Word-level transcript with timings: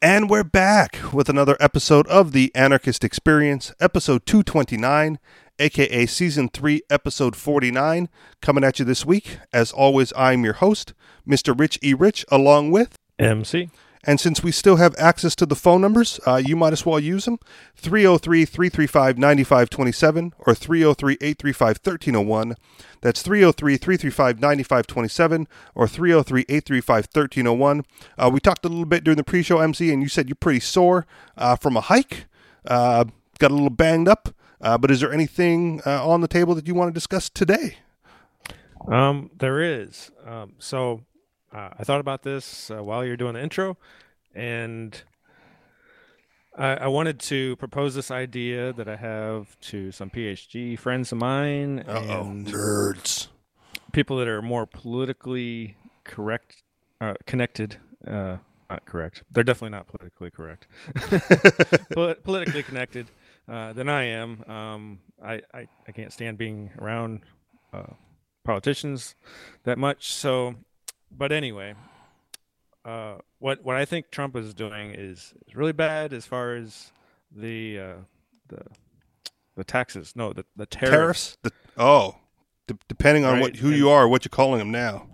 And 0.00 0.30
we're 0.30 0.44
back 0.44 1.00
with 1.12 1.28
another 1.28 1.56
episode 1.58 2.06
of 2.06 2.30
the 2.30 2.52
Anarchist 2.54 3.02
Experience, 3.02 3.74
episode 3.80 4.26
229, 4.26 5.18
aka 5.58 6.06
season 6.06 6.48
3, 6.48 6.82
episode 6.88 7.34
49, 7.34 8.08
coming 8.40 8.62
at 8.62 8.78
you 8.78 8.84
this 8.84 9.04
week. 9.04 9.40
As 9.52 9.72
always, 9.72 10.12
I'm 10.16 10.44
your 10.44 10.52
host, 10.54 10.94
Mr. 11.26 11.58
Rich 11.58 11.80
E. 11.82 11.94
Rich, 11.94 12.24
along 12.30 12.70
with 12.70 12.94
MC. 13.18 13.70
And 14.04 14.20
since 14.20 14.42
we 14.42 14.52
still 14.52 14.76
have 14.76 14.94
access 14.98 15.34
to 15.36 15.46
the 15.46 15.56
phone 15.56 15.80
numbers, 15.80 16.20
uh, 16.26 16.36
you 16.36 16.56
might 16.56 16.72
as 16.72 16.86
well 16.86 17.00
use 17.00 17.24
them 17.24 17.38
303 17.76 18.44
335 18.44 19.18
9527 19.18 20.34
or 20.38 20.54
303 20.54 21.14
835 21.14 21.66
1301. 21.82 22.56
That's 23.00 23.22
303 23.22 23.76
335 23.76 24.40
9527 24.40 25.48
or 25.74 25.88
303 25.88 26.40
835 26.42 27.08
1301. 27.12 27.84
Uh, 28.16 28.30
we 28.32 28.40
talked 28.40 28.64
a 28.64 28.68
little 28.68 28.84
bit 28.84 29.04
during 29.04 29.16
the 29.16 29.24
pre 29.24 29.42
show, 29.42 29.58
MC, 29.58 29.92
and 29.92 30.02
you 30.02 30.08
said 30.08 30.28
you're 30.28 30.36
pretty 30.36 30.60
sore 30.60 31.06
uh, 31.36 31.56
from 31.56 31.76
a 31.76 31.80
hike, 31.80 32.26
uh, 32.66 33.04
got 33.38 33.50
a 33.50 33.54
little 33.54 33.70
banged 33.70 34.08
up. 34.08 34.34
Uh, 34.60 34.76
but 34.76 34.90
is 34.90 35.00
there 35.00 35.12
anything 35.12 35.80
uh, 35.86 36.06
on 36.06 36.20
the 36.20 36.28
table 36.28 36.54
that 36.54 36.66
you 36.66 36.74
want 36.74 36.88
to 36.88 36.94
discuss 36.94 37.28
today? 37.28 37.76
Um, 38.90 39.30
there 39.38 39.60
is. 39.60 40.10
Um, 40.24 40.54
so 40.58 41.04
uh, 41.52 41.70
I 41.78 41.84
thought 41.84 42.00
about 42.00 42.22
this 42.22 42.70
uh, 42.70 42.82
while 42.82 43.04
you're 43.04 43.16
doing 43.16 43.34
the 43.34 43.42
intro, 43.42 43.76
and 44.34 45.02
I, 46.56 46.74
I, 46.74 46.86
wanted 46.88 47.20
to 47.20 47.56
propose 47.56 47.94
this 47.94 48.10
idea 48.10 48.72
that 48.72 48.88
I 48.88 48.96
have 48.96 49.58
to 49.60 49.90
some 49.92 50.10
PhD 50.10 50.78
friends 50.78 51.12
of 51.12 51.18
mine 51.18 51.84
Uh-oh. 51.86 52.22
and 52.22 52.46
nerds, 52.46 53.28
people 53.92 54.18
that 54.18 54.28
are 54.28 54.42
more 54.42 54.66
politically 54.66 55.76
correct, 56.04 56.62
uh, 57.00 57.14
connected. 57.26 57.76
Uh, 58.06 58.38
not 58.68 58.84
correct. 58.84 59.22
They're 59.30 59.44
definitely 59.44 59.70
not 59.70 59.86
politically 59.86 60.30
correct. 60.30 60.66
politically 62.24 62.62
connected 62.62 63.06
uh, 63.48 63.72
than 63.72 63.88
I 63.88 64.04
am. 64.04 64.44
Um, 64.46 64.98
I, 65.24 65.40
I, 65.54 65.68
I 65.86 65.92
can't 65.92 66.12
stand 66.12 66.36
being 66.36 66.70
around 66.78 67.20
uh, 67.72 67.94
politicians 68.44 69.14
that 69.64 69.78
much. 69.78 70.12
So 70.12 70.56
but 71.10 71.32
anyway, 71.32 71.74
uh, 72.84 73.16
what 73.38 73.62
what 73.64 73.76
I 73.76 73.84
think 73.84 74.10
Trump 74.10 74.36
is 74.36 74.54
doing 74.54 74.92
is, 74.92 75.34
is 75.46 75.54
really 75.54 75.72
bad 75.72 76.12
as 76.12 76.26
far 76.26 76.54
as 76.54 76.92
the 77.34 77.78
uh, 77.78 77.94
the 78.48 78.62
the 79.56 79.64
taxes. 79.64 80.14
No, 80.16 80.32
the 80.32 80.44
the 80.56 80.66
tariffs. 80.66 80.92
tariffs? 80.92 81.38
The, 81.42 81.52
oh, 81.76 82.16
d- 82.66 82.76
depending 82.88 83.24
on 83.24 83.34
right? 83.34 83.42
what 83.42 83.56
who 83.56 83.68
and, 83.68 83.76
you 83.76 83.90
are, 83.90 84.08
what 84.08 84.24
you're 84.24 84.30
calling 84.30 84.58
them 84.58 84.70
now. 84.70 85.06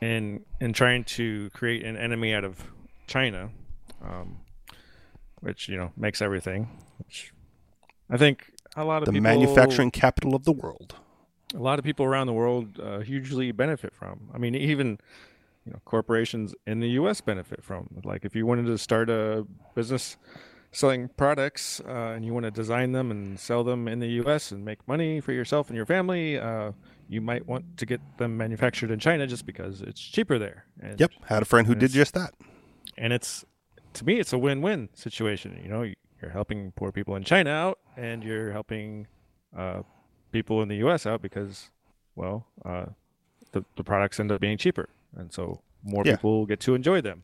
And 0.00 0.44
and 0.60 0.74
trying 0.74 1.04
to 1.04 1.50
create 1.50 1.84
an 1.84 1.96
enemy 1.96 2.34
out 2.34 2.44
of 2.44 2.62
China, 3.06 3.50
um, 4.02 4.40
which 5.40 5.68
you 5.68 5.76
know 5.76 5.92
makes 5.96 6.20
everything. 6.20 6.68
Which 6.98 7.32
I 8.10 8.18
think 8.18 8.52
a 8.76 8.84
lot 8.84 9.02
of 9.02 9.06
the 9.06 9.12
people, 9.12 9.22
manufacturing 9.22 9.90
capital 9.90 10.34
of 10.34 10.44
the 10.44 10.52
world. 10.52 10.96
A 11.54 11.58
lot 11.58 11.78
of 11.78 11.84
people 11.84 12.04
around 12.04 12.26
the 12.26 12.32
world 12.32 12.80
uh, 12.80 12.98
hugely 12.98 13.52
benefit 13.52 13.94
from. 13.94 14.28
I 14.34 14.38
mean, 14.38 14.54
even 14.56 14.98
you 15.64 15.72
know 15.72 15.80
corporations 15.84 16.54
in 16.66 16.80
the 16.80 16.90
U.S. 16.90 17.20
benefit 17.20 17.62
from. 17.62 17.88
Like 18.04 18.24
if 18.24 18.34
you 18.36 18.46
wanted 18.46 18.66
to 18.66 18.78
start 18.78 19.10
a 19.10 19.46
business 19.74 20.16
selling 20.72 21.08
products 21.16 21.80
uh, 21.86 22.12
and 22.14 22.24
you 22.24 22.34
want 22.34 22.44
to 22.44 22.50
design 22.50 22.92
them 22.92 23.10
and 23.10 23.38
sell 23.38 23.64
them 23.64 23.88
in 23.88 24.00
the 24.00 24.08
U.S. 24.08 24.50
and 24.52 24.64
make 24.64 24.86
money 24.88 25.20
for 25.20 25.32
yourself 25.32 25.68
and 25.68 25.76
your 25.76 25.86
family, 25.86 26.38
uh, 26.38 26.72
you 27.08 27.20
might 27.20 27.46
want 27.46 27.76
to 27.78 27.86
get 27.86 28.00
them 28.18 28.36
manufactured 28.36 28.90
in 28.90 28.98
China 28.98 29.26
just 29.26 29.46
because 29.46 29.80
it's 29.80 30.00
cheaper 30.00 30.38
there. 30.38 30.66
And, 30.80 30.98
yep, 30.98 31.12
had 31.26 31.42
a 31.42 31.46
friend 31.46 31.66
who 31.66 31.74
did 31.74 31.92
just 31.92 32.14
that. 32.14 32.34
And 32.98 33.12
it's 33.12 33.44
to 33.94 34.04
me, 34.04 34.18
it's 34.18 34.32
a 34.32 34.38
win-win 34.38 34.88
situation. 34.94 35.58
You 35.62 35.68
know, 35.68 35.82
you're 36.20 36.30
helping 36.30 36.72
poor 36.72 36.90
people 36.92 37.14
in 37.16 37.24
China 37.24 37.50
out, 37.50 37.78
and 37.96 38.24
you're 38.24 38.52
helping 38.52 39.06
uh, 39.56 39.82
people 40.32 40.60
in 40.62 40.68
the 40.68 40.76
U.S. 40.76 41.06
out 41.06 41.22
because, 41.22 41.70
well, 42.16 42.46
uh, 42.64 42.86
the 43.52 43.64
the 43.76 43.84
products 43.84 44.18
end 44.18 44.32
up 44.32 44.40
being 44.40 44.58
cheaper 44.58 44.88
and 45.16 45.32
so 45.32 45.60
more 45.82 46.02
yeah. 46.04 46.16
people 46.16 46.46
get 46.46 46.60
to 46.60 46.74
enjoy 46.74 47.00
them. 47.00 47.22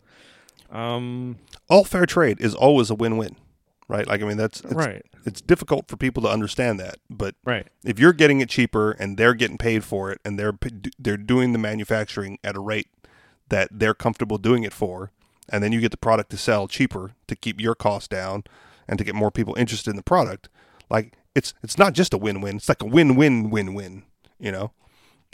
Um, 0.71 1.39
All 1.69 1.85
fair 1.85 2.07
trade 2.07 2.41
is 2.41 2.55
always 2.55 2.91
a 2.91 2.95
win-win, 2.95 3.37
right? 3.89 4.07
Like 4.07 4.23
I 4.23 4.27
mean, 4.27 4.37
that's 4.37 4.61
it's, 4.61 4.73
right. 4.73 5.05
It's 5.27 5.41
difficult 5.41 5.89
for 5.89 5.97
people 5.97 6.23
to 6.23 6.29
understand 6.29 6.79
that, 6.81 6.97
but 7.09 7.35
right. 7.45 7.67
if 7.85 7.99
you're 7.99 8.13
getting 8.13 8.41
it 8.41 8.49
cheaper 8.49 8.93
and 8.93 9.17
they're 9.17 9.35
getting 9.35 9.59
paid 9.59 9.85
for 9.85 10.11
it, 10.11 10.21
and 10.25 10.39
they're 10.39 10.57
they're 10.99 11.17
doing 11.17 11.53
the 11.53 11.59
manufacturing 11.59 12.39
at 12.45 12.57
a 12.57 12.61
rate 12.61 12.89
that 13.49 13.69
they're 13.73 13.95
comfortable 13.95 14.39
doing 14.39 14.63
it 14.63 14.73
for, 14.73 15.11
and 15.49 15.63
then 15.63 15.73
you 15.73 15.81
get 15.81 15.91
the 15.91 15.97
product 15.97 16.31
to 16.31 16.37
sell 16.37 16.69
cheaper 16.69 17.13
to 17.27 17.35
keep 17.35 17.61
your 17.61 17.75
costs 17.75 18.09
down 18.09 18.45
and 18.89 18.99
to 18.99 19.05
get 19.05 19.15
more 19.15 19.31
people 19.31 19.55
interested 19.57 19.91
in 19.91 19.97
the 19.97 20.03
product, 20.03 20.49
like 20.89 21.15
it's 21.35 21.55
it's 21.63 21.79
not 21.79 21.93
just 21.93 22.15
a 22.15 22.19
win-win; 22.19 22.57
it's 22.57 22.69
like 22.69 22.83
a 22.83 22.87
win-win-win-win. 22.87 24.05
You 24.39 24.53
know, 24.53 24.73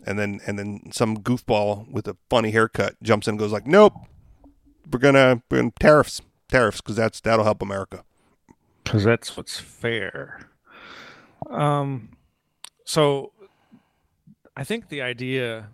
and 0.04 0.18
then 0.18 0.40
and 0.46 0.58
then 0.58 0.90
some 0.92 1.18
goofball 1.18 1.90
with 1.90 2.06
a 2.08 2.16
funny 2.28 2.50
haircut 2.50 2.96
jumps 3.02 3.26
in 3.26 3.32
and 3.32 3.38
goes 3.38 3.52
like, 3.52 3.66
"Nope, 3.66 3.94
we're 4.90 4.98
gonna, 4.98 5.42
gonna 5.50 5.72
tariffs, 5.80 6.20
tariffs, 6.48 6.80
because 6.80 6.96
that's 6.96 7.20
that'll 7.20 7.44
help 7.44 7.62
America." 7.62 8.04
Because 8.84 9.04
that's 9.04 9.36
what's 9.36 9.58
fair. 9.58 10.48
Um, 11.50 12.10
so 12.84 13.32
I 14.56 14.64
think 14.64 14.88
the 14.88 15.02
idea 15.02 15.70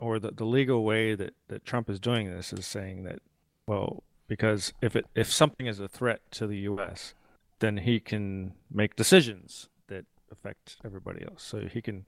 or 0.00 0.18
the, 0.18 0.30
the 0.30 0.44
legal 0.44 0.84
way 0.84 1.14
that, 1.14 1.34
that 1.48 1.64
Trump 1.64 1.90
is 1.90 1.98
doing 1.98 2.30
this 2.30 2.52
is 2.52 2.66
saying 2.66 3.04
that, 3.04 3.20
well, 3.66 4.02
because 4.28 4.72
if 4.80 4.94
it 4.94 5.06
if 5.14 5.32
something 5.32 5.66
is 5.66 5.80
a 5.80 5.88
threat 5.88 6.20
to 6.32 6.46
the 6.46 6.58
U.S., 6.58 7.14
then 7.60 7.78
he 7.78 7.98
can 7.98 8.54
make 8.70 8.94
decisions 8.96 9.68
that 9.88 10.04
affect 10.30 10.76
everybody 10.84 11.24
else. 11.24 11.42
So 11.42 11.60
he 11.60 11.80
can 11.80 12.04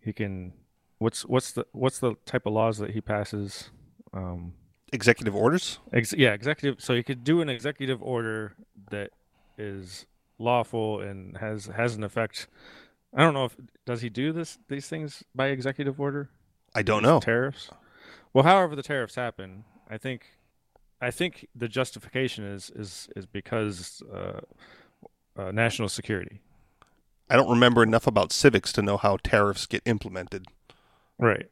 he 0.00 0.12
can 0.12 0.52
What's 1.02 1.24
what's 1.24 1.52
the 1.52 1.66
what's 1.72 1.98
the 1.98 2.14
type 2.24 2.46
of 2.46 2.52
laws 2.52 2.78
that 2.78 2.90
he 2.90 3.00
passes? 3.00 3.70
Um, 4.12 4.54
executive 4.92 5.34
orders. 5.34 5.78
Ex- 5.92 6.14
yeah, 6.16 6.32
executive. 6.32 6.82
So 6.82 6.94
he 6.94 7.02
could 7.02 7.24
do 7.24 7.40
an 7.40 7.48
executive 7.48 8.02
order 8.02 8.54
that 8.90 9.10
is 9.58 10.06
lawful 10.38 11.00
and 11.00 11.36
has 11.38 11.66
has 11.66 11.96
an 11.96 12.04
effect. 12.04 12.46
I 13.14 13.22
don't 13.22 13.34
know 13.34 13.44
if 13.46 13.56
does 13.84 14.02
he 14.02 14.08
do 14.08 14.32
this 14.32 14.58
these 14.68 14.88
things 14.88 15.24
by 15.34 15.48
executive 15.48 16.00
order. 16.00 16.30
I 16.74 16.82
don't 16.82 17.02
know 17.02 17.20
tariffs. 17.20 17.70
Well, 18.32 18.44
however 18.44 18.74
the 18.74 18.82
tariffs 18.82 19.14
happen, 19.14 19.64
I 19.90 19.98
think 19.98 20.26
I 21.00 21.10
think 21.10 21.48
the 21.54 21.68
justification 21.68 22.44
is 22.44 22.70
is 22.70 23.08
is 23.16 23.26
because 23.26 24.02
uh, 24.12 24.40
uh, 25.36 25.50
national 25.50 25.88
security. 25.88 26.40
I 27.28 27.36
don't 27.36 27.50
remember 27.50 27.82
enough 27.82 28.06
about 28.06 28.32
civics 28.32 28.72
to 28.74 28.82
know 28.82 28.96
how 28.96 29.16
tariffs 29.22 29.66
get 29.66 29.82
implemented. 29.86 30.46
Right. 31.18 31.46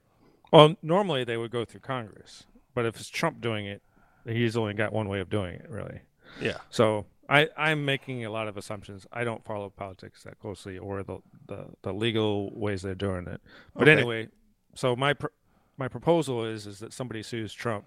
Well, 0.52 0.76
normally 0.82 1.24
they 1.24 1.36
would 1.36 1.50
go 1.50 1.64
through 1.64 1.80
Congress, 1.80 2.44
but 2.74 2.86
if 2.86 2.96
it's 2.96 3.08
Trump 3.08 3.40
doing 3.40 3.66
it, 3.66 3.82
he's 4.26 4.56
only 4.56 4.74
got 4.74 4.92
one 4.92 5.08
way 5.08 5.20
of 5.20 5.30
doing 5.30 5.54
it, 5.54 5.68
really. 5.68 6.00
Yeah. 6.40 6.58
So 6.70 7.06
I, 7.28 7.48
I'm 7.56 7.84
making 7.84 8.24
a 8.24 8.30
lot 8.30 8.48
of 8.48 8.56
assumptions. 8.56 9.06
I 9.12 9.24
don't 9.24 9.44
follow 9.44 9.70
politics 9.70 10.24
that 10.24 10.38
closely 10.40 10.78
or 10.78 11.02
the, 11.02 11.18
the, 11.46 11.66
the 11.82 11.92
legal 11.92 12.50
ways 12.58 12.82
they're 12.82 12.94
doing 12.94 13.26
it. 13.28 13.40
But 13.74 13.88
okay. 13.88 13.92
anyway, 13.92 14.28
so 14.74 14.96
my 14.96 15.14
pr- 15.14 15.28
my 15.76 15.88
proposal 15.88 16.44
is 16.44 16.66
is 16.66 16.78
that 16.80 16.92
somebody 16.92 17.22
sues 17.22 17.52
Trump 17.52 17.84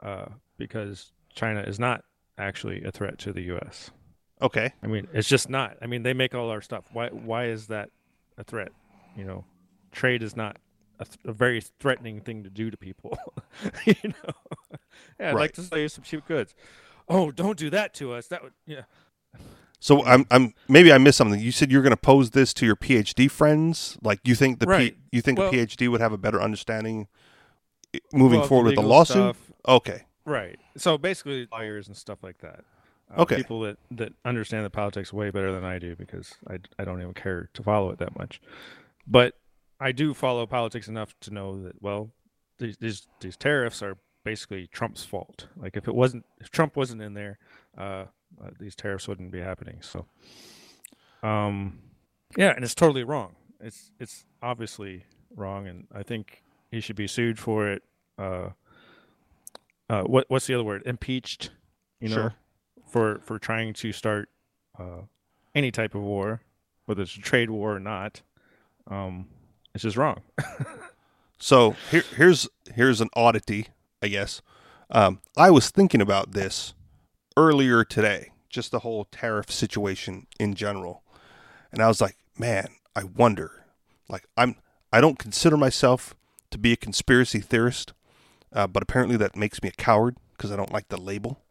uh, 0.00 0.26
because 0.56 1.12
China 1.34 1.60
is 1.60 1.80
not 1.80 2.04
actually 2.38 2.84
a 2.84 2.92
threat 2.92 3.18
to 3.18 3.32
the 3.32 3.42
U.S. 3.42 3.90
Okay. 4.40 4.72
I 4.82 4.86
mean, 4.86 5.08
it's 5.12 5.28
just 5.28 5.48
not. 5.48 5.76
I 5.82 5.86
mean, 5.86 6.02
they 6.02 6.12
make 6.12 6.34
all 6.34 6.50
our 6.50 6.60
stuff. 6.60 6.84
Why 6.92 7.08
why 7.08 7.46
is 7.46 7.66
that 7.68 7.90
a 8.38 8.44
threat? 8.44 8.70
You 9.16 9.24
know, 9.24 9.44
trade 9.92 10.22
is 10.22 10.36
not 10.36 10.58
a, 10.98 11.04
th- 11.04 11.18
a, 11.24 11.32
very 11.32 11.60
threatening 11.80 12.20
thing 12.20 12.44
to 12.44 12.50
do 12.50 12.70
to 12.70 12.76
people. 12.76 13.18
you 13.84 13.94
know, 14.04 14.78
yeah, 15.18 15.28
I'd 15.30 15.34
right. 15.34 15.34
like 15.34 15.52
to 15.52 15.62
sell 15.62 15.78
you 15.78 15.88
some 15.88 16.04
cheap 16.04 16.26
goods. 16.26 16.54
Oh, 17.08 17.30
don't 17.30 17.58
do 17.58 17.70
that 17.70 17.94
to 17.94 18.12
us. 18.12 18.28
That 18.28 18.42
would, 18.42 18.52
yeah. 18.66 18.82
So 19.80 20.02
I'm, 20.04 20.26
I'm 20.30 20.54
maybe 20.68 20.92
I 20.92 20.98
missed 20.98 21.18
something. 21.18 21.38
You 21.38 21.52
said 21.52 21.70
you're 21.70 21.82
going 21.82 21.90
to 21.90 21.96
pose 21.96 22.30
this 22.30 22.54
to 22.54 22.66
your 22.66 22.76
PhD 22.76 23.30
friends. 23.30 23.98
Like 24.02 24.20
you 24.24 24.34
think 24.34 24.60
the 24.60 24.66
right. 24.66 24.94
P, 24.94 25.00
you 25.12 25.20
think 25.20 25.38
well, 25.38 25.50
the 25.50 25.58
PhD 25.58 25.88
would 25.88 26.00
have 26.00 26.12
a 26.12 26.16
better 26.16 26.40
understanding 26.40 27.08
moving 28.12 28.40
well, 28.40 28.48
forward 28.48 28.66
with 28.66 28.74
the 28.76 28.82
lawsuit? 28.82 29.36
Stuff. 29.36 29.52
Okay. 29.68 30.04
Right. 30.24 30.58
So 30.76 30.96
basically, 30.96 31.48
lawyers 31.52 31.86
and 31.86 31.96
stuff 31.96 32.22
like 32.22 32.38
that. 32.38 32.64
Uh, 33.14 33.22
okay. 33.22 33.36
People 33.36 33.60
that, 33.60 33.78
that 33.90 34.12
understand 34.24 34.64
the 34.64 34.70
politics 34.70 35.12
way 35.12 35.30
better 35.30 35.52
than 35.52 35.64
I 35.64 35.78
do 35.78 35.94
because 35.96 36.34
I, 36.48 36.58
I 36.78 36.84
don't 36.84 37.00
even 37.00 37.14
care 37.14 37.50
to 37.52 37.62
follow 37.62 37.90
it 37.90 37.98
that 37.98 38.18
much. 38.18 38.40
But 39.06 39.34
I 39.80 39.92
do 39.92 40.14
follow 40.14 40.46
politics 40.46 40.88
enough 40.88 41.14
to 41.20 41.30
know 41.32 41.62
that 41.62 41.80
well, 41.82 42.10
these 42.58 42.76
these, 42.78 43.06
these 43.20 43.36
tariffs 43.36 43.82
are 43.82 43.96
basically 44.24 44.66
Trump's 44.66 45.04
fault. 45.04 45.48
Like 45.56 45.76
if 45.76 45.86
it 45.86 45.94
wasn't, 45.94 46.24
if 46.40 46.50
Trump 46.50 46.76
wasn't 46.76 47.02
in 47.02 47.14
there, 47.14 47.38
uh, 47.76 48.04
uh, 48.42 48.50
these 48.58 48.74
tariffs 48.74 49.06
wouldn't 49.06 49.30
be 49.30 49.40
happening. 49.40 49.78
So, 49.80 50.06
um, 51.22 51.78
yeah, 52.36 52.52
and 52.54 52.64
it's 52.64 52.74
totally 52.74 53.04
wrong. 53.04 53.36
It's 53.60 53.92
it's 54.00 54.24
obviously 54.42 55.04
wrong, 55.34 55.66
and 55.66 55.86
I 55.94 56.02
think 56.02 56.42
he 56.70 56.80
should 56.80 56.96
be 56.96 57.06
sued 57.06 57.38
for 57.38 57.68
it. 57.68 57.82
Uh, 58.18 58.50
uh, 59.88 60.02
what 60.02 60.24
what's 60.28 60.46
the 60.46 60.54
other 60.54 60.64
word? 60.64 60.82
Impeached. 60.86 61.50
You 62.00 62.08
know, 62.08 62.14
sure. 62.14 62.34
for 62.88 63.20
for 63.22 63.38
trying 63.38 63.72
to 63.74 63.92
start 63.92 64.28
uh, 64.78 65.02
any 65.54 65.70
type 65.70 65.94
of 65.94 66.02
war, 66.02 66.42
whether 66.86 67.02
it's 67.02 67.16
a 67.16 67.20
trade 67.20 67.50
war 67.50 67.76
or 67.76 67.80
not. 67.80 68.22
Um, 68.86 69.28
it's 69.74 69.82
just 69.82 69.96
wrong. 69.96 70.22
So 71.44 71.76
here, 71.90 72.04
here's 72.16 72.48
here's 72.72 73.02
an 73.02 73.10
oddity, 73.14 73.68
I 74.02 74.08
guess. 74.08 74.40
Um, 74.90 75.20
I 75.36 75.50
was 75.50 75.68
thinking 75.70 76.00
about 76.00 76.32
this 76.32 76.72
earlier 77.36 77.84
today, 77.84 78.32
just 78.48 78.70
the 78.70 78.78
whole 78.78 79.04
tariff 79.12 79.50
situation 79.50 80.26
in 80.40 80.54
general, 80.54 81.02
and 81.70 81.82
I 81.82 81.88
was 81.88 82.00
like, 82.00 82.16
man, 82.38 82.68
I 82.96 83.04
wonder. 83.04 83.66
Like, 84.08 84.24
I'm 84.38 84.56
I 84.90 85.02
don't 85.02 85.18
consider 85.18 85.58
myself 85.58 86.14
to 86.50 86.56
be 86.56 86.72
a 86.72 86.76
conspiracy 86.76 87.40
theorist, 87.40 87.92
uh, 88.54 88.66
but 88.66 88.82
apparently 88.82 89.18
that 89.18 89.36
makes 89.36 89.62
me 89.62 89.68
a 89.68 89.72
coward 89.72 90.16
because 90.36 90.50
I 90.50 90.56
don't 90.56 90.72
like 90.72 90.88
the 90.88 90.96
label. 90.96 91.42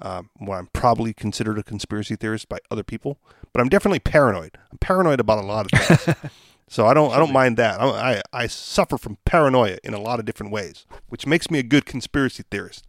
Um, 0.00 0.28
when 0.36 0.58
I'm 0.58 0.68
probably 0.74 1.14
considered 1.14 1.58
a 1.58 1.62
conspiracy 1.62 2.16
theorist 2.16 2.50
by 2.50 2.58
other 2.70 2.84
people, 2.84 3.18
but 3.52 3.62
I'm 3.62 3.70
definitely 3.70 3.98
paranoid. 3.98 4.58
I'm 4.70 4.76
paranoid 4.78 5.20
about 5.20 5.42
a 5.42 5.46
lot 5.46 5.72
of 5.72 5.80
things. 5.80 6.16
So 6.68 6.86
I 6.86 6.94
don't 6.94 7.12
I 7.12 7.18
don't 7.18 7.32
mind 7.32 7.56
that. 7.56 7.80
I, 7.80 7.86
I 7.86 8.22
I 8.32 8.46
suffer 8.46 8.98
from 8.98 9.16
paranoia 9.24 9.78
in 9.82 9.94
a 9.94 10.00
lot 10.00 10.18
of 10.18 10.26
different 10.26 10.52
ways, 10.52 10.86
which 11.08 11.26
makes 11.26 11.50
me 11.50 11.58
a 11.58 11.62
good 11.62 11.86
conspiracy 11.86 12.44
theorist. 12.50 12.86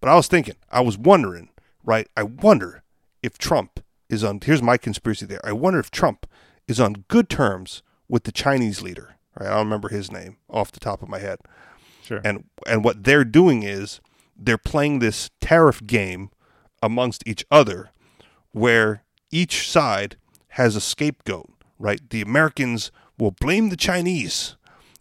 But 0.00 0.10
I 0.10 0.14
was 0.14 0.28
thinking, 0.28 0.56
I 0.70 0.80
was 0.80 0.98
wondering, 0.98 1.48
right? 1.82 2.08
I 2.16 2.22
wonder 2.22 2.82
if 3.22 3.38
Trump 3.38 3.80
is 4.08 4.22
on. 4.22 4.40
Here's 4.42 4.62
my 4.62 4.76
conspiracy 4.76 5.26
theory. 5.26 5.40
I 5.42 5.52
wonder 5.52 5.80
if 5.80 5.90
Trump 5.90 6.26
is 6.68 6.78
on 6.78 7.04
good 7.08 7.28
terms 7.28 7.82
with 8.08 8.24
the 8.24 8.32
Chinese 8.32 8.82
leader. 8.82 9.16
Right? 9.38 9.46
I 9.48 9.54
don't 9.54 9.66
remember 9.66 9.88
his 9.88 10.12
name 10.12 10.36
off 10.50 10.72
the 10.72 10.80
top 10.80 11.02
of 11.02 11.08
my 11.08 11.18
head. 11.18 11.38
Sure. 12.02 12.20
And 12.22 12.44
and 12.66 12.84
what 12.84 13.04
they're 13.04 13.24
doing 13.24 13.62
is 13.62 14.00
they're 14.36 14.58
playing 14.58 14.98
this 14.98 15.30
tariff 15.40 15.84
game 15.86 16.30
amongst 16.82 17.26
each 17.26 17.44
other, 17.50 17.90
where 18.52 19.02
each 19.30 19.68
side 19.68 20.16
has 20.48 20.76
a 20.76 20.80
scapegoat. 20.80 21.50
Right? 21.78 22.08
The 22.08 22.22
Americans 22.22 22.90
will 23.18 23.32
blame 23.32 23.68
the 23.68 23.76
Chinese, 23.76 24.56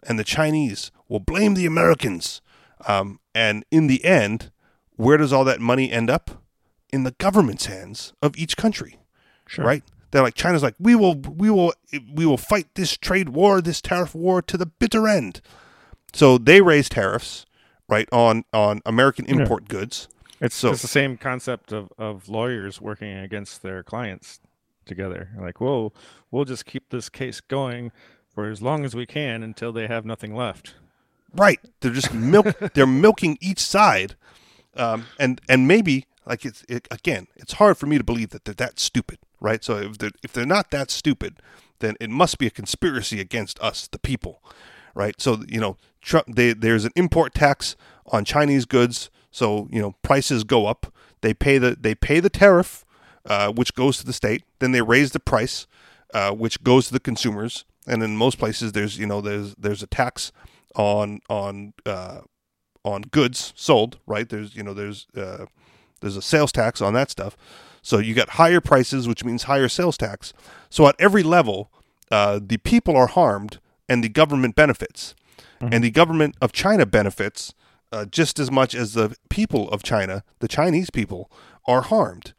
and 0.08 0.18
the 0.18 0.24
Chinese 0.24 0.92
will 1.08 1.20
blame 1.20 1.54
the 1.54 1.66
Americans. 1.66 2.42
Um, 2.88 3.20
and 3.34 3.66
in 3.72 3.88
the 3.88 4.04
end, 4.06 4.52
where 4.96 5.18
does 5.18 5.34
all 5.34 5.44
that 5.46 5.60
money 5.60 5.92
end 5.92 6.10
up? 6.10 6.44
In 6.92 7.04
the 7.04 7.12
government's 7.12 7.66
hands 7.66 8.14
of 8.22 8.38
each 8.38 8.56
country, 8.56 9.00
sure. 9.48 9.66
right? 9.66 9.84
They're 10.12 10.22
like 10.22 10.36
China's 10.36 10.64
like 10.64 10.76
we 10.80 10.96
will 10.96 11.16
we 11.16 11.50
will 11.50 11.74
we 12.14 12.26
will 12.26 12.38
fight 12.38 12.68
this 12.76 12.96
trade 12.96 13.30
war, 13.30 13.60
this 13.60 13.82
tariff 13.82 14.16
war 14.16 14.42
to 14.44 14.56
the 14.56 14.66
bitter 14.66 15.08
end. 15.08 15.42
So 16.14 16.38
they 16.38 16.62
raise 16.62 16.88
tariffs, 16.88 17.46
right, 17.90 18.08
on 18.14 18.46
on 18.54 18.82
American 18.86 19.26
import 19.26 19.64
yeah. 19.64 19.80
goods. 19.80 20.08
It's, 20.40 20.56
so, 20.56 20.72
it's 20.72 20.82
the 20.82 20.88
same 20.88 21.18
concept 21.18 21.72
of, 21.72 21.92
of 21.98 22.30
lawyers 22.30 22.80
working 22.80 23.18
against 23.18 23.62
their 23.62 23.84
clients 23.84 24.40
together. 24.86 25.30
Like, 25.40 25.60
well, 25.60 25.94
we'll 26.32 26.46
just 26.46 26.66
keep 26.66 26.90
this 26.90 27.10
case 27.10 27.42
going 27.42 27.92
for 28.34 28.50
as 28.50 28.62
long 28.62 28.86
as 28.86 28.96
we 28.96 29.06
can 29.06 29.44
until 29.44 29.72
they 29.72 29.88
have 29.88 30.06
nothing 30.06 30.36
left. 30.36 30.76
Right. 31.34 31.60
They're 31.80 31.92
just 31.92 32.14
milk. 32.14 32.58
they're 32.74 32.88
milking 32.88 33.38
each 33.42 33.60
side, 33.60 34.16
um, 34.76 35.06
and 35.20 35.42
and 35.50 35.68
maybe 35.68 36.06
like 36.26 36.46
it's 36.46 36.64
it, 36.70 36.88
again, 36.92 37.28
it's 37.36 37.54
hard 37.54 37.78
for 37.78 37.88
me 37.88 37.98
to 37.98 38.04
believe 38.04 38.30
that 38.30 38.46
they're 38.46 38.54
that 38.56 38.80
stupid. 38.80 39.20
Right. 39.40 39.64
So 39.64 39.78
if 39.78 39.98
they're 39.98 40.12
if 40.24 40.34
they're 40.34 40.46
not 40.46 40.72
that 40.72 40.92
stupid, 40.92 41.42
then 41.80 41.96
it 42.00 42.10
must 42.10 42.38
be 42.38 42.48
a 42.48 42.52
conspiracy 42.52 43.20
against 43.20 43.60
us, 43.60 43.88
the 43.88 44.00
people. 44.00 44.42
Right. 44.94 45.20
So 45.22 45.44
you 45.48 45.60
know, 45.60 45.78
Trump, 46.02 46.36
they, 46.36 46.54
there's 46.54 46.86
an 46.86 46.92
import 46.96 47.34
tax 47.34 47.76
on 48.08 48.24
Chinese 48.24 48.66
goods. 48.66 49.10
So 49.30 49.68
you 49.72 49.82
know, 49.82 49.96
prices 50.02 50.44
go 50.44 50.68
up. 50.68 50.94
They 51.22 51.34
pay 51.34 51.58
the 51.58 51.76
they 51.80 51.96
pay 51.96 52.20
the 52.20 52.30
tariff 52.30 52.85
uh, 53.26 53.52
which 53.52 53.74
goes 53.74 53.98
to 53.98 54.06
the 54.06 54.14
state. 54.14 54.44
Then 54.60 54.72
they 54.72 54.82
raise 54.82 55.12
the 55.12 55.20
price, 55.20 55.68
uh, 56.14 56.32
which 56.32 56.64
goes 56.64 56.88
to 56.88 56.94
the 56.94 57.00
consumers. 57.00 57.66
And 57.88 58.02
in 58.02 58.18
most 58.18 58.40
places, 58.40 58.72
there's 58.72 58.98
you 58.98 59.06
know 59.06 59.22
there's 59.22 59.56
there's 59.56 59.84
a 59.84 59.88
tax 59.88 60.32
on 60.76 61.20
on 61.30 61.74
uh, 61.86 62.22
on 62.84 63.02
goods 63.04 63.54
sold. 63.56 64.00
Right? 64.08 64.28
There's 64.28 64.56
you 64.56 64.64
know 64.64 64.74
there's 64.74 65.08
uh, 65.16 65.46
there's 66.02 66.18
a 66.18 66.22
sales 66.22 66.52
tax 66.52 66.82
on 66.82 66.94
that 66.94 67.12
stuff. 67.12 67.38
So 67.82 68.00
you 68.00 68.16
got 68.16 68.30
higher 68.30 68.62
prices, 68.62 69.08
which 69.08 69.24
means 69.24 69.44
higher 69.44 69.70
sales 69.70 69.98
tax. 69.98 70.34
So 70.72 70.88
at 70.88 70.96
every 70.98 71.22
level, 71.22 71.72
uh, 72.10 72.40
the 72.44 72.58
people 72.58 72.96
are 72.96 73.08
harmed 73.08 73.60
and 73.88 74.04
the 74.04 74.10
government 74.10 74.56
benefits. 74.56 75.14
Mm-hmm. 75.62 75.74
And 75.74 75.84
the 75.84 75.92
government 75.92 76.36
of 76.42 76.52
China 76.52 76.86
benefits 76.86 77.54
uh, 77.92 78.06
just 78.06 78.40
as 78.40 78.52
much 78.52 78.76
as 78.76 78.94
the 78.94 79.16
people 79.30 79.70
of 79.70 79.84
China, 79.84 80.24
the 80.40 80.48
Chinese 80.48 80.90
people, 80.90 81.32
are 81.68 81.82
harmed. 81.82 82.34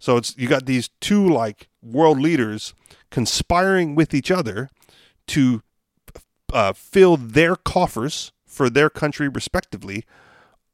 So 0.00 0.16
it's 0.16 0.36
you 0.36 0.48
got 0.48 0.66
these 0.66 0.88
two 1.00 1.28
like 1.28 1.68
world 1.82 2.18
leaders 2.18 2.74
conspiring 3.10 3.94
with 3.94 4.12
each 4.12 4.30
other 4.30 4.70
to 5.28 5.62
uh, 6.52 6.72
fill 6.72 7.16
their 7.16 7.54
coffers 7.54 8.32
for 8.46 8.68
their 8.68 8.90
country 8.90 9.28
respectively 9.28 10.04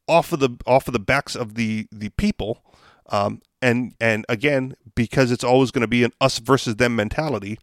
off 0.08 0.32
of 0.32 0.40
the 0.40 0.56
off 0.66 0.86
of 0.88 0.92
the 0.92 0.98
backs 0.98 1.34
of 1.34 1.54
the 1.54 1.86
the 1.92 2.08
people 2.10 2.62
um, 3.10 3.42
and 3.60 3.94
and 4.00 4.24
again 4.28 4.74
because 4.94 5.30
it's 5.30 5.44
always 5.44 5.70
going 5.70 5.82
to 5.82 5.88
be 5.88 6.04
an 6.04 6.12
us 6.20 6.38
versus 6.38 6.76
them 6.76 6.96
mentality 6.96 7.58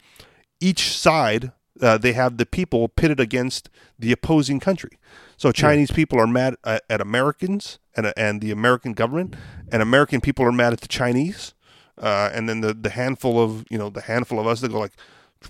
each 0.60 0.96
side 0.96 1.52
uh, 1.82 1.98
they 1.98 2.14
have 2.14 2.38
the 2.38 2.46
people 2.46 2.88
pitted 2.88 3.20
against 3.20 3.70
the 3.98 4.12
opposing 4.12 4.60
country 4.60 5.00
so 5.44 5.52
Chinese 5.52 5.90
yeah. 5.90 5.98
people 5.98 6.22
are 6.22 6.26
mad 6.26 6.56
at, 6.64 6.84
at 6.90 7.02
Americans 7.02 7.78
and 7.98 8.14
and 8.16 8.40
the 8.40 8.50
American 8.50 8.94
government, 8.94 9.36
and 9.74 9.82
American 9.82 10.22
people 10.22 10.46
are 10.46 10.54
mad 10.54 10.72
at 10.72 10.80
the 10.80 10.88
Chinese, 10.88 11.54
uh, 11.98 12.30
and 12.34 12.48
then 12.48 12.62
the 12.62 12.74
the 12.74 12.92
handful 12.92 13.44
of 13.44 13.66
you 13.70 13.78
know 13.78 13.90
the 13.90 14.00
handful 14.00 14.40
of 14.40 14.48
us 14.48 14.62
that 14.62 14.72
go 14.72 14.80
like, 14.80 14.94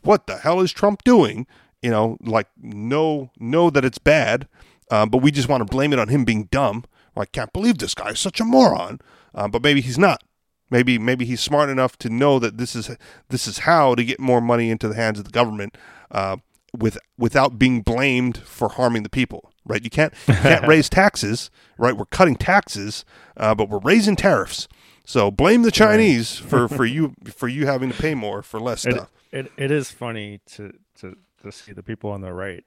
what 0.01 0.25
the 0.25 0.38
hell 0.38 0.62
is 0.62 0.72
Trump 0.72 1.04
doing? 1.04 1.45
You 1.84 1.92
know, 1.92 2.18
like 2.22 2.48
know 2.60 3.30
know 3.38 3.69
that 3.69 3.86
it's 3.86 4.00
bad, 4.00 4.48
uh, 4.90 5.06
but 5.06 5.19
we 5.19 5.30
just 5.30 5.48
want 5.48 5.62
to 5.62 5.72
blame 5.72 5.94
it 5.94 6.00
on 6.00 6.07
him 6.07 6.25
being 6.25 6.46
dumb. 6.46 6.86
I 7.16 7.25
can't 7.25 7.54
believe 7.54 7.78
this 7.78 7.94
guy 7.94 8.10
is 8.10 8.19
such 8.19 8.39
a 8.39 8.44
moron, 8.44 9.00
uh, 9.36 9.48
but 9.48 9.62
maybe 9.62 9.81
he's 9.81 10.00
not. 10.00 10.24
Maybe 10.72 10.98
maybe 10.98 11.24
he's 11.24 11.42
smart 11.42 11.69
enough 11.69 12.00
to 12.00 12.10
know 12.10 12.39
that 12.39 12.57
this 12.57 12.75
is 12.75 12.89
this 13.30 13.46
is 13.46 13.60
how 13.60 13.94
to 13.94 14.04
get 14.04 14.19
more 14.19 14.42
money 14.42 14.72
into 14.72 14.88
the 14.88 14.96
hands 14.96 15.19
of 15.19 15.25
the 15.25 15.30
government 15.30 15.78
uh, 16.10 16.38
with 16.75 16.98
without 17.16 17.60
being 17.60 17.84
blamed 17.84 18.38
for 18.39 18.69
harming 18.69 19.04
the 19.04 19.10
people 19.10 19.51
right? 19.65 19.83
You 19.83 19.89
can't 19.89 20.13
you 20.27 20.36
can't 20.36 20.68
raise 20.68 20.89
taxes, 20.89 21.50
right? 21.77 21.95
We're 21.95 22.06
cutting 22.06 22.36
taxes, 22.36 23.06
uh, 23.38 23.56
but 23.56 23.69
we're 23.69 23.80
raising 23.80 24.15
tariffs. 24.15 24.68
So 25.06 25.31
blame 25.31 25.63
the 25.63 25.71
Chinese 25.71 26.38
for, 26.38 26.68
for 26.69 26.86
you 26.86 27.13
for 27.25 27.48
you 27.48 27.65
having 27.65 27.91
to 27.91 27.98
pay 27.98 28.15
more 28.15 28.41
for 28.41 28.60
less 28.60 28.86
it, 28.86 28.93
stuff. 28.93 29.12
It, 29.32 29.51
it 29.58 29.72
is 29.72 29.91
funny 29.91 30.39
to, 30.53 30.74
to 31.00 31.17
to 31.41 31.51
see 31.51 31.74
the 31.74 31.84
people 31.84 32.10
on 32.10 32.22
the 32.22 32.34
right, 32.34 32.63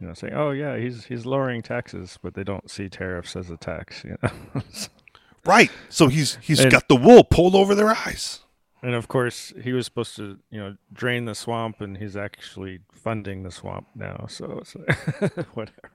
you 0.00 0.06
know, 0.06 0.14
saying, 0.14 0.34
"Oh 0.34 0.50
yeah, 0.50 0.76
he's 0.76 1.04
he's 1.04 1.26
lowering 1.26 1.62
taxes," 1.62 2.18
but 2.22 2.34
they 2.34 2.44
don't 2.44 2.70
see 2.70 2.88
tariffs 2.88 3.36
as 3.36 3.50
a 3.50 3.56
tax. 3.56 4.04
You 4.04 4.16
know, 4.22 4.62
right? 5.44 5.70
So 5.88 6.08
he's 6.08 6.38
he's 6.40 6.60
and, 6.60 6.70
got 6.70 6.88
the 6.88 6.96
wool 6.96 7.24
pulled 7.24 7.54
over 7.54 7.74
their 7.74 7.90
eyes. 7.90 8.40
And 8.82 8.94
of 8.94 9.06
course, 9.06 9.52
he 9.62 9.72
was 9.72 9.86
supposed 9.86 10.16
to, 10.16 10.38
you 10.50 10.58
know, 10.58 10.76
drain 10.92 11.24
the 11.24 11.34
swamp, 11.34 11.80
and 11.80 11.98
he's 11.98 12.16
actually 12.16 12.80
funding 12.92 13.44
the 13.44 13.52
swamp 13.52 13.86
now. 13.94 14.26
So, 14.28 14.62
so 14.64 14.80
whatever 15.54 15.90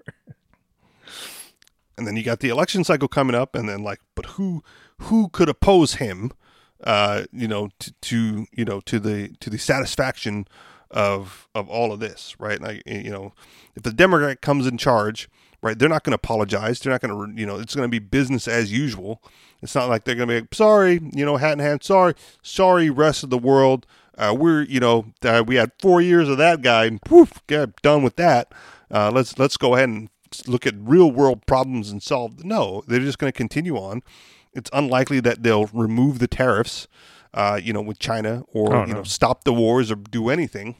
and 1.98 2.06
then 2.06 2.16
you 2.16 2.24
got 2.24 2.40
the 2.40 2.50
election 2.50 2.84
cycle 2.84 3.08
coming 3.08 3.36
up, 3.36 3.56
and 3.56 3.68
then 3.68 3.84
like, 3.84 4.00
but 4.16 4.26
who 4.26 4.64
who 5.00 5.30
could 5.30 5.50
oppose 5.50 5.96
him? 5.96 6.32
Uh, 6.84 7.24
you 7.32 7.48
know, 7.48 7.70
to, 7.80 7.94
to 8.02 8.46
you 8.52 8.66
know 8.66 8.80
to 8.82 9.00
the 9.00 9.30
to 9.40 9.50
the 9.50 9.58
satisfaction 9.58 10.48
of 10.92 11.48
of 11.56 11.68
all 11.68 11.92
of 11.92 12.00
this, 12.00 12.36
right? 12.40 12.62
Like, 12.62 12.84
you 12.86 13.10
know, 13.10 13.34
if 13.76 13.84
the 13.84 13.92
Democrat 13.92 14.42
comes 14.42 14.68
in 14.68 14.78
charge, 14.78 15.28
right, 15.62 15.78
they're 15.78 15.90
not 15.90 16.04
going 16.04 16.12
to 16.12 16.22
apologize. 16.24 16.80
They're 16.80 16.92
not 16.92 17.02
going 17.02 17.36
to, 17.36 17.40
you 17.40 17.46
know, 17.46 17.60
it's 17.60 17.76
going 17.76 17.88
to 17.88 17.92
be 17.92 18.00
business 18.00 18.48
as 18.48 18.72
usual. 18.72 19.22
It's 19.62 19.76
not 19.76 19.90
like 19.90 20.04
they're 20.04 20.16
going 20.16 20.30
to 20.30 20.34
be 20.36 20.40
like, 20.42 20.54
sorry, 20.54 21.00
you 21.14 21.26
know, 21.26 21.38
hat 21.38 21.54
in 21.54 21.60
hand, 21.60 21.84
sorry, 21.84 22.14
sorry, 22.42 22.90
rest 22.90 23.24
of 23.24 23.30
the 23.30 23.38
world. 23.38 23.86
Uh, 24.18 24.36
we're, 24.38 24.64
you 24.64 24.80
know, 24.80 25.06
uh, 25.24 25.44
we 25.46 25.56
had 25.56 25.72
four 25.80 26.02
years 26.02 26.28
of 26.28 26.38
that 26.38 26.62
guy, 26.62 26.86
and 26.86 27.02
poof, 27.02 27.42
get 27.48 27.82
done 27.82 28.02
with 28.02 28.16
that. 28.16 28.52
Uh, 28.90 29.12
let's 29.12 29.38
let's 29.38 29.58
go 29.58 29.76
ahead 29.76 29.90
and 29.90 30.10
look 30.48 30.66
at 30.66 30.74
real 30.78 31.12
world 31.12 31.46
problems 31.46 31.92
and 31.92 32.02
solve. 32.02 32.44
No, 32.44 32.84
they're 32.88 33.00
just 33.00 33.20
going 33.20 33.32
to 33.32 33.38
continue 33.38 33.78
on. 33.78 34.02
It's 34.54 34.70
unlikely 34.74 35.20
that 35.22 35.44
they'll 35.44 35.68
remove 35.68 36.20
the 36.20 36.28
tariffs, 36.28 36.88
uh, 37.34 37.60
you 37.62 37.74
know, 37.74 37.82
with 37.82 38.00
China 38.00 38.44
or 38.54 38.74
oh, 38.74 38.86
you 38.86 38.94
know 38.94 39.04
stop 39.04 39.44
the 39.44 39.54
wars 39.54 39.92
or 39.92 39.96
do 39.96 40.30
anything. 40.30 40.76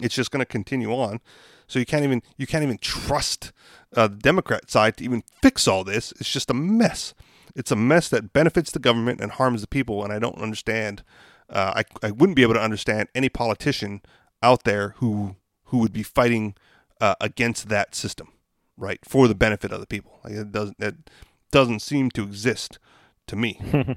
It's 0.00 0.14
just 0.14 0.30
going 0.30 0.40
to 0.40 0.46
continue 0.46 0.92
on. 0.92 1.20
So 1.68 1.78
you 1.78 1.86
can't 1.86 2.04
even 2.04 2.22
you 2.36 2.48
can't 2.48 2.64
even 2.64 2.78
trust 2.78 3.52
uh, 3.96 4.08
the 4.08 4.16
Democrat 4.16 4.70
side 4.70 4.96
to 4.98 5.04
even 5.04 5.22
fix 5.42 5.66
all 5.66 5.84
this. 5.84 6.12
It's 6.12 6.30
just 6.30 6.50
a 6.50 6.54
mess. 6.54 7.14
It's 7.56 7.70
a 7.70 7.76
mess 7.76 8.08
that 8.08 8.32
benefits 8.32 8.70
the 8.70 8.78
government 8.78 9.20
and 9.20 9.32
harms 9.32 9.60
the 9.60 9.66
people. 9.66 10.04
And 10.04 10.12
I 10.12 10.18
don't 10.18 10.38
understand. 10.38 11.02
Uh, 11.48 11.82
I 12.02 12.06
I 12.06 12.10
wouldn't 12.12 12.36
be 12.36 12.42
able 12.42 12.54
to 12.54 12.62
understand 12.62 13.08
any 13.14 13.28
politician 13.28 14.02
out 14.42 14.64
there 14.64 14.94
who 14.98 15.36
who 15.64 15.78
would 15.78 15.92
be 15.92 16.02
fighting 16.02 16.54
uh, 17.00 17.14
against 17.20 17.68
that 17.68 17.94
system 17.94 18.28
right 18.76 19.00
for 19.04 19.28
the 19.28 19.34
benefit 19.34 19.72
of 19.72 19.80
the 19.80 19.86
people. 19.86 20.20
Like 20.24 20.34
it 20.34 20.52
doesn't 20.52 20.76
it 20.80 21.10
doesn't 21.50 21.80
seem 21.80 22.10
to 22.12 22.22
exist 22.22 22.78
to 23.26 23.36
me. 23.36 23.60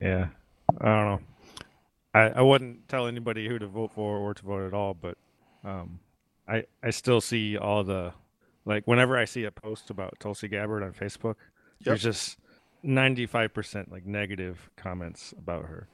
Yeah, 0.00 0.28
I 0.80 0.84
don't 0.84 1.06
know. 1.06 1.20
I, 2.14 2.20
I 2.28 2.42
wouldn't 2.42 2.88
tell 2.88 3.06
anybody 3.06 3.48
who 3.48 3.58
to 3.58 3.66
vote 3.66 3.92
for 3.94 4.18
or 4.18 4.34
to 4.34 4.42
vote 4.42 4.66
at 4.66 4.74
all, 4.74 4.94
but 4.94 5.16
um, 5.64 6.00
I 6.46 6.64
I 6.82 6.90
still 6.90 7.20
see 7.20 7.56
all 7.56 7.84
the 7.84 8.12
like 8.66 8.84
whenever 8.86 9.16
I 9.16 9.24
see 9.24 9.44
a 9.44 9.50
post 9.50 9.88
about 9.88 10.20
Tulsi 10.20 10.48
Gabbard 10.48 10.82
on 10.82 10.92
Facebook, 10.92 11.36
there's 11.80 12.02
just 12.02 12.36
ninety 12.82 13.24
five 13.26 13.54
percent 13.54 13.90
like 13.90 14.04
negative 14.04 14.68
comments 14.76 15.32
about 15.38 15.64
her, 15.66 15.88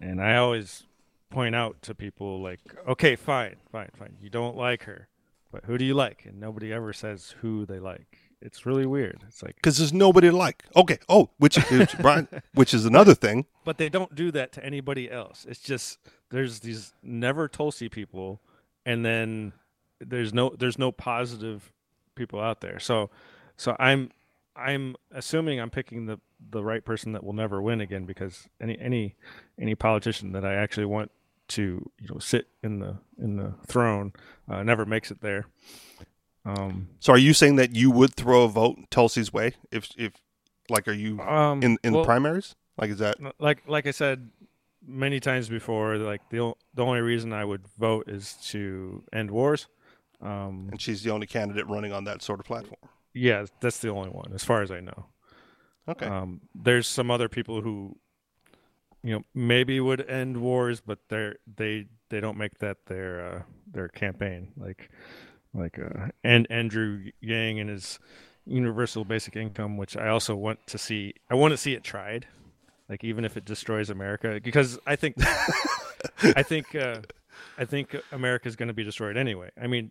and 0.00 0.22
I 0.22 0.36
always 0.36 0.84
point 1.28 1.54
out 1.54 1.82
to 1.82 1.94
people 1.94 2.40
like, 2.40 2.60
okay, 2.88 3.16
fine, 3.16 3.56
fine, 3.70 3.90
fine, 3.98 4.16
you 4.22 4.30
don't 4.30 4.56
like 4.56 4.84
her, 4.84 5.08
but 5.52 5.64
who 5.64 5.76
do 5.76 5.84
you 5.84 5.92
like? 5.94 6.24
And 6.24 6.40
nobody 6.40 6.72
ever 6.72 6.92
says 6.92 7.34
who 7.42 7.66
they 7.66 7.80
like. 7.80 8.18
It's 8.40 8.64
really 8.66 8.86
weird. 8.86 9.24
It's 9.28 9.42
like 9.42 9.56
because 9.56 9.78
there's 9.78 9.92
nobody 9.94 10.30
to 10.30 10.36
like. 10.36 10.64
Okay. 10.76 10.98
Oh, 11.08 11.30
which 11.38 11.58
is 11.72 11.88
Brian, 12.00 12.28
which 12.54 12.74
is 12.74 12.84
another 12.84 13.14
thing. 13.14 13.46
but 13.64 13.78
they 13.78 13.88
don't 13.88 14.14
do 14.14 14.30
that 14.30 14.52
to 14.52 14.64
anybody 14.64 15.10
else. 15.10 15.46
It's 15.48 15.58
just 15.58 15.98
there's 16.30 16.60
these 16.60 16.92
never 17.02 17.48
Tulsi 17.48 17.88
people, 17.88 18.40
and 18.84 19.04
then 19.04 19.52
there's 20.00 20.34
no 20.34 20.54
there's 20.56 20.78
no 20.78 20.92
positive 20.92 21.72
people 22.16 22.40
out 22.40 22.60
there. 22.60 22.80
So 22.80 23.10
so 23.56 23.76
I'm 23.78 24.10
I'm 24.56 24.96
assuming 25.12 25.60
I'm 25.60 25.70
picking 25.70 26.06
the 26.06 26.18
the 26.50 26.64
right 26.64 26.84
person 26.84 27.12
that 27.12 27.22
will 27.22 27.32
never 27.32 27.62
win 27.62 27.80
again 27.80 28.04
because 28.04 28.48
any 28.60 28.78
any 28.80 29.14
any 29.60 29.74
politician 29.74 30.32
that 30.32 30.44
I 30.44 30.54
actually 30.54 30.86
want 30.86 31.10
to 31.48 31.90
you 32.00 32.08
know 32.08 32.18
sit 32.18 32.48
in 32.62 32.80
the 32.80 32.96
in 33.18 33.36
the 33.36 33.54
throne 33.66 34.12
uh, 34.48 34.62
never 34.62 34.84
makes 34.84 35.10
it 35.10 35.20
there. 35.20 35.46
Um, 36.44 36.88
So, 37.00 37.12
are 37.12 37.18
you 37.18 37.34
saying 37.34 37.56
that 37.56 37.74
you 37.74 37.90
would 37.90 38.14
throw 38.14 38.44
a 38.44 38.48
vote 38.48 38.78
Tulsi's 38.90 39.32
way 39.32 39.54
if 39.70 39.90
if 39.96 40.12
like 40.68 40.88
are 40.88 40.92
you 40.92 41.20
um, 41.20 41.62
in 41.62 41.78
in 41.82 41.92
well, 41.92 42.02
the 42.02 42.06
primaries? 42.06 42.54
Like 42.78 42.90
is 42.90 42.98
that 42.98 43.16
like 43.38 43.62
like 43.66 43.86
I 43.86 43.90
said 43.90 44.30
many 44.86 45.20
times 45.20 45.48
before, 45.48 45.96
like 45.96 46.28
the 46.30 46.54
the 46.74 46.84
only 46.84 47.00
reason 47.00 47.32
I 47.32 47.44
would 47.44 47.66
vote 47.78 48.08
is 48.08 48.34
to 48.50 49.02
end 49.12 49.30
wars. 49.30 49.66
Um, 50.20 50.68
and 50.70 50.80
she's 50.80 51.02
the 51.02 51.10
only 51.10 51.26
candidate 51.26 51.66
running 51.68 51.92
on 51.92 52.04
that 52.04 52.22
sort 52.22 52.40
of 52.40 52.46
platform? 52.46 52.80
yeah, 53.16 53.46
that's 53.60 53.78
the 53.78 53.88
only 53.88 54.10
one, 54.10 54.32
as 54.34 54.44
far 54.44 54.62
as 54.62 54.70
I 54.70 54.80
know. 54.80 55.06
Okay. 55.88 56.06
Um, 56.06 56.42
there's 56.54 56.86
some 56.86 57.10
other 57.10 57.28
people 57.28 57.62
who, 57.62 57.96
you 59.02 59.12
know, 59.12 59.22
maybe 59.34 59.80
would 59.80 60.08
end 60.08 60.36
wars, 60.38 60.80
but 60.80 60.98
they're 61.08 61.36
they 61.56 61.86
they 62.10 62.20
don't 62.20 62.36
make 62.36 62.58
that 62.58 62.86
their 62.86 63.26
uh, 63.26 63.42
their 63.70 63.88
campaign. 63.88 64.52
Like 64.56 64.90
like 65.54 65.78
uh, 65.78 66.08
and 66.22 66.46
Andrew 66.50 67.10
Yang 67.20 67.60
and 67.60 67.70
his 67.70 67.98
universal 68.44 69.04
basic 69.04 69.36
income, 69.36 69.76
which 69.76 69.96
I 69.96 70.08
also 70.08 70.34
want 70.34 70.66
to 70.66 70.78
see. 70.78 71.14
I 71.30 71.34
want 71.36 71.52
to 71.52 71.56
see 71.56 71.72
it 71.72 71.84
tried, 71.84 72.26
like 72.88 73.02
even 73.04 73.24
if 73.24 73.36
it 73.36 73.44
destroys 73.44 73.88
America, 73.88 74.40
because 74.42 74.78
I 74.86 74.96
think 74.96 75.16
I 76.22 76.42
think 76.42 76.74
uh, 76.74 77.00
I 77.58 77.64
think 77.64 77.96
America 78.12 78.48
is 78.48 78.56
going 78.56 78.68
to 78.68 78.74
be 78.74 78.84
destroyed 78.84 79.16
anyway. 79.16 79.50
I 79.60 79.66
mean, 79.66 79.90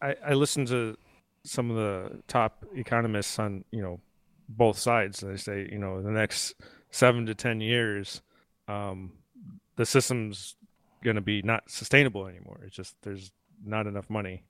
I, 0.00 0.16
I 0.26 0.34
listened 0.34 0.68
to 0.68 0.96
some 1.44 1.70
of 1.70 1.76
the 1.76 2.22
top 2.28 2.64
economists 2.74 3.38
on 3.38 3.64
you 3.70 3.82
know 3.82 4.00
both 4.48 4.78
sides. 4.78 5.22
And 5.22 5.32
they 5.32 5.36
say 5.36 5.68
you 5.70 5.78
know 5.78 6.02
the 6.02 6.10
next 6.10 6.54
seven 6.90 7.26
to 7.26 7.34
ten 7.34 7.60
years, 7.60 8.22
um, 8.66 9.12
the 9.76 9.86
system's 9.86 10.56
going 11.02 11.16
to 11.16 11.22
be 11.22 11.42
not 11.42 11.70
sustainable 11.70 12.26
anymore. 12.26 12.60
It's 12.64 12.76
just 12.76 12.94
there's 13.02 13.32
not 13.64 13.86
enough 13.86 14.08
money 14.10 14.44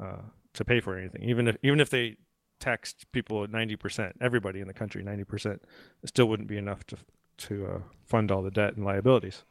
uh, 0.00 0.22
to 0.54 0.64
pay 0.64 0.80
for 0.80 0.98
anything. 0.98 1.22
Even 1.22 1.48
if 1.48 1.56
even 1.62 1.80
if 1.80 1.90
they 1.90 2.16
taxed 2.60 3.10
people 3.12 3.44
at 3.44 3.50
ninety 3.50 3.76
percent, 3.76 4.16
everybody 4.20 4.60
in 4.60 4.66
the 4.66 4.74
country 4.74 5.02
ninety 5.02 5.24
percent, 5.24 5.62
it 6.02 6.08
still 6.08 6.26
wouldn't 6.26 6.48
be 6.48 6.58
enough 6.58 6.84
to 6.86 6.96
to 7.36 7.66
uh, 7.66 7.78
fund 8.06 8.30
all 8.30 8.42
the 8.42 8.50
debt 8.50 8.76
and 8.76 8.84
liabilities. 8.84 9.44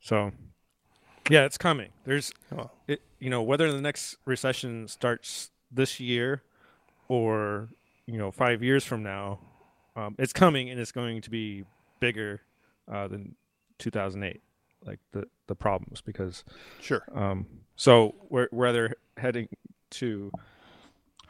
So, 0.00 0.32
yeah, 1.30 1.44
it's 1.44 1.58
coming. 1.58 1.90
There's, 2.04 2.32
Oh. 2.56 2.70
it, 2.86 3.00
you 3.18 3.30
know, 3.30 3.42
whether 3.42 3.70
the 3.72 3.80
next 3.80 4.16
recession 4.24 4.88
starts 4.88 5.50
this 5.70 5.98
year 6.00 6.42
or 7.08 7.68
you 8.06 8.18
know 8.18 8.30
five 8.30 8.62
years 8.62 8.84
from 8.84 9.02
now, 9.02 9.38
um, 9.96 10.14
it's 10.18 10.32
coming 10.32 10.68
and 10.70 10.78
it's 10.80 10.92
going 10.92 11.20
to 11.22 11.30
be 11.30 11.64
bigger 12.00 12.40
uh, 12.90 13.08
than 13.08 13.34
2008. 13.78 14.40
Like 14.84 15.00
the 15.12 15.24
the 15.46 15.54
problems 15.54 16.02
because 16.02 16.44
Sure. 16.82 17.02
um, 17.14 17.46
so 17.76 18.14
we're 18.28 18.48
we're 18.52 18.66
either 18.68 18.94
heading 19.16 19.48
to 19.92 20.30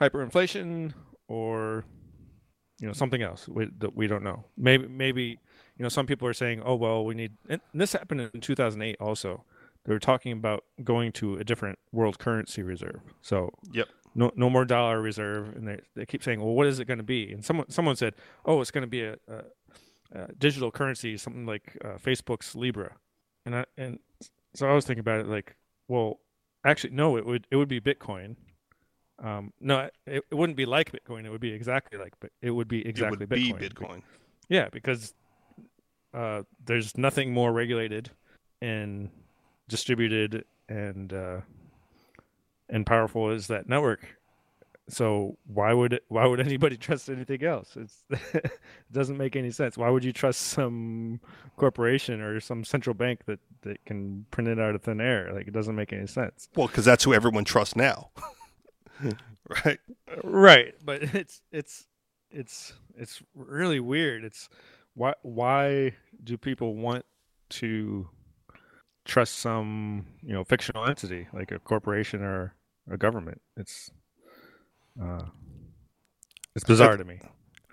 hyperinflation 0.01 0.93
or 1.29 1.85
you 2.81 2.87
know 2.87 2.93
something 2.93 3.23
else 3.23 3.47
we, 3.49 3.67
that 3.79 3.95
we 3.95 4.07
don't 4.09 4.25
know. 4.25 4.45
Maybe 4.57 4.89
maybe 4.89 5.39
you 5.79 5.83
know 5.83 5.89
some 5.89 6.07
people 6.07 6.27
are 6.27 6.33
saying, 6.35 6.63
oh 6.65 6.75
well, 6.75 7.05
we 7.05 7.15
need. 7.15 7.33
And 7.49 7.61
this 7.73 7.93
happened 7.93 8.23
in 8.35 8.41
2008 8.41 8.97
also. 9.01 9.45
They 9.85 9.93
were 9.93 9.99
talking 10.01 10.33
about 10.33 10.65
going 10.83 11.13
to 11.13 11.37
a 11.37 11.45
different 11.45 11.79
world 11.93 12.19
currency 12.19 12.63
reserve. 12.63 13.01
So 13.21 13.51
Yep. 13.73 13.89
no 14.15 14.33
no 14.35 14.49
more 14.49 14.65
dollar 14.65 15.01
reserve, 15.01 15.55
and 15.57 15.67
they 15.69 15.81
they 15.95 16.07
keep 16.07 16.23
saying, 16.23 16.41
well, 16.41 16.55
what 16.55 16.67
is 16.67 16.79
it 16.81 16.87
going 16.87 16.99
to 16.99 17.05
be? 17.05 17.33
And 17.33 17.45
someone 17.45 17.69
someone 17.71 17.97
said, 17.97 18.15
oh, 18.47 18.61
it's 18.61 18.71
going 18.71 18.83
to 18.83 18.89
be 18.89 19.03
a, 19.03 19.17
a, 19.29 19.45
a 20.21 20.33
digital 20.39 20.71
currency, 20.71 21.17
something 21.19 21.45
like 21.47 21.77
uh, 21.85 21.99
Facebook's 21.99 22.55
Libra. 22.55 22.97
And 23.45 23.57
I 23.57 23.65
and 23.77 23.99
so 24.55 24.69
I 24.69 24.73
was 24.75 24.87
thinking 24.87 25.01
about 25.01 25.21
it 25.21 25.27
like, 25.27 25.57
well, 25.89 26.21
actually, 26.65 26.95
no, 26.95 27.17
it 27.19 27.27
would 27.27 27.47
it 27.51 27.57
would 27.57 27.69
be 27.69 27.81
Bitcoin. 27.81 28.37
Um, 29.23 29.53
no, 29.61 29.91
it, 30.07 30.25
it 30.31 30.35
wouldn't 30.35 30.57
be 30.57 30.67
like 30.67 30.91
Bitcoin. 30.93 31.25
It 31.25 31.31
would 31.31 31.41
be 31.41 31.53
exactly 31.53 31.99
like, 31.99 32.15
but 32.21 32.31
it 32.43 32.51
would 32.51 32.69
be 32.69 32.87
exactly 32.87 33.25
it 33.25 33.31
would 33.31 33.39
Bitcoin. 33.39 33.59
be 33.61 33.69
Bitcoin. 33.69 34.03
Yeah, 34.49 34.69
because 34.71 35.15
uh, 36.13 36.43
there's 36.65 36.97
nothing 36.97 37.33
more 37.33 37.53
regulated 37.53 38.11
and 38.61 39.11
distributed 39.69 40.45
and 40.69 41.13
uh, 41.13 41.41
and 42.69 42.87
powerful 42.87 43.31
is 43.31 43.47
that 43.49 43.69
network. 43.69 44.17
So 44.89 45.39
why 45.47 45.73
would 45.73 46.01
why 46.09 46.27
would 46.27 46.41
anybody 46.47 46.77
trust 46.77 47.09
anything 47.09 47.43
else? 47.43 47.77
It's, 47.77 48.05
it 48.33 48.59
doesn't 48.93 49.17
make 49.17 49.37
any 49.37 49.51
sense. 49.51 49.79
Why 49.79 49.91
would 49.91 50.05
you 50.05 50.13
trust 50.13 50.41
some 50.41 51.21
corporation 51.57 52.21
or 52.21 52.41
some 52.41 52.65
central 52.65 52.95
bank 52.95 53.25
that, 53.27 53.41
that 53.63 53.85
can 53.85 54.27
print 54.31 54.49
it 54.49 54.59
out 54.59 54.75
of 54.75 54.83
thin 54.83 55.01
air? 55.01 55.33
Like 55.33 55.49
it 55.49 55.55
doesn't 55.55 55.75
make 55.75 55.93
any 55.93 56.07
sense. 56.07 56.49
Well, 56.55 56.67
because 56.67 56.85
that's 56.85 57.05
who 57.05 57.15
everyone 57.15 57.45
trusts 57.45 57.77
now. 57.77 58.11
right. 59.65 59.79
Right, 60.23 60.75
but 60.85 61.03
it's 61.03 61.41
it's 61.51 61.87
it's 62.31 62.75
it's 62.97 63.23
really 63.35 63.81
weird. 63.81 64.25
It's 64.25 64.49
why 64.95 65.15
why 65.23 65.93
do 66.23 66.37
people 66.37 66.77
want 66.77 67.05
to 67.51 68.09
trust 69.05 69.37
some 69.39 70.07
you 70.23 70.33
know 70.33 70.45
fictional 70.45 70.87
entity 70.87 71.29
like 71.33 71.51
a 71.53 71.59
corporation 71.59 72.23
or 72.23 72.55
a 72.91 72.97
government? 72.97 73.41
It's 73.57 73.91
uh, 75.01 75.27
it's 76.55 76.65
bizarre 76.65 76.97
to 76.97 77.05
me. 77.05 77.21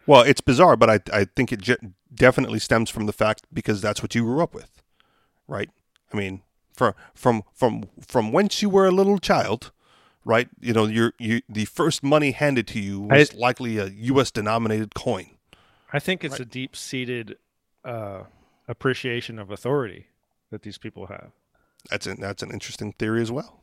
Well, 0.07 0.21
it's 0.21 0.41
bizarre, 0.41 0.75
but 0.75 0.89
I 0.89 0.99
I 1.21 1.25
think 1.25 1.51
it 1.51 1.61
je- 1.61 1.77
definitely 2.13 2.59
stems 2.59 2.89
from 2.89 3.05
the 3.05 3.13
fact 3.13 3.43
because 3.53 3.81
that's 3.81 4.01
what 4.01 4.15
you 4.15 4.23
grew 4.23 4.41
up 4.41 4.53
with, 4.53 4.81
right? 5.47 5.69
I 6.13 6.17
mean, 6.17 6.41
from 6.73 6.93
from 7.13 7.43
from 7.53 7.83
from 8.05 8.31
whence 8.31 8.61
you 8.61 8.69
were 8.69 8.87
a 8.87 8.91
little 8.91 9.19
child, 9.19 9.71
right? 10.25 10.49
You 10.59 10.73
know, 10.73 10.85
your 10.85 11.13
you 11.19 11.41
the 11.47 11.65
first 11.65 12.03
money 12.03 12.31
handed 12.31 12.67
to 12.69 12.79
you 12.79 13.01
was 13.01 13.33
I- 13.33 13.37
likely 13.37 13.77
a 13.77 13.87
U.S. 13.87 14.31
denominated 14.31 14.95
coin. 14.95 15.37
I 15.93 15.99
think 15.99 16.23
it's 16.23 16.39
a 16.39 16.45
deep 16.45 16.75
seated 16.75 17.37
uh, 17.83 18.23
appreciation 18.67 19.37
of 19.37 19.51
authority 19.51 20.07
that 20.51 20.61
these 20.61 20.77
people 20.77 21.07
have. 21.07 21.31
That's 21.89 22.05
an 22.07 22.19
that's 22.21 22.43
an 22.43 22.51
interesting 22.51 22.93
theory 22.93 23.21
as 23.21 23.31
well. 23.31 23.57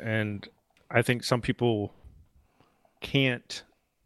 and 0.00 0.48
I 0.90 1.02
think 1.02 1.24
some 1.24 1.40
people 1.40 1.92
can't 3.00 3.62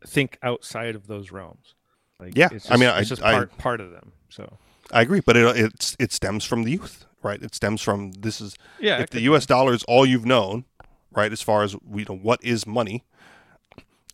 think 0.06 0.38
outside 0.42 0.94
of 0.94 1.06
those 1.06 1.30
realms. 1.32 1.74
Like, 2.20 2.36
Yeah, 2.36 2.48
it's 2.52 2.70
I 2.70 2.74
mean, 2.76 2.80
just- 2.88 2.94
I- 2.96 3.00
it's 3.00 3.08
just 3.08 3.22
I- 3.22 3.32
part 3.32 3.58
part 3.58 3.80
of 3.80 3.90
them. 3.90 4.12
So 4.28 4.58
I 4.92 5.02
agree, 5.02 5.20
but 5.20 5.36
it 5.36 5.56
it's 5.56 5.96
it 5.98 6.12
stems 6.12 6.44
from 6.44 6.64
the 6.64 6.72
youth, 6.72 7.04
right? 7.22 7.42
It 7.42 7.54
stems 7.54 7.82
from 7.82 8.12
this 8.12 8.40
is 8.40 8.56
yeah, 8.80 9.00
if 9.00 9.10
the 9.10 9.20
U.S. 9.22 9.46
dollar 9.46 9.72
is 9.72 9.82
all 9.84 10.04
you've 10.06 10.26
known, 10.26 10.64
right? 11.12 11.30
As 11.32 11.42
far 11.42 11.62
as 11.62 11.76
we 11.86 12.04
know, 12.08 12.16
what 12.16 12.42
is 12.42 12.66
money, 12.66 13.04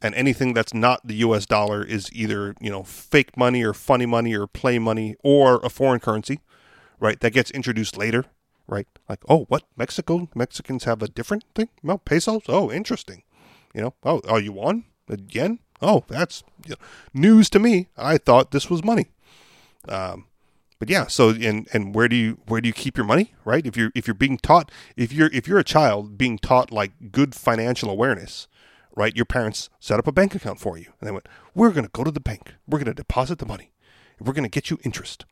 and 0.02 0.14
anything 0.14 0.52
that's 0.54 0.74
not 0.74 1.06
the 1.06 1.14
U.S. 1.16 1.46
dollar 1.46 1.84
is 1.84 2.10
either 2.12 2.54
you 2.60 2.70
know 2.70 2.82
fake 2.82 3.36
money 3.36 3.62
or 3.64 3.72
funny 3.72 4.06
money 4.06 4.34
or 4.34 4.46
play 4.46 4.78
money 4.78 5.14
or 5.22 5.60
a 5.64 5.68
foreign 5.70 6.00
currency, 6.00 6.40
right? 7.04 7.20
That 7.20 7.34
gets 7.34 7.50
introduced 7.50 7.98
later, 7.98 8.24
right? 8.66 8.88
Like 9.08 9.20
oh, 9.28 9.44
what 9.48 9.64
Mexico 9.76 10.28
Mexicans 10.34 10.84
have 10.84 11.02
a 11.02 11.08
different 11.08 11.44
thing? 11.54 11.68
No 11.82 11.98
pesos. 11.98 12.42
Oh, 12.48 12.72
interesting. 12.72 13.22
You 13.74 13.82
know, 13.82 13.94
oh, 14.04 14.22
oh, 14.26 14.38
you 14.38 14.52
won 14.52 14.84
again? 15.08 15.58
Oh, 15.82 16.04
that's 16.08 16.42
news 17.12 17.50
to 17.50 17.58
me. 17.58 17.88
I 17.96 18.16
thought 18.16 18.52
this 18.52 18.70
was 18.70 18.82
money. 18.82 19.08
Um, 19.86 20.28
but 20.78 20.88
yeah, 20.88 21.06
so 21.06 21.28
and 21.28 21.68
and 21.74 21.94
where 21.94 22.08
do 22.08 22.16
you 22.16 22.38
where 22.46 22.62
do 22.62 22.68
you 22.68 22.72
keep 22.72 22.96
your 22.96 23.06
money, 23.06 23.34
right? 23.44 23.66
If 23.66 23.76
you're 23.76 23.92
if 23.94 24.06
you're 24.06 24.14
being 24.14 24.38
taught 24.38 24.72
if 24.96 25.12
you're 25.12 25.30
if 25.32 25.46
you're 25.46 25.58
a 25.58 25.64
child 25.64 26.16
being 26.16 26.38
taught 26.38 26.72
like 26.72 27.12
good 27.12 27.34
financial 27.34 27.90
awareness, 27.90 28.48
right? 28.96 29.14
Your 29.14 29.26
parents 29.26 29.68
set 29.78 29.98
up 29.98 30.06
a 30.06 30.12
bank 30.12 30.34
account 30.34 30.58
for 30.58 30.78
you, 30.78 30.86
and 30.98 31.06
they 31.06 31.12
went, 31.12 31.28
"We're 31.54 31.70
going 31.70 31.84
to 31.84 31.92
go 31.92 32.02
to 32.02 32.10
the 32.10 32.18
bank. 32.18 32.54
We're 32.66 32.78
going 32.78 32.86
to 32.86 32.94
deposit 32.94 33.40
the 33.40 33.46
money. 33.46 33.72
We're 34.18 34.32
going 34.32 34.44
to 34.44 34.48
get 34.48 34.70
you 34.70 34.78
interest." 34.84 35.26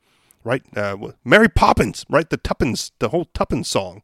Right? 0.45 0.63
Uh, 0.77 0.97
Mary 1.25 1.49
Poppins, 1.49 2.05
right? 2.09 2.29
The 2.29 2.37
Tuppence, 2.37 2.93
the 2.99 3.11
whole 3.11 3.27
Tuppence 3.27 3.69
song, 3.69 4.03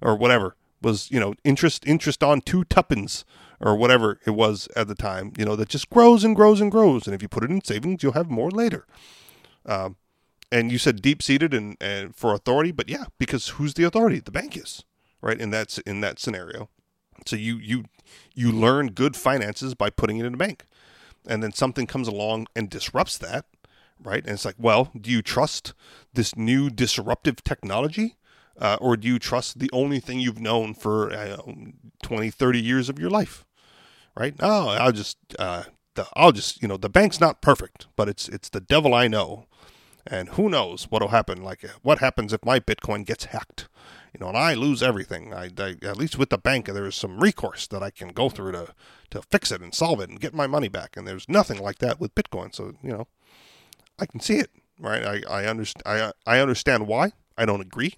or 0.00 0.16
whatever 0.16 0.56
was 0.82 1.10
you 1.10 1.20
know 1.20 1.34
interest 1.44 1.86
interest 1.86 2.22
on 2.22 2.40
two 2.40 2.64
tuppence 2.64 3.24
or 3.60 3.74
whatever 3.76 4.20
it 4.24 4.30
was 4.30 4.68
at 4.76 4.88
the 4.88 4.94
time. 4.94 5.32
You 5.36 5.44
know 5.44 5.56
that 5.56 5.68
just 5.68 5.90
grows 5.90 6.24
and 6.24 6.36
grows 6.36 6.60
and 6.60 6.70
grows, 6.70 7.06
and 7.06 7.14
if 7.14 7.22
you 7.22 7.28
put 7.28 7.44
it 7.44 7.50
in 7.50 7.62
savings, 7.64 8.02
you'll 8.02 8.12
have 8.12 8.30
more 8.30 8.50
later. 8.50 8.86
Um, 9.66 9.96
and 10.50 10.72
you 10.72 10.78
said 10.78 11.02
deep 11.02 11.22
seated 11.22 11.52
and, 11.52 11.76
and 11.80 12.16
for 12.16 12.32
authority, 12.32 12.72
but 12.72 12.88
yeah, 12.88 13.04
because 13.18 13.48
who's 13.48 13.74
the 13.74 13.84
authority? 13.84 14.20
The 14.20 14.30
bank 14.30 14.56
is, 14.56 14.84
right? 15.20 15.38
In 15.38 15.50
that 15.50 15.78
in 15.86 16.00
that 16.00 16.18
scenario, 16.18 16.68
so 17.26 17.36
you 17.36 17.56
you 17.56 17.84
you 18.34 18.52
learn 18.52 18.88
good 18.88 19.16
finances 19.16 19.74
by 19.74 19.90
putting 19.90 20.18
it 20.18 20.26
in 20.26 20.34
a 20.34 20.38
bank, 20.38 20.64
and 21.26 21.42
then 21.42 21.52
something 21.52 21.86
comes 21.86 22.08
along 22.08 22.46
and 22.54 22.70
disrupts 22.70 23.18
that, 23.18 23.44
right? 24.02 24.24
And 24.24 24.34
it's 24.34 24.44
like, 24.44 24.56
well, 24.58 24.90
do 24.98 25.10
you 25.10 25.22
trust 25.22 25.74
this 26.12 26.36
new 26.36 26.70
disruptive 26.70 27.42
technology? 27.44 28.16
Uh, 28.60 28.76
or 28.80 28.96
do 28.96 29.06
you 29.06 29.18
trust 29.18 29.60
the 29.60 29.70
only 29.72 30.00
thing 30.00 30.18
you've 30.18 30.40
known 30.40 30.74
for 30.74 31.12
uh, 31.12 31.36
20, 32.02 32.30
30 32.30 32.60
years 32.60 32.88
of 32.88 32.98
your 32.98 33.10
life? 33.10 33.44
Right? 34.16 34.34
Oh, 34.40 34.70
I'll 34.70 34.92
just, 34.92 35.16
uh, 35.38 35.64
the, 35.98 36.06
I'll 36.14 36.32
just, 36.32 36.62
you 36.62 36.68
know, 36.68 36.76
the 36.76 36.88
bank's 36.88 37.20
not 37.20 37.42
perfect, 37.42 37.86
but 37.96 38.08
it's 38.08 38.28
it's 38.28 38.48
the 38.48 38.60
devil 38.60 38.94
I 38.94 39.08
know, 39.08 39.46
and 40.06 40.30
who 40.30 40.48
knows 40.48 40.84
what'll 40.84 41.08
happen? 41.08 41.42
Like, 41.42 41.64
what 41.82 41.98
happens 41.98 42.32
if 42.32 42.44
my 42.44 42.60
Bitcoin 42.60 43.04
gets 43.04 43.26
hacked? 43.26 43.68
You 44.14 44.20
know, 44.20 44.28
and 44.28 44.38
I 44.38 44.54
lose 44.54 44.82
everything. 44.82 45.34
I, 45.34 45.50
I 45.58 45.76
at 45.82 45.96
least 45.96 46.16
with 46.16 46.30
the 46.30 46.38
bank, 46.38 46.66
there's 46.66 46.96
some 46.96 47.18
recourse 47.18 47.66
that 47.66 47.82
I 47.82 47.90
can 47.90 48.08
go 48.08 48.28
through 48.30 48.52
to 48.52 48.74
to 49.10 49.22
fix 49.22 49.50
it 49.50 49.60
and 49.60 49.74
solve 49.74 50.00
it 50.00 50.08
and 50.08 50.20
get 50.20 50.34
my 50.34 50.46
money 50.46 50.68
back. 50.68 50.96
And 50.96 51.06
there's 51.06 51.28
nothing 51.28 51.58
like 51.60 51.78
that 51.78 52.00
with 52.00 52.14
Bitcoin. 52.14 52.54
So 52.54 52.74
you 52.82 52.92
know, 52.92 53.08
I 53.98 54.06
can 54.06 54.20
see 54.20 54.38
it. 54.38 54.50
Right? 54.80 55.04
I 55.04 55.42
I 55.42 55.46
understand. 55.46 55.82
I 55.86 56.12
I 56.26 56.40
understand 56.40 56.86
why. 56.86 57.12
I 57.36 57.44
don't 57.44 57.60
agree 57.60 57.94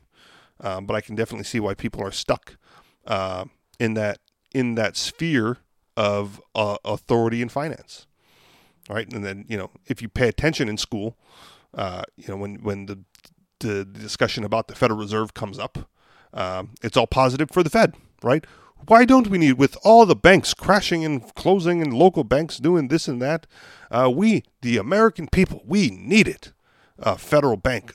um, 0.63 0.87
but 0.87 0.95
I 0.95 1.01
can 1.01 1.15
definitely 1.15 1.45
see 1.45 1.61
why 1.61 1.75
people 1.75 2.03
are 2.03 2.13
stuck 2.13 2.57
uh, 3.07 3.45
in 3.79 3.95
that 3.95 4.19
in 4.53 4.75
that 4.75 4.97
sphere 4.97 5.59
of 5.97 6.41
uh, 6.55 6.77
authority 6.85 7.41
and 7.43 7.51
finance, 7.51 8.07
right? 8.89 9.11
And 9.13 9.25
then 9.25 9.45
you 9.49 9.57
know 9.57 9.71
if 9.87 10.03
you 10.03 10.09
pay 10.09 10.29
attention 10.29 10.69
in 10.69 10.77
school, 10.77 11.17
uh, 11.75 12.03
you 12.17 12.29
know 12.29 12.37
when 12.37 12.57
when 12.57 12.87
the 12.87 12.99
the 13.61 13.85
discussion 13.85 14.45
about 14.45 14.69
the 14.69 14.75
Federal 14.75 14.99
Reserve 14.99 15.35
comes 15.35 15.59
up, 15.59 15.91
um, 16.33 16.71
it's 16.83 16.97
all 16.97 17.07
positive 17.07 17.51
for 17.51 17.63
the 17.63 17.71
Fed, 17.71 17.95
right? 18.23 18.45
Why 18.87 19.05
don't 19.05 19.29
we 19.29 19.39
need, 19.39 19.55
with 19.55 19.77
all 19.83 20.07
the 20.07 20.17
banks 20.17 20.55
crashing 20.55 21.05
and 21.05 21.35
closing 21.35 21.83
and 21.83 21.93
local 21.93 22.25
banks 22.25 22.59
doing 22.59 22.89
this 22.89 23.09
and 23.09 23.21
that, 23.23 23.47
uh, 23.91 24.11
we, 24.13 24.45
the 24.63 24.79
American 24.79 25.29
people, 25.29 25.63
we 25.65 25.91
needed 25.91 26.53
a 26.99 27.17
federal 27.17 27.57
bank 27.57 27.95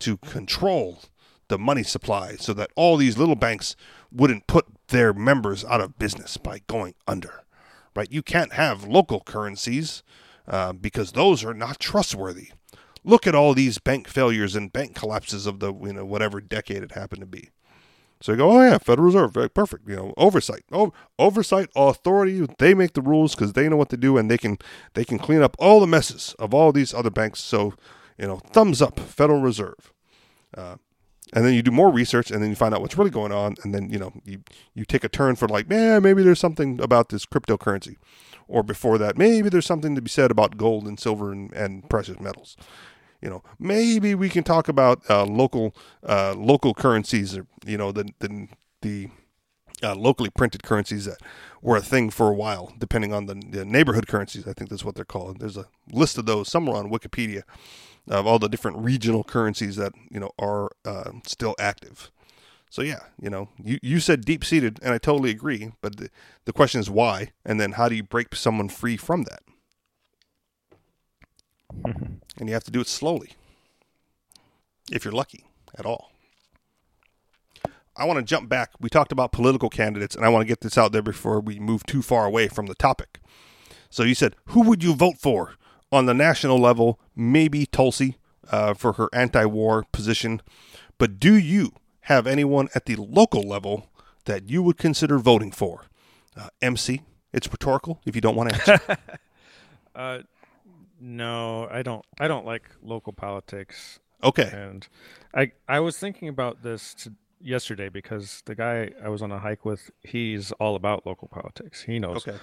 to 0.00 0.16
control 0.18 1.00
the 1.48 1.58
money 1.58 1.82
supply 1.82 2.36
so 2.36 2.52
that 2.54 2.70
all 2.76 2.96
these 2.96 3.18
little 3.18 3.34
banks 3.34 3.76
wouldn't 4.10 4.46
put 4.46 4.66
their 4.88 5.12
members 5.12 5.64
out 5.64 5.80
of 5.80 5.98
business 5.98 6.36
by 6.36 6.60
going 6.66 6.94
under. 7.06 7.44
Right? 7.94 8.10
You 8.10 8.22
can't 8.22 8.52
have 8.52 8.84
local 8.84 9.20
currencies 9.20 10.02
uh, 10.46 10.72
because 10.72 11.12
those 11.12 11.44
are 11.44 11.54
not 11.54 11.78
trustworthy. 11.80 12.52
Look 13.04 13.26
at 13.26 13.34
all 13.34 13.54
these 13.54 13.78
bank 13.78 14.08
failures 14.08 14.54
and 14.54 14.72
bank 14.72 14.94
collapses 14.94 15.46
of 15.46 15.60
the 15.60 15.72
you 15.72 15.92
know 15.92 16.04
whatever 16.04 16.40
decade 16.40 16.82
it 16.82 16.92
happened 16.92 17.20
to 17.20 17.26
be. 17.26 17.50
So 18.22 18.32
you 18.32 18.38
go, 18.38 18.50
oh 18.50 18.60
yeah, 18.60 18.78
Federal 18.78 19.06
Reserve, 19.06 19.54
perfect. 19.54 19.88
You 19.88 19.96
know, 19.96 20.14
oversight, 20.16 20.62
oh, 20.72 20.92
oversight, 21.18 21.68
authority. 21.74 22.46
They 22.58 22.74
make 22.74 22.92
the 22.92 23.00
rules 23.00 23.34
because 23.34 23.54
they 23.54 23.68
know 23.68 23.76
what 23.76 23.88
to 23.90 23.96
do, 23.96 24.18
and 24.18 24.30
they 24.30 24.38
can 24.38 24.58
they 24.94 25.04
can 25.04 25.18
clean 25.18 25.42
up 25.42 25.56
all 25.58 25.80
the 25.80 25.86
messes 25.86 26.34
of 26.38 26.52
all 26.52 26.72
these 26.72 26.92
other 26.92 27.10
banks. 27.10 27.40
So, 27.40 27.74
you 28.18 28.26
know, 28.26 28.38
thumbs 28.52 28.82
up, 28.82 29.00
Federal 29.00 29.40
Reserve. 29.40 29.92
Uh, 30.56 30.76
and 31.32 31.44
then 31.44 31.54
you 31.54 31.62
do 31.62 31.70
more 31.70 31.90
research 31.90 32.30
and 32.30 32.42
then 32.42 32.50
you 32.50 32.56
find 32.56 32.74
out 32.74 32.80
what's 32.80 32.98
really 32.98 33.10
going 33.10 33.32
on 33.32 33.54
and 33.62 33.74
then 33.74 33.88
you 33.88 33.98
know 33.98 34.12
you 34.24 34.42
you 34.74 34.84
take 34.84 35.04
a 35.04 35.08
turn 35.08 35.36
for 35.36 35.48
like 35.48 35.68
man 35.68 36.02
maybe 36.02 36.22
there's 36.22 36.40
something 36.40 36.80
about 36.80 37.08
this 37.10 37.24
cryptocurrency 37.24 37.96
or 38.48 38.62
before 38.62 38.98
that 38.98 39.16
maybe 39.16 39.48
there's 39.48 39.66
something 39.66 39.94
to 39.94 40.02
be 40.02 40.10
said 40.10 40.30
about 40.30 40.56
gold 40.56 40.86
and 40.86 40.98
silver 40.98 41.30
and, 41.30 41.52
and 41.52 41.88
precious 41.88 42.18
metals 42.18 42.56
you 43.20 43.30
know 43.30 43.42
maybe 43.58 44.14
we 44.14 44.28
can 44.28 44.44
talk 44.44 44.68
about 44.68 45.02
uh, 45.10 45.24
local 45.24 45.74
uh, 46.06 46.34
local 46.36 46.74
currencies 46.74 47.36
or 47.36 47.46
you 47.64 47.76
know 47.76 47.92
the 47.92 48.08
the, 48.20 48.48
the 48.82 49.08
uh, 49.82 49.94
locally 49.94 50.30
printed 50.30 50.62
currencies 50.62 51.06
that 51.06 51.18
were 51.62 51.76
a 51.76 51.82
thing 51.82 52.10
for 52.10 52.28
a 52.28 52.34
while, 52.34 52.72
depending 52.78 53.14
on 53.14 53.26
the, 53.26 53.34
the, 53.34 53.64
neighborhood 53.64 54.06
currencies. 54.06 54.46
I 54.46 54.52
think 54.52 54.68
that's 54.68 54.84
what 54.84 54.94
they're 54.94 55.06
called. 55.06 55.40
There's 55.40 55.56
a 55.56 55.68
list 55.90 56.18
of 56.18 56.26
those 56.26 56.50
somewhere 56.50 56.76
on 56.76 56.90
Wikipedia 56.90 57.42
of 58.08 58.26
all 58.26 58.38
the 58.38 58.48
different 58.48 58.78
regional 58.78 59.24
currencies 59.24 59.76
that 59.76 59.92
you 60.10 60.20
know 60.20 60.32
are 60.38 60.70
uh, 60.84 61.12
still 61.26 61.54
active. 61.58 62.10
So 62.70 62.82
yeah, 62.82 63.00
you 63.20 63.30
know, 63.30 63.48
you, 63.62 63.78
you 63.82 64.00
said 64.00 64.24
deep 64.24 64.44
seated, 64.44 64.78
and 64.82 64.94
I 64.94 64.98
totally 64.98 65.30
agree. 65.30 65.72
But 65.80 65.96
the, 65.96 66.10
the 66.44 66.52
question 66.52 66.80
is 66.80 66.88
why, 66.88 67.32
and 67.44 67.60
then 67.60 67.72
how 67.72 67.88
do 67.88 67.96
you 67.96 68.04
break 68.04 68.34
someone 68.36 68.68
free 68.68 68.96
from 68.96 69.24
that? 69.24 69.42
And 71.84 72.48
you 72.48 72.52
have 72.54 72.64
to 72.64 72.70
do 72.70 72.80
it 72.80 72.88
slowly, 72.88 73.32
if 74.90 75.04
you're 75.04 75.12
lucky 75.12 75.44
at 75.78 75.86
all. 75.86 76.12
I 77.96 78.04
want 78.04 78.18
to 78.18 78.24
jump 78.24 78.48
back. 78.48 78.70
We 78.80 78.88
talked 78.88 79.12
about 79.12 79.32
political 79.32 79.68
candidates, 79.68 80.14
and 80.14 80.24
I 80.24 80.28
want 80.28 80.42
to 80.42 80.48
get 80.48 80.60
this 80.60 80.78
out 80.78 80.92
there 80.92 81.02
before 81.02 81.40
we 81.40 81.58
move 81.58 81.84
too 81.84 82.02
far 82.02 82.24
away 82.24 82.48
from 82.48 82.66
the 82.66 82.74
topic. 82.74 83.18
So 83.90 84.04
you 84.04 84.14
said, 84.14 84.36
who 84.46 84.62
would 84.62 84.82
you 84.82 84.94
vote 84.94 85.18
for 85.18 85.54
on 85.92 86.06
the 86.06 86.14
national 86.14 86.58
level, 86.58 87.00
maybe 87.16 87.66
Tulsi 87.66 88.16
uh, 88.50 88.74
for 88.74 88.94
her 88.94 89.08
anti 89.12 89.44
war 89.44 89.84
position. 89.92 90.40
But 90.98 91.18
do 91.18 91.34
you 91.34 91.72
have 92.02 92.26
anyone 92.26 92.68
at 92.74 92.86
the 92.86 92.96
local 92.96 93.42
level 93.42 93.88
that 94.24 94.48
you 94.48 94.62
would 94.62 94.76
consider 94.76 95.18
voting 95.18 95.52
for? 95.52 95.86
Uh, 96.36 96.48
MC, 96.60 97.02
it's 97.32 97.50
rhetorical 97.50 98.00
if 98.04 98.14
you 98.14 98.20
don't 98.20 98.36
want 98.36 98.50
to 98.50 98.70
answer. 98.70 98.98
uh, 99.94 100.18
no, 101.00 101.68
I 101.70 101.82
don't. 101.82 102.04
I 102.18 102.28
don't 102.28 102.46
like 102.46 102.70
local 102.82 103.12
politics. 103.12 104.00
Okay. 104.22 104.50
And 104.52 104.86
I 105.34 105.52
I 105.68 105.80
was 105.80 105.98
thinking 105.98 106.28
about 106.28 106.62
this 106.62 106.94
to, 106.94 107.12
yesterday 107.40 107.88
because 107.88 108.42
the 108.44 108.54
guy 108.54 108.90
I 109.02 109.08
was 109.08 109.22
on 109.22 109.32
a 109.32 109.38
hike 109.38 109.64
with, 109.64 109.90
he's 110.02 110.52
all 110.52 110.76
about 110.76 111.06
local 111.06 111.28
politics. 111.28 111.82
He 111.82 111.98
knows 111.98 112.28
okay 112.28 112.38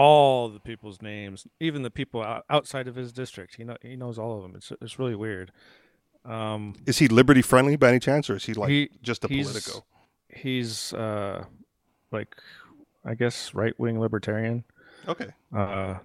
all 0.00 0.48
the 0.48 0.58
people's 0.58 1.02
names, 1.02 1.46
even 1.60 1.82
the 1.82 1.90
people 1.90 2.24
outside 2.48 2.88
of 2.88 2.94
his 2.94 3.12
district. 3.12 3.56
He 3.56 3.64
know 3.64 3.76
he 3.82 3.96
knows 3.96 4.18
all 4.18 4.34
of 4.34 4.42
them. 4.42 4.54
It's 4.56 4.72
it's 4.80 4.98
really 4.98 5.14
weird. 5.14 5.52
Um, 6.24 6.74
is 6.86 6.98
he 6.98 7.08
liberty 7.08 7.42
friendly 7.42 7.76
by 7.76 7.90
any 7.90 7.98
chance, 7.98 8.30
or 8.30 8.36
is 8.36 8.44
he 8.46 8.54
like 8.54 8.70
he, 8.70 8.88
just 9.02 9.26
a 9.26 9.28
he's, 9.28 9.46
politico? 9.46 9.84
He's 10.30 10.94
uh, 10.94 11.44
like 12.10 12.34
I 13.04 13.14
guess 13.14 13.52
right 13.54 13.78
wing 13.78 14.00
libertarian. 14.00 14.64
Okay. 15.06 15.28
Uh, 15.54 15.98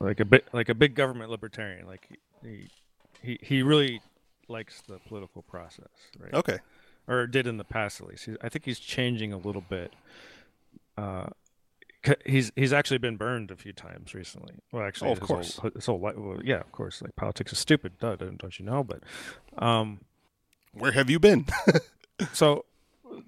like 0.00 0.20
a 0.20 0.24
bit 0.24 0.46
like 0.52 0.68
a 0.68 0.74
big 0.74 0.94
government 0.94 1.30
libertarian. 1.30 1.86
Like 1.86 2.08
he 2.42 2.68
he 3.22 3.38
he 3.42 3.62
really 3.62 4.00
likes 4.48 4.82
the 4.82 4.98
political 4.98 5.42
process. 5.42 5.88
Right. 6.18 6.34
Okay. 6.34 6.58
Or 7.06 7.26
did 7.26 7.46
in 7.46 7.56
the 7.56 7.64
past 7.64 8.00
at 8.00 8.06
least. 8.06 8.28
I 8.42 8.48
think 8.48 8.64
he's 8.64 8.78
changing 8.78 9.32
a 9.32 9.38
little 9.38 9.62
bit. 9.62 9.94
Uh, 10.96 11.26
he's 12.24 12.52
he's 12.54 12.72
actually 12.72 12.98
been 12.98 13.16
burned 13.16 13.50
a 13.50 13.56
few 13.56 13.72
times 13.72 14.14
recently. 14.14 14.54
Well, 14.72 14.84
actually, 14.84 15.10
oh, 15.10 15.12
of 15.12 15.20
course. 15.20 15.56
Whole, 15.56 15.70
his 15.74 15.86
whole 15.86 16.00
life, 16.00 16.16
well, 16.16 16.40
yeah, 16.44 16.60
of 16.60 16.72
course. 16.72 17.02
Like 17.02 17.16
politics 17.16 17.52
is 17.52 17.58
stupid, 17.58 17.98
don't, 17.98 18.38
don't 18.38 18.58
you 18.58 18.64
know? 18.64 18.84
But 18.84 19.02
um, 19.56 20.00
where 20.72 20.92
have 20.92 21.10
you 21.10 21.18
been? 21.18 21.46
so, 22.32 22.64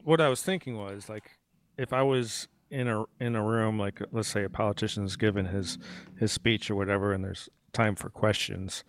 what 0.05 0.21
I 0.21 0.29
was 0.29 0.43
thinking 0.43 0.77
was 0.77 1.09
like, 1.09 1.39
if 1.79 1.93
I 1.93 2.03
was 2.03 2.49
in 2.71 2.89
a 2.89 3.05
in 3.19 3.37
a 3.37 3.43
room, 3.43 3.79
like 3.79 4.01
let's 4.13 4.29
say 4.29 4.45
a 4.45 4.51
politician's 4.51 5.17
given 5.17 5.47
his 5.47 5.79
his 6.19 6.33
speech 6.33 6.71
or 6.71 6.77
whatever, 6.77 7.13
and 7.13 7.25
there's 7.25 7.49
time 7.73 7.95
for 7.95 8.11
questions. 8.11 8.85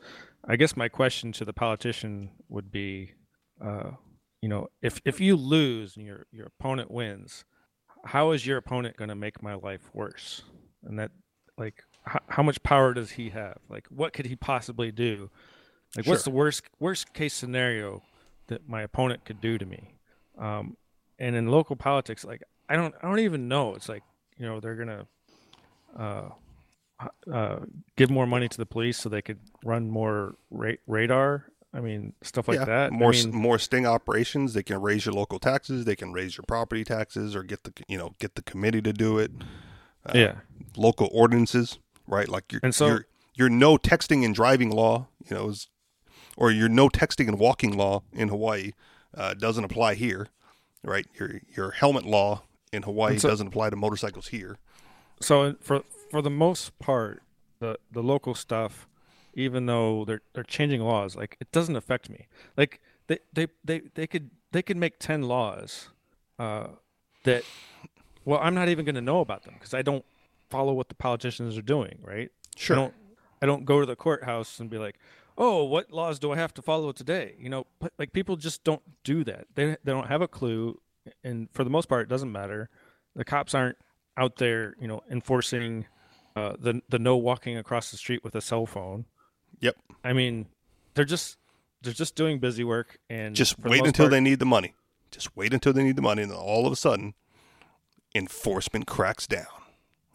I 0.46 0.56
guess 0.56 0.76
my 0.76 0.90
question 0.90 1.32
to 1.34 1.46
the 1.46 1.54
politician 1.54 2.32
would 2.50 2.72
be, 2.72 3.14
uh, 3.64 3.92
you 4.42 4.50
know, 4.50 4.68
if 4.82 5.02
if 5.06 5.20
you 5.20 5.36
lose 5.36 5.98
and 5.98 6.06
your 6.06 6.26
your 6.32 6.48
opponent 6.48 6.92
wins 6.92 7.46
how 8.06 8.32
is 8.32 8.46
your 8.46 8.58
opponent 8.58 8.98
going 8.98 9.10
to 9.10 9.16
make 9.16 9.42
my 9.42 9.54
life 9.54 9.90
worse? 9.94 10.44
And 10.84 11.00
that, 11.00 11.12
like, 11.58 11.84
how, 12.04 12.20
how, 12.28 12.44
much 12.44 12.62
power 12.64 12.94
does 12.94 13.12
he 13.12 13.30
have? 13.30 13.58
Like, 13.70 13.88
what 13.90 14.14
could 14.14 14.26
he 14.26 14.36
possibly 14.36 14.92
do? 14.92 15.30
Like, 15.96 16.06
sure. 16.06 16.14
what's 16.14 16.24
the 16.24 16.32
worst 16.32 16.64
worst 16.80 17.14
case 17.14 17.34
scenario 17.34 18.02
that 18.48 18.68
my 18.68 18.82
opponent 18.82 19.26
could 19.26 19.42
do 19.42 19.58
to 19.58 19.66
me? 19.66 19.96
Um, 20.38 20.78
and 21.20 21.36
in 21.36 21.50
local 21.50 21.76
politics, 21.76 22.26
like, 22.26 22.42
I 22.72 22.76
don't, 22.76 22.96
I 23.02 23.08
don't 23.08 23.20
even 23.20 23.48
know. 23.48 23.76
It's 23.76 23.90
like, 23.90 24.04
you 24.38 24.46
know, 24.46 24.60
they're 24.60 24.76
gonna 24.76 25.06
uh, 25.98 26.30
uh, 27.32 27.60
give 27.96 28.10
more 28.10 28.26
money 28.26 28.48
to 28.48 28.58
the 28.58 28.66
police 28.66 28.98
so 28.98 29.10
they 29.10 29.22
could 29.22 29.40
run 29.64 29.90
more 29.90 30.36
ra- 30.50 30.74
radar 30.88 31.52
I 31.74 31.80
mean, 31.80 32.14
stuff 32.22 32.48
like 32.48 32.60
yeah, 32.60 32.66
that. 32.66 32.92
More 32.92 33.10
I 33.10 33.24
mean, 33.24 33.32
more 33.34 33.58
sting 33.58 33.86
operations. 33.86 34.54
They 34.54 34.64
can 34.64 34.82
raise 34.82 35.06
your 35.06 35.14
local 35.14 35.40
taxes. 35.40 35.86
They 35.86 35.96
can 35.96 36.12
raise 36.12 36.36
your 36.36 36.44
property 36.48 36.84
taxes, 36.84 37.36
or 37.36 37.44
get 37.44 37.64
the 37.64 37.72
you 37.88 37.98
know 37.98 38.16
get 38.20 38.36
the 38.36 38.42
committee 38.42 38.82
to 38.82 38.92
do 38.92 39.18
it. 39.18 39.32
Uh, 40.06 40.12
yeah, 40.14 40.36
local 40.76 41.10
ordinances, 41.14 41.80
right? 42.08 42.28
Like 42.28 42.52
your 42.52 42.60
and 42.64 42.76
so, 42.76 42.88
your 42.88 43.06
your 43.36 43.50
no 43.50 43.78
texting 43.78 44.26
and 44.26 44.36
driving 44.36 44.70
law. 44.70 45.08
You 45.30 45.38
know, 45.38 45.50
is 45.50 45.70
or 46.36 46.52
your 46.52 46.68
no 46.68 46.90
texting 46.90 47.30
and 47.30 47.40
walking 47.40 47.78
law 47.78 48.04
in 48.12 48.28
Hawaii 48.28 48.72
uh, 49.16 49.34
doesn't 49.34 49.64
apply 49.64 49.94
here, 49.94 50.28
right? 50.84 51.06
Your 51.18 51.40
your 51.56 51.72
helmet 51.72 52.06
law 52.06 52.44
in 52.72 52.84
Hawaii 52.84 53.18
so- 53.18 53.30
doesn't 53.30 53.48
apply 53.48 53.70
to 53.70 53.76
motorcycles 53.76 54.28
here. 54.30 54.58
So 55.22 55.56
for 55.62 55.84
for 56.10 56.22
the 56.22 56.30
most 56.30 56.78
part, 56.80 57.22
the 57.60 57.78
the 57.92 58.02
local 58.02 58.34
stuff, 58.34 58.88
even 59.34 59.66
though 59.66 60.04
they're 60.06 60.22
they're 60.34 60.44
changing 60.44 60.82
laws, 60.82 61.16
like 61.16 61.38
it 61.40 61.52
doesn't 61.52 61.76
affect 61.76 62.10
me. 62.10 62.28
Like 62.58 62.82
they 63.08 63.20
they 63.34 63.48
they, 63.64 63.82
they 63.94 64.08
could 64.08 64.32
they 64.52 64.62
could 64.62 64.78
make 64.78 64.98
ten 65.00 65.24
laws 65.24 65.90
uh, 66.40 66.68
that 67.24 67.44
well 68.26 68.40
I'm 68.42 68.56
not 68.56 68.70
even 68.70 68.84
going 68.86 68.96
to 68.96 69.02
know 69.02 69.20
about 69.20 69.44
them 69.44 69.54
because 69.56 69.74
I 69.74 69.84
don't 69.84 70.06
follow 70.50 70.74
what 70.74 70.90
the 70.90 70.96
politicians 70.96 71.58
are 71.58 71.62
doing. 71.62 72.00
Right? 72.02 72.32
I 72.74 72.78
don't 72.78 72.94
I 73.44 73.46
don't 73.46 73.66
go 73.66 73.80
to 73.80 73.86
the 73.86 73.96
courthouse 73.96 74.60
and 74.60 74.70
be 74.70 74.80
like, 74.80 74.98
oh, 75.38 75.64
what 75.64 75.92
laws 75.92 76.18
do 76.18 76.32
I 76.32 76.38
have 76.38 76.54
to 76.56 76.62
follow 76.64 76.92
today? 76.92 77.36
You 77.40 77.50
know, 77.50 77.68
like 78.00 78.12
people 78.12 78.38
just 78.38 78.64
don't 78.64 78.82
do 79.04 79.24
that. 79.26 79.46
They 79.54 79.78
they 79.84 79.92
don't 79.92 80.08
have 80.08 80.22
a 80.24 80.28
clue, 80.28 80.80
and 81.24 81.50
for 81.52 81.64
the 81.64 81.70
most 81.70 81.88
part, 81.88 82.04
it 82.04 82.10
doesn't 82.10 82.32
matter. 82.32 82.70
The 83.16 83.26
cops 83.26 83.54
aren't 83.54 83.78
out 84.18 84.38
there, 84.38 84.76
you 84.80 84.88
know, 84.88 85.02
enforcing 85.10 85.86
uh, 86.36 86.54
the 86.60 86.82
the 86.90 87.00
no 87.00 87.18
walking 87.18 87.58
across 87.58 87.92
the 87.92 87.98
street 87.98 88.24
with 88.24 88.36
a 88.36 88.42
cell 88.42 88.66
phone. 88.66 89.06
Yep. 89.60 89.76
I 90.04 90.14
mean, 90.14 90.48
they're 90.94 91.06
just 91.06 91.38
they're 91.82 91.94
just 91.94 92.16
doing 92.16 92.40
busy 92.40 92.64
work 92.64 93.00
and 93.10 93.36
Just 93.36 93.56
for 93.56 93.64
the 93.64 93.70
wait 93.70 93.86
until 93.86 94.06
part- 94.06 94.12
they 94.12 94.22
need 94.22 94.40
the 94.40 94.46
money. 94.46 94.76
Just 95.12 95.36
wait 95.36 95.54
until 95.54 95.74
they 95.74 95.84
need 95.84 95.98
the 95.98 96.02
money, 96.02 96.22
and 96.22 96.32
then 96.32 96.38
all 96.38 96.66
of 96.66 96.72
a 96.72 96.76
sudden, 96.78 97.14
enforcement 98.16 98.88
cracks 98.88 99.28
down. 99.28 99.46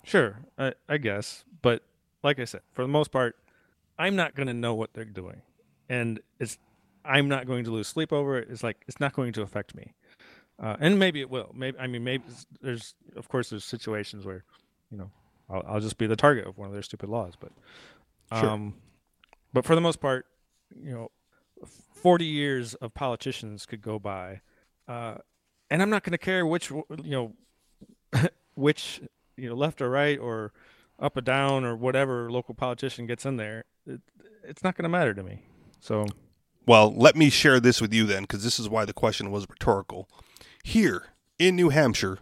Sure, 0.05 0.39
I, 0.57 0.73
I 0.89 0.97
guess, 0.99 1.45
but 1.61 1.83
like 2.23 2.39
I 2.39 2.45
said, 2.45 2.63
for 2.73 2.83
the 2.83 2.89
most 2.89 3.11
part, 3.11 3.37
I'm 3.99 4.17
not 4.17 4.35
going 4.35 4.47
to 4.47 4.55
know 4.55 4.75
what 4.75 4.95
they're 4.95 5.05
doing, 5.05 5.43
and 5.89 6.21
it's 6.39 6.59
I'm 7.05 7.29
not 7.29 7.47
going 7.47 7.65
to 7.65 7.71
lose 7.71 7.89
sleep 7.89 8.13
over 8.13 8.39
it. 8.39 8.49
It's 8.51 8.63
like 8.63 8.85
it's 8.89 9.01
not 9.01 9.13
going 9.13 9.33
to 9.35 9.43
affect 9.43 9.75
me, 9.75 9.93
uh, 10.63 10.77
and 10.81 10.99
maybe 10.99 11.21
it 11.21 11.31
will. 11.31 11.51
Maybe 11.55 11.79
I 11.79 11.87
mean 11.87 12.05
maybe 12.05 12.25
there's 12.61 12.95
of 13.17 13.29
course 13.29 13.51
there's 13.51 13.65
situations 13.65 14.25
where 14.25 14.45
you 14.91 14.99
know 14.99 15.11
I'll, 15.51 15.65
I'll 15.67 15.81
just 15.81 15.99
be 15.99 16.07
the 16.07 16.17
target 16.17 16.47
of 16.47 16.59
one 16.59 16.69
of 16.69 16.73
their 16.75 16.83
stupid 16.83 17.09
laws, 17.09 17.35
but 17.39 17.53
Sure. 18.37 18.51
um, 18.51 18.75
but 19.53 19.65
for 19.65 19.75
the 19.77 19.81
most 19.81 20.01
part, 20.01 20.27
you 20.83 20.93
know, 20.93 21.11
40 21.95 22.25
years 22.25 22.75
of 22.75 22.93
politicians 22.93 23.65
could 23.67 23.81
go 23.81 23.99
by, 24.01 24.41
uh, 24.89 25.15
and 25.71 25.81
I'm 25.81 25.91
not 25.91 26.03
going 26.03 26.13
to 26.13 26.19
care 26.19 26.45
which 26.45 26.71
you 26.71 26.85
know 27.05 27.33
which 28.55 29.01
you 29.37 29.49
know 29.49 29.55
left 29.55 29.81
or 29.81 29.91
right 29.91 30.19
or 30.19 30.53
up 30.99 31.17
or 31.17 31.21
down 31.21 31.65
or 31.65 31.77
whatever 31.77 32.31
local 32.31 32.55
politician 32.55 33.07
gets 33.07 33.25
in 33.27 33.37
there. 33.37 33.65
It, 33.87 34.01
it's 34.43 34.65
not 34.65 34.77
going 34.77 34.85
to 34.85 34.89
matter 34.89 35.13
to 35.15 35.23
me. 35.23 35.43
So 35.81 36.07
Well, 36.67 36.93
let 36.95 37.17
me 37.17 37.31
share 37.31 37.61
this 37.61 37.81
with 37.81 37.93
you 37.93 38.07
then, 38.07 38.23
because 38.23 38.43
this 38.43 38.59
is 38.59 38.69
why 38.69 38.85
the 38.85 38.93
question 38.93 39.31
was 39.31 39.47
rhetorical. 39.49 40.09
Here 40.67 41.11
in 41.39 41.55
New 41.55 41.69
Hampshire, 41.69 42.19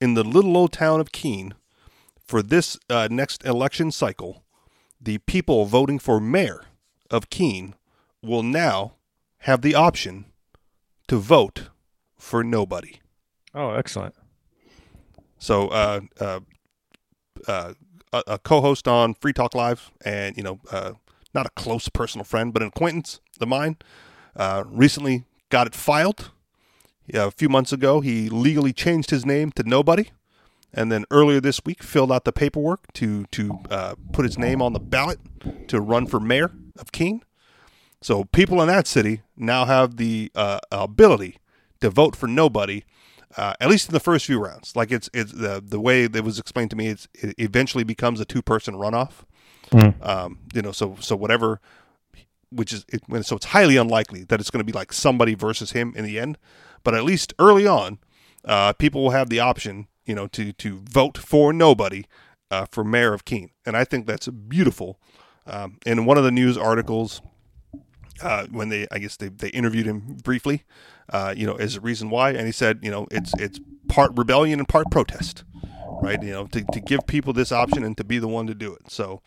in 0.00 0.14
the 0.14 0.22
little 0.22 0.56
old 0.56 0.72
town 0.72 1.00
of 1.00 1.10
Keene, 1.10 1.54
for 2.24 2.44
this 2.44 2.78
uh, 2.88 3.08
next 3.10 3.44
election 3.44 3.90
cycle, 3.90 4.44
the 5.00 5.18
people 5.18 5.64
voting 5.64 5.98
for 5.98 6.20
mayor 6.20 6.66
of 7.10 7.28
Keene 7.28 7.74
will 8.22 8.44
now 8.44 8.94
have 9.38 9.62
the 9.62 9.74
option 9.74 10.26
to 11.08 11.18
vote 11.18 11.70
for 12.16 12.44
nobody. 12.44 13.00
oh, 13.52 13.70
excellent. 13.70 14.14
So, 15.40 15.66
uh, 15.66 16.00
uh, 16.20 16.40
uh, 17.48 17.72
a, 18.12 18.22
a 18.28 18.38
co-host 18.38 18.86
on 18.86 19.14
Free 19.14 19.32
Talk 19.32 19.56
Live, 19.56 19.90
and 20.04 20.36
you 20.36 20.44
know, 20.44 20.60
uh, 20.70 20.92
not 21.34 21.46
a 21.46 21.50
close 21.56 21.88
personal 21.88 22.24
friend, 22.24 22.52
but 22.52 22.62
an 22.62 22.68
acquaintance 22.68 23.18
of 23.40 23.48
mine, 23.48 23.76
uh, 24.36 24.62
recently 24.68 25.24
got 25.50 25.66
it 25.66 25.74
filed. 25.74 26.30
Yeah, 27.08 27.26
a 27.26 27.30
few 27.30 27.48
months 27.48 27.72
ago, 27.72 28.00
he 28.00 28.28
legally 28.28 28.72
changed 28.72 29.10
his 29.10 29.24
name 29.24 29.50
to 29.52 29.62
Nobody, 29.62 30.10
and 30.74 30.92
then 30.92 31.06
earlier 31.10 31.40
this 31.40 31.60
week 31.64 31.82
filled 31.82 32.12
out 32.12 32.24
the 32.24 32.32
paperwork 32.32 32.92
to 32.94 33.24
to 33.26 33.60
uh, 33.70 33.94
put 34.12 34.24
his 34.26 34.38
name 34.38 34.60
on 34.60 34.74
the 34.74 34.80
ballot 34.80 35.18
to 35.68 35.80
run 35.80 36.06
for 36.06 36.20
mayor 36.20 36.52
of 36.78 36.92
Keene. 36.92 37.22
So 38.02 38.24
people 38.24 38.60
in 38.60 38.68
that 38.68 38.86
city 38.86 39.22
now 39.36 39.64
have 39.64 39.96
the 39.96 40.30
uh, 40.34 40.60
ability 40.70 41.38
to 41.80 41.90
vote 41.90 42.14
for 42.14 42.26
nobody, 42.28 42.84
uh, 43.36 43.54
at 43.60 43.68
least 43.68 43.88
in 43.88 43.92
the 43.92 44.00
first 44.00 44.26
few 44.26 44.38
rounds. 44.38 44.76
Like 44.76 44.92
it's 44.92 45.08
it's 45.14 45.32
the 45.32 45.62
the 45.66 45.80
way 45.80 46.06
that 46.06 46.22
was 46.22 46.38
explained 46.38 46.70
to 46.70 46.76
me. 46.76 46.88
It's 46.88 47.08
it 47.14 47.34
eventually 47.38 47.84
becomes 47.84 48.20
a 48.20 48.24
two 48.26 48.42
person 48.42 48.74
runoff. 48.74 49.24
Um, 50.02 50.38
you 50.54 50.62
know, 50.62 50.72
so 50.72 50.96
so 51.00 51.16
whatever, 51.16 51.60
which 52.50 52.72
is 52.72 52.84
it, 52.88 53.02
so 53.24 53.36
it's 53.36 53.46
highly 53.46 53.76
unlikely 53.78 54.24
that 54.24 54.40
it's 54.40 54.50
going 54.50 54.64
to 54.64 54.70
be 54.70 54.76
like 54.76 54.92
somebody 54.92 55.34
versus 55.34 55.72
him 55.72 55.94
in 55.96 56.04
the 56.04 56.18
end. 56.18 56.36
But 56.88 56.94
at 56.94 57.04
least 57.04 57.34
early 57.38 57.66
on, 57.66 57.98
uh, 58.46 58.72
people 58.72 59.02
will 59.02 59.10
have 59.10 59.28
the 59.28 59.40
option, 59.40 59.88
you 60.06 60.14
know, 60.14 60.26
to 60.28 60.54
to 60.54 60.80
vote 60.88 61.18
for 61.18 61.52
nobody 61.52 62.06
uh, 62.50 62.64
for 62.72 62.82
mayor 62.82 63.12
of 63.12 63.26
Keene, 63.26 63.50
and 63.66 63.76
I 63.76 63.84
think 63.84 64.06
that's 64.06 64.26
beautiful. 64.26 64.98
Um, 65.46 65.76
in 65.84 66.06
one 66.06 66.16
of 66.16 66.24
the 66.24 66.30
news 66.30 66.56
articles, 66.56 67.20
uh, 68.22 68.46
when 68.50 68.70
they, 68.70 68.86
I 68.90 69.00
guess 69.00 69.18
they, 69.18 69.28
they 69.28 69.50
interviewed 69.50 69.84
him 69.84 70.16
briefly, 70.24 70.64
uh, 71.10 71.34
you 71.36 71.46
know, 71.46 71.56
as 71.56 71.76
a 71.76 71.82
reason 71.82 72.08
why, 72.08 72.30
and 72.30 72.46
he 72.46 72.52
said, 72.52 72.78
you 72.80 72.90
know, 72.90 73.06
it's 73.10 73.34
it's 73.38 73.60
part 73.88 74.12
rebellion 74.16 74.58
and 74.58 74.66
part 74.66 74.90
protest, 74.90 75.44
right? 76.00 76.22
You 76.22 76.32
know, 76.32 76.46
to, 76.46 76.64
to 76.72 76.80
give 76.80 77.06
people 77.06 77.34
this 77.34 77.52
option 77.52 77.84
and 77.84 77.98
to 77.98 78.04
be 78.04 78.18
the 78.18 78.28
one 78.28 78.46
to 78.46 78.54
do 78.54 78.72
it. 78.72 78.90
So, 78.90 79.20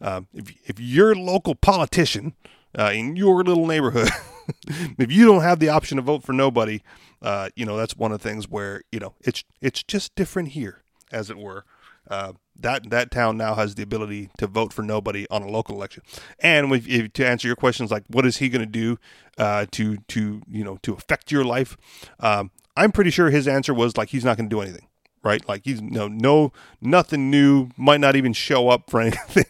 um, 0.00 0.26
if 0.34 0.52
if 0.68 0.80
your 0.80 1.14
local 1.14 1.54
politician 1.54 2.34
uh, 2.76 2.90
in 2.92 3.14
your 3.14 3.44
little 3.44 3.68
neighborhood, 3.68 4.10
if 4.98 5.10
you 5.10 5.26
don't 5.26 5.42
have 5.42 5.58
the 5.58 5.68
option 5.68 5.96
to 5.96 6.02
vote 6.02 6.22
for 6.22 6.32
nobody, 6.32 6.80
uh, 7.22 7.48
you 7.56 7.64
know, 7.64 7.76
that's 7.76 7.96
one 7.96 8.12
of 8.12 8.20
the 8.20 8.28
things 8.28 8.48
where 8.48 8.82
you 8.92 8.98
know 8.98 9.14
it's 9.20 9.44
it's 9.60 9.82
just 9.82 10.14
different 10.14 10.50
here, 10.50 10.82
as 11.12 11.30
it 11.30 11.38
were. 11.38 11.64
Uh, 12.08 12.32
that 12.58 12.88
that 12.90 13.10
town 13.10 13.36
now 13.36 13.54
has 13.54 13.74
the 13.74 13.82
ability 13.82 14.30
to 14.38 14.46
vote 14.46 14.72
for 14.72 14.82
nobody 14.82 15.26
on 15.30 15.42
a 15.42 15.48
local 15.48 15.74
election. 15.74 16.02
And 16.38 16.72
if, 16.72 16.88
if, 16.88 17.12
to 17.14 17.26
answer 17.26 17.48
your 17.48 17.56
questions, 17.56 17.90
like 17.90 18.04
what 18.08 18.24
is 18.24 18.38
he 18.38 18.48
going 18.48 18.60
to 18.60 18.66
do 18.66 18.98
uh, 19.38 19.66
to 19.72 19.98
to 20.08 20.42
you 20.48 20.64
know 20.64 20.78
to 20.82 20.94
affect 20.94 21.32
your 21.32 21.44
life? 21.44 21.76
Um, 22.20 22.50
I'm 22.76 22.92
pretty 22.92 23.10
sure 23.10 23.30
his 23.30 23.48
answer 23.48 23.74
was 23.74 23.96
like 23.96 24.10
he's 24.10 24.24
not 24.24 24.36
going 24.36 24.48
to 24.48 24.54
do 24.54 24.60
anything, 24.60 24.86
right? 25.22 25.46
Like 25.48 25.62
he's 25.64 25.82
no 25.82 26.08
no 26.08 26.52
nothing 26.80 27.30
new. 27.30 27.70
Might 27.76 28.00
not 28.00 28.16
even 28.16 28.32
show 28.32 28.68
up 28.68 28.88
for 28.88 29.00
anything. 29.02 29.44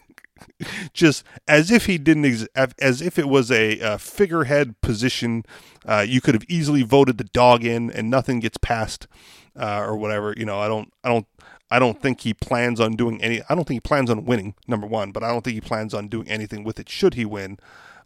Just 0.93 1.23
as 1.47 1.71
if 1.71 1.85
he 1.85 1.97
didn't, 1.97 2.25
ex- 2.25 2.73
as 2.79 3.01
if 3.01 3.17
it 3.19 3.27
was 3.27 3.51
a, 3.51 3.79
uh 3.79 3.97
figurehead 3.97 4.79
position, 4.81 5.43
uh, 5.85 6.05
you 6.07 6.21
could 6.21 6.33
have 6.33 6.45
easily 6.47 6.83
voted 6.83 7.17
the 7.17 7.23
dog 7.23 7.63
in, 7.63 7.91
and 7.91 8.09
nothing 8.09 8.39
gets 8.39 8.57
passed, 8.57 9.07
uh, 9.55 9.81
or 9.81 9.95
whatever. 9.97 10.33
You 10.37 10.45
know, 10.45 10.59
I 10.59 10.67
don't, 10.67 10.91
I 11.03 11.09
don't, 11.09 11.27
I 11.69 11.79
don't 11.79 12.01
think 12.01 12.21
he 12.21 12.33
plans 12.33 12.79
on 12.79 12.95
doing 12.95 13.21
any. 13.21 13.41
I 13.49 13.55
don't 13.55 13.67
think 13.67 13.77
he 13.77 13.87
plans 13.87 14.09
on 14.09 14.25
winning. 14.25 14.55
Number 14.67 14.87
one, 14.87 15.11
but 15.11 15.23
I 15.23 15.29
don't 15.29 15.43
think 15.43 15.55
he 15.55 15.61
plans 15.61 15.93
on 15.93 16.07
doing 16.07 16.27
anything 16.29 16.63
with 16.63 16.79
it. 16.79 16.89
Should 16.89 17.15
he 17.15 17.25
win? 17.25 17.57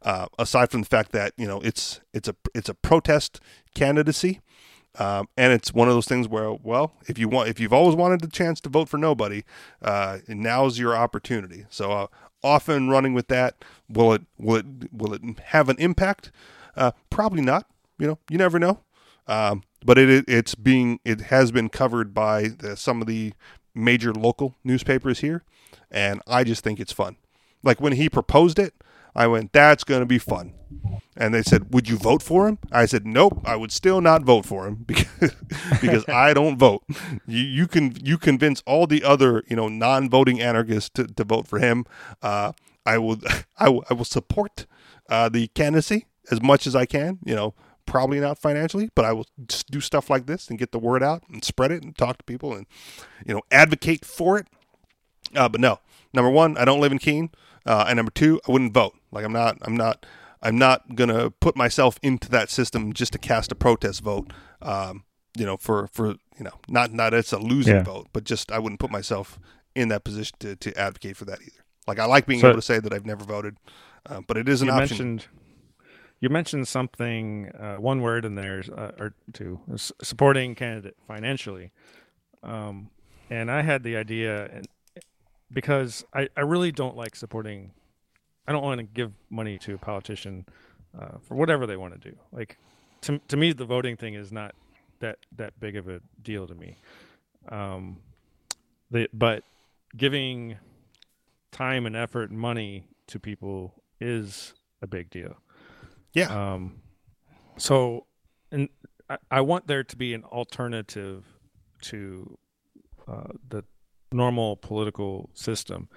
Uh, 0.01 0.25
aside 0.39 0.71
from 0.71 0.81
the 0.81 0.87
fact 0.87 1.11
that 1.11 1.33
you 1.37 1.47
know 1.47 1.61
it's 1.61 2.01
it's 2.13 2.27
a 2.27 2.35
it's 2.55 2.69
a 2.69 2.73
protest 2.73 3.39
candidacy, 3.75 4.41
um, 4.99 5.27
and 5.37 5.53
it's 5.53 5.73
one 5.73 5.87
of 5.87 5.93
those 5.93 6.07
things 6.07 6.27
where 6.27 6.53
well, 6.53 6.93
if 7.07 7.17
you 7.17 7.29
want, 7.29 7.49
if 7.49 7.59
you've 7.59 7.73
always 7.73 7.95
wanted 7.95 8.21
the 8.21 8.27
chance 8.27 8.59
to 8.61 8.69
vote 8.69 8.89
for 8.89 8.97
nobody, 8.97 9.43
uh, 9.81 10.19
now's 10.27 10.77
your 10.77 10.95
opportunity. 10.95 11.65
So 11.69 11.91
uh, 11.91 12.07
often 12.43 12.89
running 12.89 13.13
with 13.13 13.27
that, 13.29 13.63
will 13.89 14.13
it 14.13 14.23
will 14.37 14.57
it 14.57 14.65
will 14.91 15.13
it 15.13 15.21
have 15.45 15.69
an 15.69 15.77
impact? 15.79 16.31
Uh, 16.75 16.91
probably 17.09 17.41
not. 17.41 17.67
You 17.97 18.07
know, 18.07 18.19
you 18.29 18.37
never 18.37 18.59
know. 18.59 18.81
Um, 19.27 19.63
but 19.85 19.97
it 19.97 20.25
it's 20.27 20.55
being 20.55 20.99
it 21.05 21.21
has 21.21 21.51
been 21.51 21.69
covered 21.69 22.13
by 22.13 22.49
the, 22.49 22.75
some 22.75 23.01
of 23.01 23.07
the 23.07 23.33
major 23.73 24.13
local 24.13 24.55
newspapers 24.63 25.19
here, 25.19 25.43
and 25.89 26.21
I 26.27 26.43
just 26.43 26.63
think 26.63 26.79
it's 26.79 26.91
fun. 26.91 27.15
Like 27.63 27.79
when 27.79 27.93
he 27.93 28.09
proposed 28.09 28.59
it, 28.59 28.73
I 29.15 29.27
went, 29.27 29.53
"That's 29.53 29.83
going 29.83 30.01
to 30.01 30.05
be 30.05 30.17
fun." 30.17 30.53
And 31.17 31.33
they 31.33 31.43
said, 31.43 31.73
"Would 31.73 31.89
you 31.89 31.97
vote 31.97 32.23
for 32.23 32.47
him?" 32.47 32.59
I 32.71 32.85
said, 32.85 33.05
"Nope, 33.05 33.41
I 33.45 33.55
would 33.55 33.71
still 33.71 34.01
not 34.01 34.23
vote 34.23 34.45
for 34.45 34.67
him 34.67 34.75
because 34.87 35.35
because 35.81 36.07
I 36.07 36.33
don't 36.33 36.57
vote." 36.57 36.83
You 37.27 37.43
you 37.43 37.67
can 37.67 37.95
you 38.03 38.17
convince 38.17 38.63
all 38.65 38.87
the 38.87 39.03
other 39.03 39.43
you 39.47 39.55
know 39.55 39.67
non-voting 39.67 40.41
anarchists 40.41 40.89
to, 40.91 41.07
to 41.07 41.23
vote 41.23 41.47
for 41.47 41.59
him. 41.59 41.85
Uh, 42.21 42.53
I 42.85 42.97
will 42.97 43.17
I 43.59 43.69
will, 43.69 44.05
support 44.05 44.65
uh, 45.07 45.29
the 45.29 45.47
candidacy 45.49 46.07
as 46.31 46.41
much 46.41 46.65
as 46.65 46.75
I 46.75 46.87
can. 46.87 47.19
You 47.23 47.35
know, 47.35 47.53
probably 47.85 48.19
not 48.19 48.39
financially, 48.39 48.89
but 48.95 49.05
I 49.05 49.13
will 49.13 49.27
just 49.47 49.69
do 49.69 49.81
stuff 49.81 50.09
like 50.09 50.25
this 50.25 50.49
and 50.49 50.57
get 50.57 50.71
the 50.71 50.79
word 50.79 51.03
out 51.03 51.23
and 51.29 51.43
spread 51.43 51.71
it 51.71 51.83
and 51.83 51.95
talk 51.95 52.17
to 52.17 52.23
people 52.23 52.53
and 52.53 52.65
you 53.25 53.33
know 53.35 53.41
advocate 53.51 54.03
for 54.03 54.39
it. 54.39 54.47
Uh, 55.35 55.47
but 55.47 55.61
no, 55.61 55.79
number 56.13 56.31
one, 56.31 56.57
I 56.57 56.65
don't 56.65 56.79
live 56.79 56.91
in 56.91 56.97
Keene, 56.97 57.29
uh, 57.65 57.85
and 57.87 57.97
number 57.97 58.11
two, 58.11 58.39
I 58.47 58.51
wouldn't 58.51 58.73
vote. 58.73 58.93
Like 59.11 59.25
I'm 59.25 59.33
not, 59.33 59.57
I'm 59.61 59.75
not, 59.77 60.05
I'm 60.41 60.57
not 60.57 60.95
gonna 60.95 61.29
put 61.29 61.55
myself 61.55 61.99
into 62.01 62.29
that 62.29 62.49
system 62.49 62.93
just 62.93 63.13
to 63.13 63.19
cast 63.19 63.51
a 63.51 63.55
protest 63.55 64.01
vote. 64.01 64.31
Um, 64.61 65.03
you 65.37 65.45
know, 65.45 65.57
for 65.57 65.87
for 65.87 66.07
you 66.37 66.43
know, 66.43 66.53
not 66.67 66.91
not 66.93 67.13
it's 67.13 67.31
a 67.33 67.37
losing 67.39 67.75
Yeah. 67.75 67.83
vote, 67.83 68.07
but 68.13 68.23
just 68.23 68.51
I 68.51 68.59
wouldn't 68.59 68.79
put 68.79 68.91
myself 68.91 69.39
in 69.75 69.87
that 69.89 70.03
position 70.03 70.35
to 70.39 70.55
to 70.57 70.77
advocate 70.77 71.17
for 71.17 71.25
that 71.25 71.41
either. 71.41 71.63
Like 71.87 71.99
I 71.99 72.05
like 72.05 72.25
being 72.25 72.39
So- 72.41 72.47
able 72.49 72.57
to 72.57 72.61
say 72.65 72.79
that 72.79 72.93
I've 72.93 73.05
never 73.05 73.23
voted, 73.23 73.57
uh, 74.09 74.21
but 74.27 74.37
it 74.37 74.47
is 74.49 74.61
an 74.61 74.67
you 74.67 74.73
option. 74.73 74.97
mentioned 74.97 75.27
you 76.19 76.29
mentioned 76.29 76.67
something, 76.67 77.49
uh, 77.59 77.77
one 77.77 77.99
word 78.01 78.25
in 78.25 78.35
there, 78.35 78.63
uh, 78.77 78.91
or 78.99 79.13
two, 79.33 79.59
supporting 79.75 80.53
candidate 80.53 80.95
financially. 81.07 81.71
Um, 82.43 82.91
and 83.31 83.49
I 83.49 83.63
had 83.63 83.81
the 83.81 83.95
idea, 83.95 84.45
and 84.53 84.67
because 85.51 86.05
I, 86.13 86.29
I 86.37 86.41
really 86.41 86.71
don't 86.71 86.95
like 86.95 87.15
supporting, 87.15 87.71
I 88.47 88.51
don't 88.51 88.63
want 88.63 88.79
to 88.79 88.83
give 88.83 89.11
money 89.29 89.57
to 89.59 89.75
a 89.75 89.77
politician 89.77 90.45
uh, 90.97 91.17
for 91.21 91.35
whatever 91.35 91.67
they 91.67 91.77
want 91.77 91.99
to 91.99 92.09
do. 92.11 92.15
Like, 92.31 92.57
to, 93.01 93.19
to 93.27 93.37
me, 93.37 93.53
the 93.53 93.65
voting 93.65 93.97
thing 93.97 94.13
is 94.13 94.31
not 94.31 94.55
that, 94.99 95.17
that 95.35 95.59
big 95.59 95.75
of 95.75 95.87
a 95.87 96.01
deal 96.21 96.47
to 96.47 96.55
me. 96.55 96.77
Um, 97.49 97.97
the, 98.91 99.09
but 99.13 99.43
giving 99.97 100.57
time 101.51 101.85
and 101.85 101.95
effort 101.95 102.29
and 102.29 102.39
money 102.39 102.85
to 103.07 103.19
people 103.19 103.73
is 103.99 104.53
a 104.81 104.87
big 104.87 105.09
deal. 105.09 105.35
Yeah. 106.13 106.53
Um, 106.53 106.81
so, 107.57 108.05
and 108.51 108.69
I, 109.09 109.17
I 109.29 109.41
want 109.41 109.67
there 109.67 109.83
to 109.83 109.95
be 109.95 110.13
an 110.13 110.23
alternative 110.23 111.25
to 111.81 112.37
uh, 113.07 113.33
the 113.49 113.63
normal 114.11 114.55
political 114.57 115.29
system, 115.33 115.89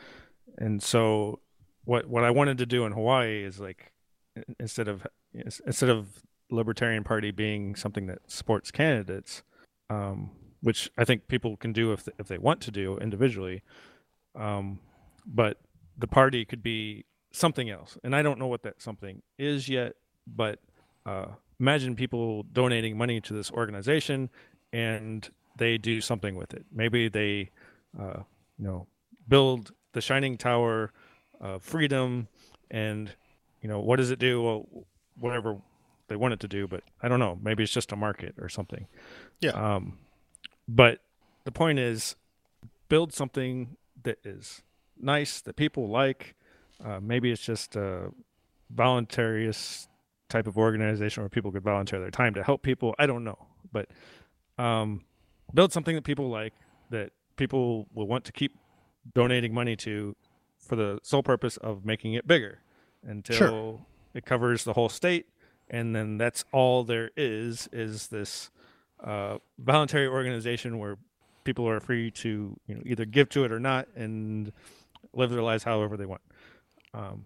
and 0.58 0.82
so 0.82 1.40
what 1.84 2.06
what 2.08 2.24
I 2.24 2.30
wanted 2.30 2.58
to 2.58 2.66
do 2.66 2.84
in 2.86 2.92
Hawaii 2.92 3.44
is 3.44 3.60
like 3.60 3.92
instead 4.58 4.88
of 4.88 5.06
instead 5.32 5.90
of 5.90 6.22
Libertarian 6.50 7.04
Party 7.04 7.30
being 7.30 7.74
something 7.74 8.06
that 8.06 8.18
supports 8.26 8.70
candidates, 8.70 9.42
um, 9.90 10.30
which 10.60 10.90
I 10.96 11.04
think 11.04 11.28
people 11.28 11.56
can 11.56 11.72
do 11.72 11.92
if 11.92 12.04
they, 12.04 12.12
if 12.18 12.28
they 12.28 12.38
want 12.38 12.60
to 12.62 12.70
do 12.70 12.98
individually, 12.98 13.62
um, 14.34 14.80
but 15.26 15.58
the 15.96 16.06
party 16.06 16.44
could 16.44 16.62
be 16.62 17.04
something 17.32 17.70
else, 17.70 17.98
and 18.04 18.14
I 18.14 18.22
don't 18.22 18.38
know 18.38 18.46
what 18.46 18.62
that 18.62 18.80
something 18.80 19.22
is 19.38 19.68
yet. 19.68 19.94
But 20.26 20.58
uh, 21.04 21.26
imagine 21.60 21.96
people 21.96 22.44
donating 22.44 22.96
money 22.96 23.20
to 23.22 23.34
this 23.34 23.50
organization, 23.50 24.30
and 24.72 25.28
they 25.56 25.78
do 25.78 26.00
something 26.00 26.34
with 26.34 26.54
it. 26.54 26.64
Maybe 26.72 27.08
they, 27.08 27.50
uh, 27.98 28.22
you 28.58 28.64
know, 28.64 28.86
build 29.28 29.72
the 29.92 30.00
Shining 30.00 30.36
Tower 30.36 30.92
of 31.40 31.62
Freedom, 31.62 32.28
and 32.70 33.14
you 33.60 33.68
know, 33.68 33.80
what 33.80 33.96
does 33.96 34.10
it 34.10 34.18
do? 34.18 34.42
Well, 34.42 34.86
whatever 35.18 35.58
they 36.08 36.16
want 36.16 36.34
it 36.34 36.40
to 36.40 36.48
do, 36.48 36.66
but 36.66 36.82
I 37.02 37.08
don't 37.08 37.20
know. 37.20 37.38
Maybe 37.42 37.62
it's 37.62 37.72
just 37.72 37.92
a 37.92 37.96
market 37.96 38.34
or 38.40 38.48
something. 38.48 38.86
Yeah. 39.40 39.50
Um, 39.50 39.98
but 40.68 41.00
the 41.44 41.52
point 41.52 41.78
is, 41.78 42.16
build 42.88 43.12
something 43.12 43.76
that 44.02 44.18
is 44.24 44.62
nice 45.00 45.40
that 45.40 45.56
people 45.56 45.88
like. 45.88 46.34
Uh, 46.84 47.00
maybe 47.00 47.30
it's 47.30 47.44
just 47.44 47.76
a 47.76 48.10
voluntarious 48.74 49.88
type 50.28 50.46
of 50.46 50.58
organization 50.58 51.22
where 51.22 51.30
people 51.30 51.52
could 51.52 51.62
volunteer 51.62 52.00
their 52.00 52.10
time 52.10 52.34
to 52.34 52.42
help 52.42 52.62
people. 52.62 52.94
I 52.98 53.06
don't 53.06 53.24
know, 53.24 53.46
but 53.72 53.88
um, 54.58 55.04
build 55.52 55.72
something 55.72 55.94
that 55.94 56.04
people 56.04 56.28
like 56.28 56.52
that 56.90 57.12
people 57.36 57.86
will 57.92 58.06
want 58.06 58.24
to 58.24 58.32
keep 58.32 58.56
donating 59.14 59.52
money 59.52 59.76
to 59.76 60.16
for 60.58 60.76
the 60.76 60.98
sole 61.02 61.22
purpose 61.22 61.56
of 61.58 61.84
making 61.84 62.14
it 62.14 62.26
bigger 62.26 62.60
until 63.02 63.36
sure. 63.36 63.80
it 64.14 64.24
covers 64.24 64.64
the 64.64 64.72
whole 64.72 64.88
state 64.88 65.26
and 65.68 65.94
then 65.94 66.18
that's 66.18 66.44
all 66.52 66.84
there 66.84 67.10
is 67.16 67.68
is 67.72 68.08
this 68.08 68.50
uh, 69.02 69.38
voluntary 69.58 70.06
organization 70.06 70.78
where 70.78 70.96
people 71.44 71.68
are 71.68 71.80
free 71.80 72.10
to 72.10 72.58
you 72.66 72.74
know 72.74 72.82
either 72.86 73.04
give 73.04 73.28
to 73.28 73.44
it 73.44 73.52
or 73.52 73.60
not 73.60 73.86
and 73.94 74.52
live 75.12 75.30
their 75.30 75.42
lives 75.42 75.62
however 75.64 75.96
they 75.96 76.06
want 76.06 76.22
um, 76.94 77.24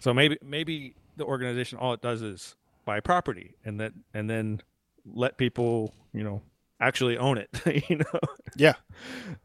so 0.00 0.12
maybe 0.12 0.36
maybe 0.42 0.94
the 1.16 1.24
organization 1.24 1.78
all 1.78 1.92
it 1.92 2.02
does 2.02 2.20
is 2.20 2.56
buy 2.84 3.00
property 3.00 3.54
and 3.64 3.80
that 3.80 3.92
and 4.12 4.28
then 4.28 4.60
let 5.06 5.38
people 5.38 5.94
you 6.12 6.22
know 6.22 6.42
actually 6.86 7.16
own 7.16 7.38
it 7.38 7.48
you 7.88 7.96
know? 7.96 8.20
Yeah. 8.56 8.74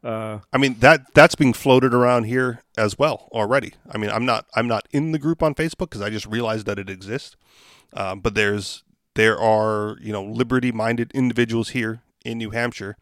Uh, 0.04 0.38
i 0.52 0.58
mean 0.58 0.76
that 0.80 1.12
that's 1.14 1.34
being 1.34 1.52
floated 1.52 1.92
around 1.94 2.24
here 2.24 2.62
as 2.76 2.98
well 2.98 3.28
already. 3.32 3.74
I 3.90 3.98
mean 3.98 4.10
i'm 4.10 4.24
not 4.24 4.46
i'm 4.54 4.68
not 4.68 4.86
in 4.90 5.12
the 5.12 5.18
group 5.18 5.42
on 5.42 5.54
facebook 5.54 5.90
because 5.90 6.02
i 6.02 6.10
just 6.10 6.26
realized 6.26 6.66
that 6.66 6.78
it 6.78 6.90
exists. 6.90 7.36
Um, 7.92 8.20
but 8.20 8.34
there's 8.34 8.84
there 9.14 9.38
are 9.38 9.96
you 10.00 10.12
know 10.12 10.22
liberty 10.22 10.72
minded 10.72 11.10
individuals 11.12 11.70
here 11.70 12.02
in 12.24 12.38
new 12.38 12.50
hampshire 12.50 12.96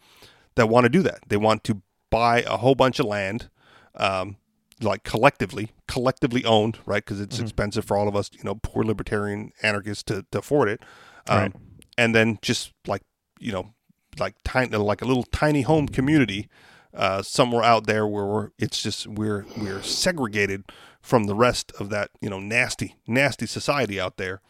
that 0.54 0.68
want 0.68 0.84
to 0.84 0.88
do 0.88 1.02
that. 1.02 1.20
They 1.28 1.36
want 1.36 1.64
to 1.64 1.82
buy 2.10 2.42
a 2.42 2.56
whole 2.56 2.74
bunch 2.74 2.98
of 2.98 3.06
land 3.06 3.50
um, 3.94 4.36
like 4.80 5.02
collectively 5.02 5.70
collectively 5.86 6.44
owned 6.44 6.78
right? 6.86 7.04
Because 7.04 7.20
it's 7.20 7.36
mm-hmm. 7.36 7.44
expensive 7.44 7.84
for 7.84 7.96
all 7.96 8.08
of 8.08 8.16
us 8.16 8.30
you 8.32 8.44
know 8.44 8.54
poor 8.56 8.84
libertarian 8.84 9.52
anarchists 9.62 10.02
to, 10.04 10.24
to 10.32 10.38
afford 10.38 10.68
it. 10.68 10.82
Um, 11.28 11.38
right. 11.38 11.52
and 11.98 12.14
then 12.14 12.38
just 12.40 12.72
like 12.86 13.02
you 13.38 13.52
know 13.52 13.74
like 14.20 14.34
tiny 14.44 14.76
like 14.76 15.02
a 15.02 15.04
little 15.04 15.24
tiny 15.24 15.62
home 15.62 15.88
community 15.88 16.48
uh, 16.94 17.22
somewhere 17.22 17.62
out 17.62 17.86
there 17.86 18.06
where 18.06 18.52
it's 18.58 18.82
just 18.82 19.06
we're 19.06 19.44
we're 19.56 19.82
segregated 19.82 20.64
from 21.00 21.24
the 21.24 21.34
rest 21.34 21.72
of 21.78 21.90
that 21.90 22.10
you 22.20 22.28
know 22.28 22.40
nasty 22.40 22.96
nasty 23.06 23.46
society 23.46 24.00
out 24.00 24.16
there 24.16 24.40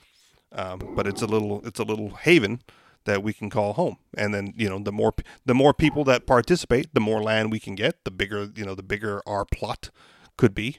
um, 0.52 0.81
but 0.94 1.07
it's 1.07 1.22
a 1.22 1.26
little 1.26 1.61
it's 1.66 1.78
a 1.78 1.85
little 1.85 2.11
haven 2.11 2.62
that 3.09 3.22
we 3.22 3.33
can 3.33 3.50
call 3.50 3.72
home. 3.72 3.96
And 4.16 4.35
then 4.35 4.54
you 4.57 4.68
know 4.68 4.78
the 4.78 4.92
more 4.92 5.14
the 5.44 5.54
more 5.54 5.74
people 5.74 6.04
that 6.04 6.26
participate, 6.26 6.94
the 6.94 7.00
more 7.00 7.22
land 7.22 7.50
we 7.50 7.59
can 7.59 7.74
get, 7.74 8.04
the 8.04 8.11
bigger 8.11 8.50
you 8.54 8.64
know 8.64 8.74
the 8.74 8.83
bigger 8.83 9.22
our 9.26 9.44
plot 9.44 9.90
could 10.37 10.54
be. 10.54 10.78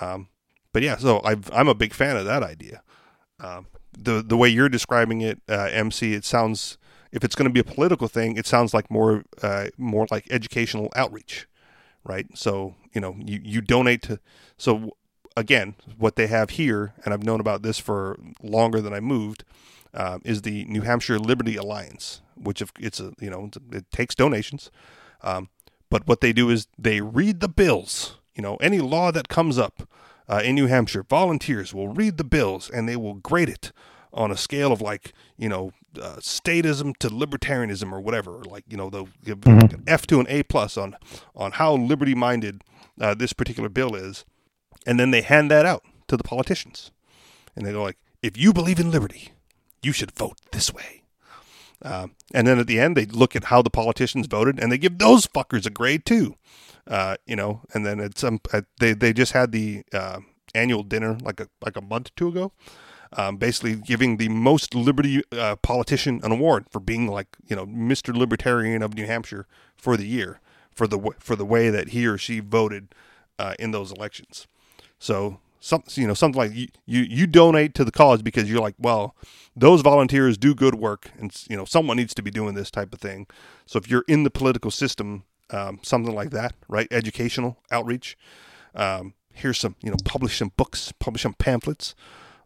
Um, 0.00 0.28
but 0.72 0.82
yeah, 0.82 0.96
so 0.96 1.18
i 1.18 1.36
am 1.52 1.68
a 1.68 1.74
big 1.74 1.92
fan 1.92 2.16
of 2.16 2.24
that 2.24 2.42
idea. 2.42 2.82
Um, 3.40 3.66
the 3.96 4.22
the 4.22 4.36
way 4.36 4.48
you're 4.48 4.68
describing 4.68 5.20
it, 5.20 5.40
uh, 5.48 5.68
MC, 5.70 6.14
it 6.14 6.24
sounds 6.24 6.78
if 7.14 7.24
it's 7.24 7.34
going 7.34 7.48
to 7.48 7.52
be 7.52 7.60
a 7.60 7.74
political 7.74 8.08
thing, 8.08 8.36
it 8.36 8.46
sounds 8.46 8.74
like 8.74 8.90
more 8.90 9.24
uh, 9.42 9.68
more 9.78 10.06
like 10.10 10.26
educational 10.30 10.90
outreach, 10.94 11.46
right? 12.04 12.26
So 12.34 12.74
you 12.92 13.00
know 13.00 13.16
you 13.18 13.40
you 13.42 13.60
donate 13.60 14.02
to 14.02 14.20
so 14.58 14.96
again 15.36 15.74
what 15.96 16.16
they 16.16 16.26
have 16.26 16.50
here, 16.50 16.92
and 17.04 17.14
I've 17.14 17.24
known 17.24 17.40
about 17.40 17.62
this 17.62 17.78
for 17.78 18.18
longer 18.42 18.80
than 18.80 18.92
I 18.92 19.00
moved. 19.00 19.44
Um, 19.96 20.22
is 20.24 20.42
the 20.42 20.64
New 20.64 20.80
Hampshire 20.80 21.20
Liberty 21.20 21.54
Alliance, 21.54 22.20
which 22.34 22.60
if 22.60 22.72
it's 22.80 22.98
a 22.98 23.12
you 23.20 23.30
know 23.30 23.50
it 23.70 23.88
takes 23.92 24.16
donations, 24.16 24.72
um, 25.22 25.48
but 25.88 26.08
what 26.08 26.20
they 26.20 26.32
do 26.32 26.50
is 26.50 26.66
they 26.76 27.00
read 27.00 27.38
the 27.38 27.48
bills 27.48 28.18
you 28.34 28.42
know, 28.42 28.56
any 28.56 28.80
law 28.80 29.12
that 29.12 29.28
comes 29.28 29.58
up 29.58 29.88
uh, 30.28 30.40
in 30.44 30.54
New 30.54 30.66
Hampshire, 30.66 31.04
volunteers 31.04 31.72
will 31.72 31.88
read 31.88 32.16
the 32.16 32.24
bills 32.24 32.68
and 32.68 32.88
they 32.88 32.96
will 32.96 33.14
grade 33.14 33.48
it 33.48 33.72
on 34.12 34.30
a 34.30 34.36
scale 34.36 34.72
of 34.72 34.80
like, 34.80 35.12
you 35.36 35.48
know, 35.48 35.72
uh, 35.98 36.16
statism 36.16 36.96
to 36.98 37.08
libertarianism 37.08 37.92
or 37.92 38.00
whatever. 38.00 38.42
Like, 38.44 38.64
you 38.68 38.76
know, 38.76 38.90
they'll 38.90 39.08
give 39.24 39.40
mm-hmm. 39.40 39.74
an 39.74 39.84
F 39.86 40.06
to 40.08 40.20
an 40.20 40.26
A 40.28 40.42
plus 40.42 40.76
on 40.76 40.96
on 41.34 41.52
how 41.52 41.74
liberty 41.74 42.14
minded 42.14 42.62
uh, 43.00 43.14
this 43.14 43.32
particular 43.32 43.68
bill 43.68 43.94
is, 43.94 44.24
and 44.86 44.98
then 44.98 45.10
they 45.10 45.22
hand 45.22 45.50
that 45.50 45.66
out 45.66 45.82
to 46.08 46.16
the 46.16 46.24
politicians, 46.24 46.90
and 47.56 47.66
they 47.66 47.72
go 47.72 47.82
like, 47.82 47.98
if 48.22 48.36
you 48.36 48.52
believe 48.52 48.78
in 48.78 48.90
liberty, 48.90 49.32
you 49.82 49.92
should 49.92 50.12
vote 50.12 50.38
this 50.52 50.72
way. 50.72 51.02
Uh, 51.82 52.08
and 52.32 52.46
then 52.46 52.58
at 52.58 52.66
the 52.66 52.80
end, 52.80 52.96
they 52.96 53.04
look 53.04 53.36
at 53.36 53.44
how 53.44 53.60
the 53.60 53.70
politicians 53.70 54.26
voted, 54.26 54.58
and 54.58 54.72
they 54.72 54.78
give 54.78 54.98
those 54.98 55.26
fuckers 55.26 55.66
a 55.66 55.70
grade 55.70 56.06
too. 56.06 56.34
Uh, 56.86 57.16
you 57.26 57.36
know, 57.36 57.62
and 57.72 57.84
then 57.84 58.00
it's 58.00 58.22
um, 58.24 58.40
they 58.80 58.92
they 58.92 59.12
just 59.12 59.32
had 59.32 59.52
the 59.52 59.82
uh, 59.92 60.20
annual 60.54 60.82
dinner 60.82 61.18
like 61.22 61.40
a 61.40 61.48
like 61.64 61.76
a 61.76 61.80
month 61.80 62.08
or 62.08 62.12
two 62.16 62.28
ago, 62.28 62.52
um, 63.12 63.36
basically 63.36 63.76
giving 63.76 64.16
the 64.16 64.28
most 64.28 64.74
liberty 64.74 65.22
uh, 65.32 65.56
politician 65.56 66.20
an 66.22 66.32
award 66.32 66.66
for 66.70 66.80
being 66.80 67.08
like 67.08 67.28
you 67.46 67.56
know 67.56 67.66
Mr. 67.66 68.14
Libertarian 68.14 68.82
of 68.82 68.94
New 68.94 69.06
Hampshire 69.06 69.46
for 69.76 69.96
the 69.96 70.06
year 70.06 70.40
for 70.72 70.86
the 70.86 70.98
for 71.18 71.36
the 71.36 71.44
way 71.44 71.70
that 71.70 71.90
he 71.90 72.06
or 72.06 72.18
she 72.18 72.40
voted 72.40 72.94
uh, 73.38 73.54
in 73.58 73.70
those 73.70 73.92
elections. 73.92 74.46
So 74.98 75.40
some 75.60 75.82
you 75.94 76.06
know 76.06 76.14
something 76.14 76.38
like 76.38 76.54
you, 76.54 76.68
you 76.86 77.02
you 77.02 77.26
donate 77.26 77.74
to 77.74 77.84
the 77.84 77.92
cause 77.92 78.22
because 78.22 78.50
you're 78.50 78.60
like 78.60 78.74
well 78.78 79.14
those 79.56 79.80
volunteers 79.80 80.36
do 80.36 80.54
good 80.54 80.74
work 80.74 81.10
and 81.18 81.34
you 81.48 81.56
know 81.56 81.64
someone 81.64 81.96
needs 81.96 82.14
to 82.14 82.22
be 82.22 82.30
doing 82.30 82.54
this 82.54 82.70
type 82.70 82.92
of 82.92 83.00
thing. 83.00 83.26
So 83.66 83.78
if 83.78 83.88
you're 83.88 84.04
in 84.08 84.24
the 84.24 84.30
political 84.30 84.70
system 84.70 85.24
um, 85.50 85.78
something 85.82 86.14
like 86.14 86.30
that, 86.30 86.54
right? 86.68 86.88
Educational 86.90 87.58
outreach. 87.70 88.16
Um, 88.74 89.14
here's 89.32 89.58
some, 89.58 89.76
you 89.82 89.90
know, 89.90 89.96
publish 90.04 90.38
some 90.38 90.52
books, 90.56 90.92
publish 90.98 91.22
some 91.22 91.34
pamphlets 91.34 91.94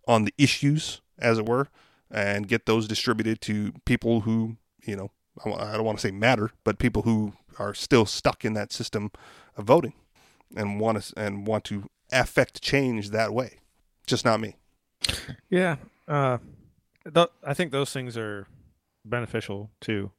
on 0.08 0.24
the 0.24 0.34
issues, 0.38 1.00
as 1.18 1.38
it 1.38 1.46
were, 1.46 1.68
and 2.10 2.48
get 2.48 2.66
those 2.66 2.88
distributed 2.88 3.40
to 3.42 3.72
people 3.84 4.22
who, 4.22 4.56
you 4.84 4.96
know, 4.96 5.10
I 5.44 5.76
don't 5.76 5.84
want 5.84 5.98
to 5.98 6.02
say 6.02 6.10
matter, 6.10 6.50
but 6.64 6.78
people 6.78 7.02
who 7.02 7.34
are 7.58 7.74
still 7.74 8.06
stuck 8.06 8.44
in 8.44 8.54
that 8.54 8.72
system 8.72 9.12
of 9.56 9.66
voting 9.66 9.92
and 10.56 10.80
want 10.80 11.02
to 11.02 11.20
and 11.20 11.46
want 11.46 11.64
to 11.64 11.88
affect 12.10 12.62
change 12.62 13.10
that 13.10 13.32
way. 13.32 13.58
Just 14.06 14.24
not 14.24 14.40
me. 14.40 14.56
Yeah, 15.48 15.76
uh, 16.08 16.38
th- 17.12 17.28
I 17.44 17.54
think 17.54 17.70
those 17.70 17.92
things 17.92 18.16
are 18.16 18.48
beneficial 19.04 19.70
too. 19.80 20.10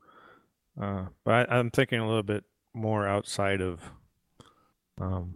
Uh, 0.80 1.08
but 1.25 1.49
I, 1.49 1.60
am 1.60 1.71
thinking 1.71 1.99
a 1.99 2.08
little 2.08 2.23
bit 2.23 2.45
more 2.73 3.06
outside 3.06 3.62
of 3.62 3.82
um, 5.02 5.36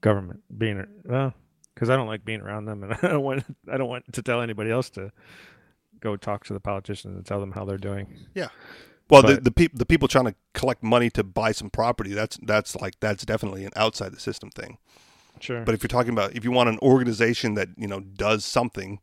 government 0.00 0.42
being 0.56 0.86
well 1.04 1.34
because 1.78 1.90
I 1.90 1.96
don't 1.96 2.08
like 2.08 2.24
being 2.24 2.40
around 2.40 2.64
them, 2.64 2.82
and 2.82 2.92
I 3.02 3.08
don't 3.08 3.22
want 3.22 3.44
I 3.70 3.76
don't 3.76 3.88
want 3.88 4.12
to 4.12 4.22
tell 4.22 4.40
anybody 4.40 4.70
else 4.70 4.90
to 4.90 5.12
go 6.00 6.16
talk 6.16 6.44
to 6.46 6.52
the 6.52 6.60
politicians 6.60 7.14
and 7.16 7.24
tell 7.24 7.38
them 7.38 7.52
how 7.52 7.64
they're 7.64 7.78
doing. 7.78 8.08
Yeah. 8.34 8.48
Well, 9.08 9.22
the 9.22 9.34
But- 9.34 9.44
the, 9.44 9.50
peop 9.52 9.72
the 9.78 9.86
people 9.86 10.08
trying 10.08 10.26
to 10.26 10.34
collect 10.54 10.82
money 10.82 11.08
to 11.10 11.22
buy 11.22 11.52
some 11.52 11.70
property, 11.70 12.14
that's 12.14 12.36
that's 12.42 12.74
like 12.76 12.98
that's 13.00 13.24
definitely 13.24 13.64
an 13.64 13.70
outside 13.76 14.12
the 14.12 14.20
system 14.20 14.50
thing. 14.50 14.78
Sure. 15.40 15.64
But 15.64 15.74
if 15.74 15.82
you're 15.84 15.88
talking 15.88 16.12
about 16.12 16.34
if 16.34 16.44
you 16.44 16.50
want 16.50 16.68
an 16.68 16.78
organization 16.82 17.54
that 17.54 17.68
you 17.76 17.86
know 17.86 18.00
does 18.00 18.44
something, 18.44 18.98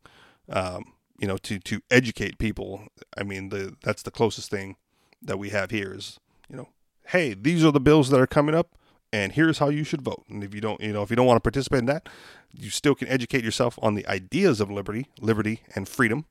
um, 0.49 0.93
you 1.17 1.27
know, 1.29 1.37
to 1.37 1.59
to 1.59 1.81
educate 1.89 2.37
people, 2.39 2.87
I 3.17 3.23
mean, 3.23 3.49
the 3.49 3.77
that's 3.83 4.03
the 4.03 4.11
closest 4.11 4.51
thing 4.51 4.75
that 5.21 5.39
we 5.39 5.49
have 5.51 5.71
here 5.71 5.93
is 5.93 6.19
you 6.49 6.57
know, 6.57 6.69
hey, 7.07 7.33
these 7.33 7.63
are 7.63 7.71
the 7.71 7.79
bills 7.79 8.09
that 8.09 8.19
are 8.19 8.27
coming 8.27 8.53
up, 8.53 8.75
and 9.15 9.31
here's 9.31 9.59
how 9.59 9.69
you 9.69 9.85
should 9.85 10.01
vote. 10.01 10.25
And 10.29 10.43
if 10.43 10.53
you 10.53 10.59
don't, 10.59 10.81
you 10.81 10.91
know, 10.91 11.01
if 11.01 11.09
you 11.09 11.15
don't 11.15 11.25
want 11.25 11.37
to 11.37 11.41
participate 11.41 11.79
in 11.79 11.85
that, 11.85 12.09
you 12.51 12.69
still 12.69 12.95
can 12.95 13.07
educate 13.07 13.45
yourself 13.45 13.79
on 13.81 13.95
the 13.95 14.05
ideas 14.07 14.59
of 14.59 14.69
liberty, 14.69 15.07
liberty 15.21 15.61
and 15.73 15.87
freedom, 15.87 16.25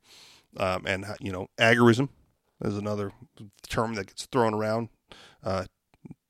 um, 0.59 0.85
and 0.87 1.07
you 1.19 1.33
know, 1.33 1.49
agorism 1.59 2.11
is 2.63 2.77
another 2.77 3.13
term 3.67 3.95
that 3.95 4.09
gets 4.09 4.27
thrown 4.27 4.53
around, 4.53 4.91
uh, 5.43 5.65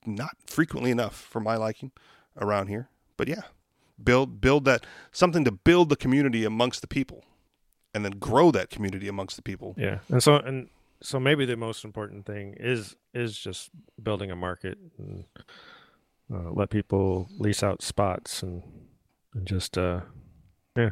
not 0.07 0.37
frequently 0.47 0.93
enough 0.93 1.17
for 1.17 1.41
my 1.41 1.57
liking 1.57 1.91
around 2.41 2.69
here. 2.69 2.89
But 3.17 3.27
yeah, 3.27 3.43
build 4.03 4.41
build 4.41 4.65
that 4.67 4.87
something 5.11 5.45
to 5.45 5.51
build 5.51 5.89
the 5.89 5.97
community 5.97 6.45
amongst 6.45 6.83
the 6.83 6.89
people, 6.89 7.25
and 7.93 8.05
then 8.05 8.13
grow 8.13 8.53
that 8.53 8.71
community 8.71 9.09
amongst 9.09 9.35
the 9.35 9.43
people. 9.43 9.75
yeah, 9.77 9.99
and 10.09 10.23
so 10.23 10.37
and 10.37 10.69
so 11.03 11.19
maybe 11.19 11.45
the 11.45 11.57
most 11.57 11.85
important 11.85 12.27
thing 12.27 12.55
is 12.61 12.95
is 13.13 13.37
just 13.37 13.71
building 14.01 14.31
a 14.31 14.37
market 14.37 14.79
and 14.99 15.25
uh, 16.33 16.51
let 16.51 16.71
people 16.71 17.29
lease 17.39 17.63
out 17.63 17.83
spots 17.83 18.43
and 18.43 18.63
and 19.35 19.47
just 19.47 19.77
uh 19.77 20.01
yeah, 20.77 20.91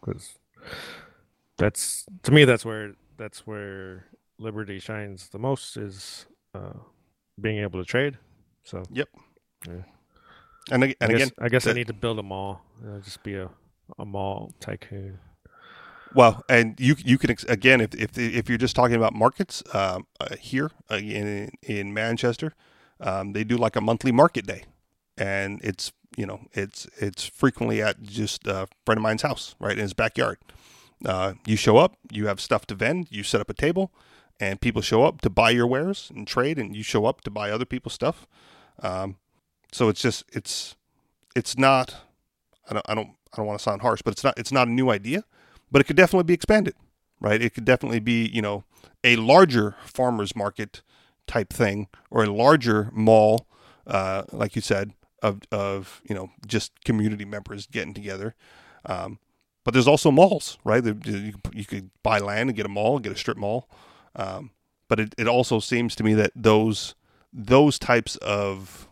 because 0.00 0.38
that's 1.56 2.04
to 2.22 2.32
me 2.32 2.44
that's 2.44 2.64
where 2.64 2.94
that's 3.16 3.46
where 3.46 4.06
liberty 4.38 4.78
shines 4.78 5.28
the 5.28 5.38
most 5.38 5.76
is 5.76 6.26
uh 6.54 6.72
being 7.40 7.58
able 7.58 7.80
to 7.80 7.84
trade. 7.86 8.18
So 8.64 8.82
yep, 8.92 9.08
And 10.70 10.84
ag- 10.84 10.96
and 11.00 11.10
I 11.12 11.14
again, 11.14 11.30
I 11.40 11.48
guess 11.48 11.66
I 11.66 11.72
need 11.72 11.86
to 11.88 11.92
build 11.92 12.18
a 12.18 12.22
mall. 12.22 12.62
Uh, 12.84 12.98
just 13.00 13.22
be 13.22 13.34
a 13.34 13.50
a 13.98 14.04
mall 14.04 14.52
tycoon. 14.60 15.18
Well, 16.14 16.44
and 16.48 16.78
you 16.78 16.94
you 17.04 17.18
can 17.18 17.36
again 17.48 17.80
if 17.80 17.94
if 17.94 18.16
if 18.18 18.48
you're 18.48 18.58
just 18.58 18.76
talking 18.76 18.96
about 18.96 19.14
markets 19.14 19.62
um, 19.74 20.06
uh, 20.20 20.36
here 20.36 20.70
uh, 20.90 20.96
in 20.96 21.50
in 21.62 21.92
Manchester, 21.92 22.54
um, 23.00 23.32
they 23.32 23.44
do 23.44 23.56
like 23.56 23.76
a 23.76 23.80
monthly 23.80 24.12
market 24.12 24.46
day, 24.46 24.64
and 25.16 25.60
it's 25.62 25.92
you 26.16 26.26
know 26.26 26.40
it's 26.52 26.86
it's 26.96 27.24
frequently 27.24 27.82
at 27.82 28.02
just 28.02 28.46
a 28.46 28.68
friend 28.84 28.98
of 28.98 29.02
mine's 29.02 29.22
house 29.22 29.54
right 29.58 29.76
in 29.76 29.82
his 29.82 29.94
backyard. 29.94 30.38
Uh, 31.04 31.34
you 31.46 31.56
show 31.56 31.76
up, 31.76 31.96
you 32.10 32.26
have 32.26 32.40
stuff 32.40 32.66
to 32.66 32.74
vend, 32.74 33.08
you 33.10 33.22
set 33.22 33.40
up 33.40 33.50
a 33.50 33.54
table, 33.54 33.92
and 34.40 34.60
people 34.60 34.80
show 34.80 35.04
up 35.04 35.20
to 35.20 35.28
buy 35.28 35.50
your 35.50 35.66
wares 35.66 36.10
and 36.14 36.26
trade, 36.26 36.58
and 36.58 36.74
you 36.74 36.82
show 36.82 37.04
up 37.04 37.20
to 37.22 37.30
buy 37.30 37.50
other 37.50 37.66
people's 37.66 37.94
stuff. 37.94 38.26
Um, 38.82 39.16
so 39.72 39.88
it's 39.88 40.00
just 40.00 40.24
it's 40.32 40.76
it's 41.36 41.58
not 41.58 41.96
I 42.70 42.74
don't 42.74 42.86
I 42.88 42.94
don't 42.94 43.10
I 43.32 43.36
don't 43.36 43.46
want 43.46 43.58
to 43.58 43.62
sound 43.62 43.82
harsh, 43.82 44.02
but 44.02 44.12
it's 44.12 44.24
not 44.24 44.38
it's 44.38 44.52
not 44.52 44.68
a 44.68 44.70
new 44.70 44.90
idea 44.90 45.24
but 45.74 45.80
it 45.80 45.84
could 45.84 45.96
definitely 45.96 46.22
be 46.22 46.34
expanded, 46.34 46.74
right? 47.20 47.42
It 47.42 47.52
could 47.52 47.64
definitely 47.64 47.98
be, 47.98 48.30
you 48.32 48.40
know, 48.40 48.62
a 49.02 49.16
larger 49.16 49.74
farmers 49.84 50.36
market 50.36 50.82
type 51.26 51.52
thing 51.52 51.88
or 52.12 52.22
a 52.22 52.32
larger 52.32 52.90
mall, 52.92 53.48
uh, 53.84 54.22
like 54.30 54.54
you 54.54 54.62
said, 54.62 54.92
of, 55.24 55.40
of, 55.50 56.02
you 56.08 56.14
know, 56.14 56.30
just 56.46 56.84
community 56.84 57.24
members 57.24 57.66
getting 57.66 57.94
together. 57.94 58.34
Um, 58.84 59.18
but 59.64 59.72
there's 59.72 59.88
also 59.88 60.10
malls, 60.10 60.58
right? 60.62 60.84
You, 60.84 61.32
you 61.52 61.64
could 61.64 61.90
buy 62.02 62.18
land 62.18 62.50
and 62.50 62.56
get 62.56 62.66
a 62.66 62.68
mall, 62.68 62.98
get 62.98 63.12
a 63.12 63.16
strip 63.16 63.38
mall. 63.38 63.68
Um, 64.14 64.50
but 64.88 65.00
it, 65.00 65.14
it 65.16 65.26
also 65.26 65.58
seems 65.60 65.96
to 65.96 66.04
me 66.04 66.14
that 66.14 66.32
those 66.36 66.94
those 67.32 67.78
types 67.78 68.16
of 68.16 68.86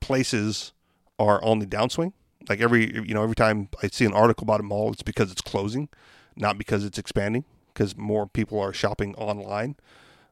places 0.00 0.72
are 1.18 1.42
on 1.44 1.60
the 1.60 1.66
downswing. 1.66 2.12
Like 2.48 2.60
every 2.60 2.92
you 2.94 3.14
know 3.14 3.22
every 3.22 3.36
time 3.36 3.68
I 3.82 3.88
see 3.88 4.06
an 4.06 4.14
article 4.14 4.44
about 4.44 4.60
a 4.60 4.64
mall, 4.64 4.90
it's 4.92 5.02
because 5.02 5.30
it's 5.30 5.42
closing, 5.42 5.88
not 6.36 6.58
because 6.58 6.84
it's 6.84 6.98
expanding. 6.98 7.44
Because 7.72 7.96
more 7.96 8.26
people 8.26 8.60
are 8.60 8.72
shopping 8.72 9.14
online 9.16 9.76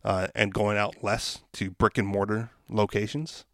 uh, 0.04 0.28
and 0.34 0.54
going 0.54 0.78
out 0.78 1.02
less 1.02 1.42
to 1.54 1.70
brick 1.72 1.98
and 1.98 2.06
mortar 2.06 2.50
locations. 2.68 3.44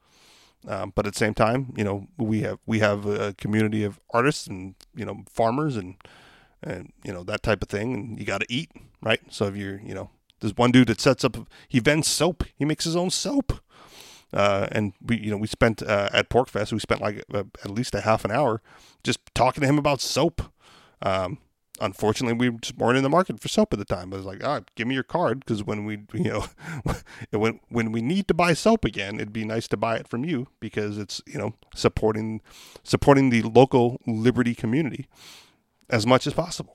Um, 0.66 0.92
but 0.94 1.06
at 1.06 1.14
the 1.14 1.18
same 1.18 1.34
time, 1.34 1.72
you 1.76 1.84
know 1.84 2.08
we 2.16 2.40
have 2.42 2.58
we 2.66 2.80
have 2.80 3.06
a 3.06 3.34
community 3.34 3.84
of 3.84 4.00
artists 4.10 4.46
and 4.46 4.74
you 4.94 5.04
know 5.04 5.24
farmers 5.30 5.76
and 5.76 5.96
and 6.62 6.92
you 7.04 7.12
know 7.12 7.22
that 7.24 7.42
type 7.42 7.62
of 7.62 7.68
thing, 7.68 7.94
and 7.94 8.18
you 8.18 8.26
got 8.26 8.40
to 8.40 8.52
eat, 8.52 8.70
right? 9.02 9.20
So 9.30 9.46
if 9.46 9.56
you're 9.56 9.80
you 9.80 9.94
know 9.94 10.10
there's 10.40 10.56
one 10.56 10.72
dude 10.72 10.88
that 10.88 11.00
sets 11.00 11.24
up 11.24 11.36
he 11.68 11.80
vends 11.80 12.08
soap, 12.08 12.44
he 12.56 12.64
makes 12.64 12.84
his 12.84 12.96
own 12.96 13.10
soap. 13.10 13.60
Uh, 14.30 14.68
and 14.72 14.92
we, 15.00 15.18
you 15.18 15.30
know, 15.30 15.38
we 15.38 15.46
spent 15.46 15.82
uh, 15.82 16.10
at 16.12 16.28
PorcFest. 16.28 16.72
We 16.72 16.78
spent 16.80 17.00
like 17.00 17.24
uh, 17.32 17.44
at 17.64 17.70
least 17.70 17.94
a 17.94 18.02
half 18.02 18.26
an 18.26 18.30
hour 18.30 18.60
just 19.02 19.20
talking 19.34 19.62
to 19.62 19.66
him 19.66 19.78
about 19.78 20.02
soap. 20.02 20.42
Um, 21.00 21.38
unfortunately, 21.80 22.50
we 22.50 22.56
just 22.58 22.76
weren't 22.76 22.96
in 22.96 23.02
the 23.02 23.08
market 23.08 23.40
for 23.40 23.48
soap 23.48 23.72
at 23.72 23.78
the 23.78 23.84
time. 23.84 24.10
But 24.10 24.16
I 24.16 24.18
was 24.18 24.26
like, 24.26 24.42
right, 24.42 24.62
give 24.74 24.86
me 24.86 24.94
your 24.94 25.02
card 25.02 25.40
because 25.40 25.62
when 25.62 25.84
we, 25.84 25.98
you 26.14 26.30
know, 26.30 26.46
when 27.30 27.60
when 27.68 27.92
we 27.92 28.02
need 28.02 28.28
to 28.28 28.34
buy 28.34 28.54
soap 28.54 28.84
again, 28.84 29.16
it'd 29.16 29.32
be 29.32 29.44
nice 29.44 29.68
to 29.68 29.76
buy 29.76 29.96
it 29.96 30.08
from 30.08 30.24
you 30.24 30.48
because 30.60 30.98
it's 30.98 31.22
you 31.26 31.38
know 31.38 31.54
supporting 31.74 32.40
supporting 32.84 33.30
the 33.30 33.42
local 33.42 34.00
Liberty 34.06 34.54
community 34.54 35.08
as 35.90 36.06
much 36.06 36.26
as 36.26 36.32
possible. 36.32 36.74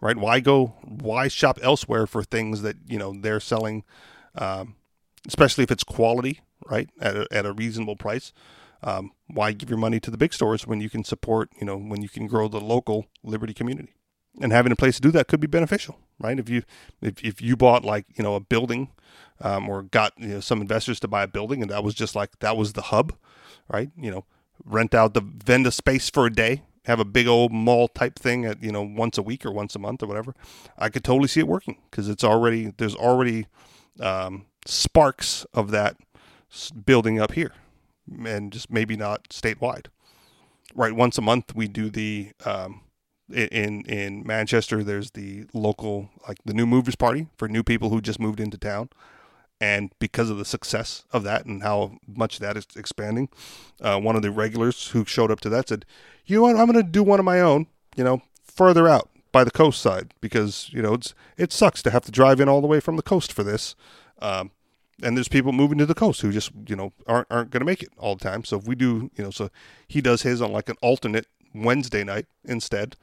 Right? 0.00 0.16
Why 0.16 0.40
go? 0.40 0.74
Why 0.84 1.28
shop 1.28 1.58
elsewhere 1.62 2.06
for 2.06 2.22
things 2.22 2.62
that 2.62 2.76
you 2.86 2.98
know 2.98 3.14
they're 3.18 3.40
selling? 3.40 3.84
Um, 4.34 4.76
especially 5.26 5.64
if 5.64 5.70
it's 5.70 5.84
quality, 5.84 6.40
right, 6.66 6.88
at 7.00 7.16
a, 7.16 7.26
at 7.32 7.46
a 7.46 7.52
reasonable 7.52 7.96
price. 7.96 8.32
Um, 8.82 9.12
why 9.26 9.52
give 9.52 9.68
your 9.68 9.78
money 9.78 10.00
to 10.00 10.10
the 10.10 10.16
big 10.16 10.32
stores 10.32 10.66
when 10.66 10.80
you 10.80 10.88
can 10.88 11.04
support, 11.04 11.50
you 11.60 11.66
know, 11.66 11.76
when 11.76 12.02
you 12.02 12.08
can 12.08 12.26
grow 12.26 12.48
the 12.48 12.60
local 12.60 13.06
Liberty 13.22 13.54
community? 13.54 13.94
And 14.40 14.52
having 14.52 14.70
a 14.70 14.76
place 14.76 14.96
to 14.96 15.02
do 15.02 15.10
that 15.12 15.26
could 15.26 15.40
be 15.40 15.48
beneficial, 15.48 15.98
right? 16.20 16.38
If 16.38 16.48
you 16.48 16.62
if, 17.02 17.24
if 17.24 17.42
you 17.42 17.56
bought 17.56 17.84
like 17.84 18.06
you 18.16 18.22
know 18.22 18.36
a 18.36 18.40
building, 18.40 18.90
um, 19.40 19.68
or 19.68 19.82
got 19.82 20.12
you 20.16 20.28
know 20.28 20.40
some 20.40 20.60
investors 20.60 21.00
to 21.00 21.08
buy 21.08 21.24
a 21.24 21.28
building, 21.28 21.62
and 21.62 21.70
that 21.70 21.82
was 21.82 21.94
just 21.94 22.14
like 22.14 22.38
that 22.38 22.56
was 22.56 22.74
the 22.74 22.82
hub, 22.82 23.14
right? 23.68 23.90
You 23.96 24.10
know, 24.10 24.24
rent 24.64 24.94
out 24.94 25.14
the 25.14 25.22
vend 25.22 25.66
a 25.66 25.72
space 25.72 26.08
for 26.08 26.26
a 26.26 26.32
day, 26.32 26.62
have 26.84 27.00
a 27.00 27.04
big 27.04 27.26
old 27.26 27.52
mall 27.52 27.88
type 27.88 28.18
thing 28.18 28.44
at 28.44 28.62
you 28.62 28.72
know 28.72 28.82
once 28.82 29.18
a 29.18 29.22
week 29.22 29.44
or 29.44 29.52
once 29.52 29.74
a 29.74 29.78
month 29.78 30.02
or 30.02 30.06
whatever. 30.06 30.34
I 30.78 30.88
could 30.88 31.04
totally 31.04 31.28
see 31.28 31.40
it 31.40 31.48
working 31.48 31.78
because 31.90 32.08
it's 32.08 32.24
already 32.24 32.72
there's 32.76 32.94
already 32.94 33.46
um, 34.00 34.46
sparks 34.66 35.46
of 35.54 35.70
that 35.70 35.96
building 36.86 37.20
up 37.20 37.32
here, 37.32 37.52
and 38.26 38.52
just 38.52 38.70
maybe 38.70 38.96
not 38.96 39.28
statewide. 39.28 39.86
Right, 40.74 40.92
once 40.92 41.16
a 41.18 41.22
month 41.22 41.54
we 41.54 41.66
do 41.66 41.88
the 41.88 42.32
um, 42.44 42.82
in 43.32 43.82
in 43.82 44.26
Manchester. 44.26 44.82
There's 44.82 45.12
the 45.12 45.46
local 45.52 46.10
like 46.26 46.38
the 46.44 46.54
new 46.54 46.66
movers 46.66 46.96
party 46.96 47.26
for 47.36 47.48
new 47.48 47.62
people 47.62 47.90
who 47.90 48.00
just 48.00 48.20
moved 48.20 48.40
into 48.40 48.58
town, 48.58 48.90
and 49.60 49.92
because 49.98 50.30
of 50.30 50.38
the 50.38 50.44
success 50.44 51.04
of 51.12 51.22
that 51.24 51.46
and 51.46 51.62
how 51.62 51.98
much 52.06 52.38
that 52.38 52.56
is 52.56 52.66
expanding, 52.76 53.28
uh, 53.80 53.98
one 53.98 54.16
of 54.16 54.22
the 54.22 54.30
regulars 54.30 54.88
who 54.88 55.04
showed 55.04 55.30
up 55.30 55.40
to 55.40 55.48
that 55.48 55.68
said, 55.68 55.84
"You 56.26 56.36
know 56.36 56.42
what? 56.42 56.56
I'm 56.56 56.70
going 56.70 56.84
to 56.84 56.90
do 56.90 57.02
one 57.02 57.18
of 57.18 57.24
my 57.24 57.40
own. 57.40 57.66
You 57.96 58.04
know, 58.04 58.22
further 58.44 58.88
out." 58.88 59.08
By 59.30 59.44
the 59.44 59.50
coast 59.50 59.82
side, 59.82 60.14
because 60.22 60.70
you 60.72 60.80
know 60.80 60.94
it's 60.94 61.14
it 61.36 61.52
sucks 61.52 61.82
to 61.82 61.90
have 61.90 62.02
to 62.06 62.10
drive 62.10 62.40
in 62.40 62.48
all 62.48 62.62
the 62.62 62.66
way 62.66 62.80
from 62.80 62.96
the 62.96 63.02
coast 63.02 63.30
for 63.30 63.44
this, 63.44 63.76
um, 64.20 64.52
and 65.02 65.16
there's 65.16 65.28
people 65.28 65.52
moving 65.52 65.78
to 65.78 65.86
the 65.86 65.94
coast 65.94 66.20
who 66.20 66.32
just 66.32 66.50
you 66.66 66.76
know 66.76 66.92
aren't 67.06 67.26
aren't 67.30 67.50
going 67.50 67.60
to 67.60 67.66
make 67.66 67.82
it 67.82 67.90
all 67.98 68.16
the 68.16 68.24
time. 68.24 68.44
So 68.44 68.58
if 68.58 68.66
we 68.66 68.74
do, 68.74 69.10
you 69.16 69.24
know, 69.24 69.30
so 69.30 69.50
he 69.86 70.00
does 70.00 70.22
his 70.22 70.42
on 70.42 70.52
like 70.52 70.68
an 70.68 70.76
alternate 70.82 71.26
Wednesday 71.54 72.04
night 72.04 72.26
instead, 72.44 72.96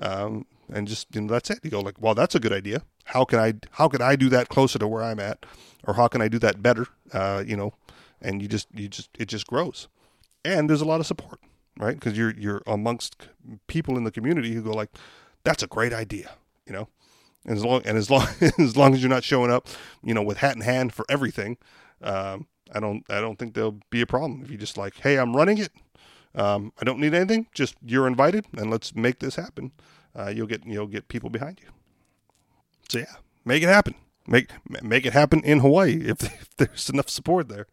um, 0.00 0.46
and 0.72 0.88
just 0.88 1.14
you 1.14 1.22
know 1.22 1.32
that's 1.32 1.50
it. 1.50 1.60
You 1.62 1.70
go 1.70 1.80
like, 1.80 2.00
well, 2.00 2.14
that's 2.14 2.34
a 2.34 2.40
good 2.40 2.52
idea. 2.52 2.82
How 3.04 3.24
can 3.24 3.38
I 3.38 3.54
how 3.72 3.88
can 3.88 4.02
I 4.02 4.16
do 4.16 4.28
that 4.30 4.48
closer 4.48 4.78
to 4.78 4.88
where 4.88 5.02
I'm 5.02 5.20
at, 5.20 5.46
or 5.86 5.94
how 5.94 6.08
can 6.08 6.20
I 6.20 6.28
do 6.28 6.38
that 6.40 6.62
better? 6.62 6.86
Uh, 7.12 7.42
you 7.46 7.56
know, 7.56 7.74
and 8.20 8.42
you 8.42 8.48
just 8.48 8.68
you 8.74 8.88
just 8.88 9.10
it 9.18 9.28
just 9.28 9.46
grows, 9.46 9.88
and 10.44 10.68
there's 10.68 10.80
a 10.80 10.86
lot 10.86 11.00
of 11.00 11.06
support, 11.06 11.40
right? 11.78 11.94
Because 11.94 12.16
you're 12.18 12.34
you're 12.36 12.62
amongst 12.66 13.28
people 13.66 13.96
in 13.96 14.04
the 14.04 14.10
community 14.10 14.52
who 14.54 14.62
go 14.62 14.72
like, 14.72 14.90
that's 15.44 15.62
a 15.62 15.68
great 15.68 15.92
idea, 15.92 16.32
you 16.66 16.72
know. 16.72 16.88
And 17.46 17.56
as 17.56 17.64
long 17.64 17.82
and 17.84 17.96
as 17.96 18.10
long 18.10 18.26
as 18.58 18.76
long 18.76 18.94
as 18.94 19.00
you're 19.00 19.08
not 19.08 19.24
showing 19.24 19.50
up, 19.50 19.68
you 20.02 20.12
know, 20.12 20.22
with 20.22 20.38
hat 20.38 20.56
in 20.56 20.62
hand 20.62 20.92
for 20.92 21.06
everything, 21.08 21.56
um, 22.02 22.46
I 22.72 22.80
don't 22.80 23.04
I 23.08 23.20
don't 23.20 23.38
think 23.38 23.54
there'll 23.54 23.80
be 23.90 24.00
a 24.00 24.06
problem 24.06 24.42
if 24.42 24.50
you 24.50 24.58
just 24.58 24.76
like, 24.76 24.98
hey, 24.98 25.16
I'm 25.18 25.34
running 25.34 25.58
it. 25.58 25.72
Um, 26.34 26.72
I 26.80 26.84
don't 26.84 26.98
need 26.98 27.14
anything. 27.14 27.46
Just 27.54 27.76
you're 27.82 28.06
invited, 28.06 28.46
and 28.56 28.70
let's 28.70 28.94
make 28.94 29.20
this 29.20 29.36
happen. 29.36 29.72
Uh, 30.14 30.28
you'll 30.34 30.46
get 30.46 30.66
you'll 30.66 30.86
get 30.86 31.08
people 31.08 31.30
behind 31.30 31.60
you. 31.62 31.68
So 32.88 32.98
yeah, 32.98 33.14
make 33.44 33.62
it 33.62 33.68
happen. 33.68 33.94
Make 34.26 34.50
make 34.82 35.06
it 35.06 35.12
happen 35.12 35.40
in 35.42 35.60
Hawaii 35.60 36.00
if, 36.04 36.22
if 36.24 36.56
there's 36.56 36.90
enough 36.90 37.08
support 37.08 37.48
there 37.48 37.66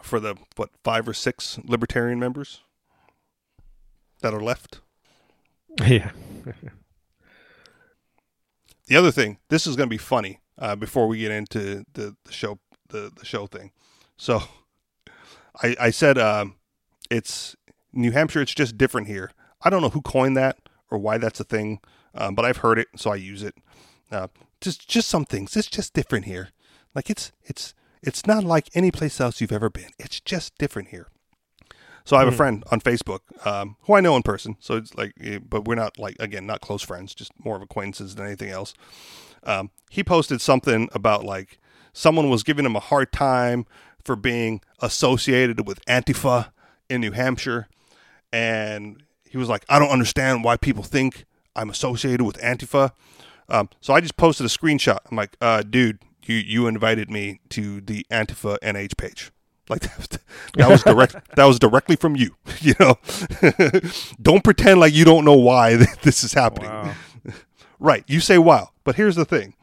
for 0.00 0.20
the 0.20 0.36
what 0.56 0.70
five 0.84 1.08
or 1.08 1.12
six 1.12 1.58
libertarian 1.64 2.20
members 2.20 2.60
that 4.20 4.32
are 4.32 4.42
left. 4.42 4.80
Yeah. 5.86 6.10
The 8.88 8.96
other 8.96 9.10
thing, 9.10 9.38
this 9.50 9.66
is 9.66 9.76
going 9.76 9.88
to 9.88 9.94
be 9.94 9.98
funny 9.98 10.40
uh, 10.58 10.74
before 10.74 11.06
we 11.06 11.18
get 11.18 11.30
into 11.30 11.84
the, 11.92 12.16
the 12.24 12.32
show 12.32 12.58
the, 12.88 13.12
the 13.14 13.24
show 13.24 13.46
thing. 13.46 13.70
So 14.16 14.42
I, 15.62 15.76
I 15.78 15.90
said 15.90 16.18
um, 16.18 16.56
it's 17.10 17.54
New 17.92 18.12
Hampshire. 18.12 18.40
It's 18.40 18.54
just 18.54 18.78
different 18.78 19.06
here. 19.06 19.30
I 19.62 19.68
don't 19.70 19.82
know 19.82 19.90
who 19.90 20.00
coined 20.00 20.36
that 20.38 20.56
or 20.90 20.98
why 20.98 21.18
that's 21.18 21.38
a 21.38 21.44
thing, 21.44 21.80
um, 22.14 22.34
but 22.34 22.46
I've 22.46 22.58
heard 22.58 22.78
it, 22.78 22.88
so 22.96 23.10
I 23.10 23.16
use 23.16 23.42
it. 23.42 23.54
Uh, 24.10 24.28
just 24.60 24.88
just 24.88 25.08
some 25.08 25.26
things. 25.26 25.54
It's 25.54 25.68
just 25.68 25.92
different 25.92 26.24
here. 26.24 26.48
Like 26.94 27.10
it's 27.10 27.30
it's 27.44 27.74
it's 28.02 28.26
not 28.26 28.42
like 28.42 28.70
any 28.74 28.90
place 28.90 29.20
else 29.20 29.40
you've 29.40 29.52
ever 29.52 29.68
been. 29.68 29.90
It's 29.98 30.20
just 30.20 30.56
different 30.56 30.88
here. 30.88 31.08
So 32.08 32.16
I 32.16 32.20
have 32.20 32.32
a 32.32 32.36
friend 32.36 32.64
on 32.72 32.80
Facebook 32.80 33.20
um, 33.46 33.76
who 33.82 33.94
I 33.94 34.00
know 34.00 34.16
in 34.16 34.22
person. 34.22 34.56
So 34.60 34.76
it's 34.76 34.94
like, 34.94 35.12
eh, 35.22 35.40
but 35.46 35.66
we're 35.66 35.74
not 35.74 35.98
like 35.98 36.16
again 36.18 36.46
not 36.46 36.62
close 36.62 36.82
friends, 36.82 37.14
just 37.14 37.32
more 37.44 37.54
of 37.54 37.60
acquaintances 37.60 38.14
than 38.14 38.24
anything 38.24 38.48
else. 38.48 38.72
Um, 39.44 39.70
he 39.90 40.02
posted 40.02 40.40
something 40.40 40.88
about 40.94 41.26
like 41.26 41.58
someone 41.92 42.30
was 42.30 42.42
giving 42.42 42.64
him 42.64 42.76
a 42.76 42.80
hard 42.80 43.12
time 43.12 43.66
for 44.02 44.16
being 44.16 44.62
associated 44.80 45.66
with 45.66 45.84
Antifa 45.84 46.50
in 46.88 47.02
New 47.02 47.12
Hampshire, 47.12 47.68
and 48.32 49.02
he 49.28 49.36
was 49.36 49.50
like, 49.50 49.66
I 49.68 49.78
don't 49.78 49.90
understand 49.90 50.44
why 50.44 50.56
people 50.56 50.84
think 50.84 51.26
I'm 51.54 51.68
associated 51.68 52.22
with 52.22 52.38
Antifa. 52.38 52.92
Um, 53.50 53.68
so 53.82 53.92
I 53.92 54.00
just 54.00 54.16
posted 54.16 54.46
a 54.46 54.48
screenshot. 54.48 55.00
I'm 55.10 55.16
like, 55.18 55.36
uh, 55.42 55.60
dude, 55.60 55.98
you 56.24 56.36
you 56.36 56.68
invited 56.68 57.10
me 57.10 57.40
to 57.50 57.82
the 57.82 58.06
Antifa 58.10 58.56
NH 58.60 58.96
page. 58.96 59.30
Like 59.68 59.80
that, 59.82 60.18
that 60.54 60.68
was 60.68 60.82
direct. 60.82 61.36
that 61.36 61.44
was 61.44 61.58
directly 61.58 61.96
from 61.96 62.16
you. 62.16 62.34
You 62.60 62.74
know, 62.80 62.96
don't 64.22 64.42
pretend 64.42 64.80
like 64.80 64.92
you 64.92 65.04
don't 65.04 65.24
know 65.24 65.36
why 65.36 65.76
this 66.02 66.24
is 66.24 66.32
happening. 66.32 66.70
Wow. 66.70 66.94
Right. 67.78 68.02
You 68.08 68.18
say 68.20 68.36
wow, 68.38 68.70
but 68.84 68.96
here's 68.96 69.14
the 69.14 69.24
thing: 69.24 69.54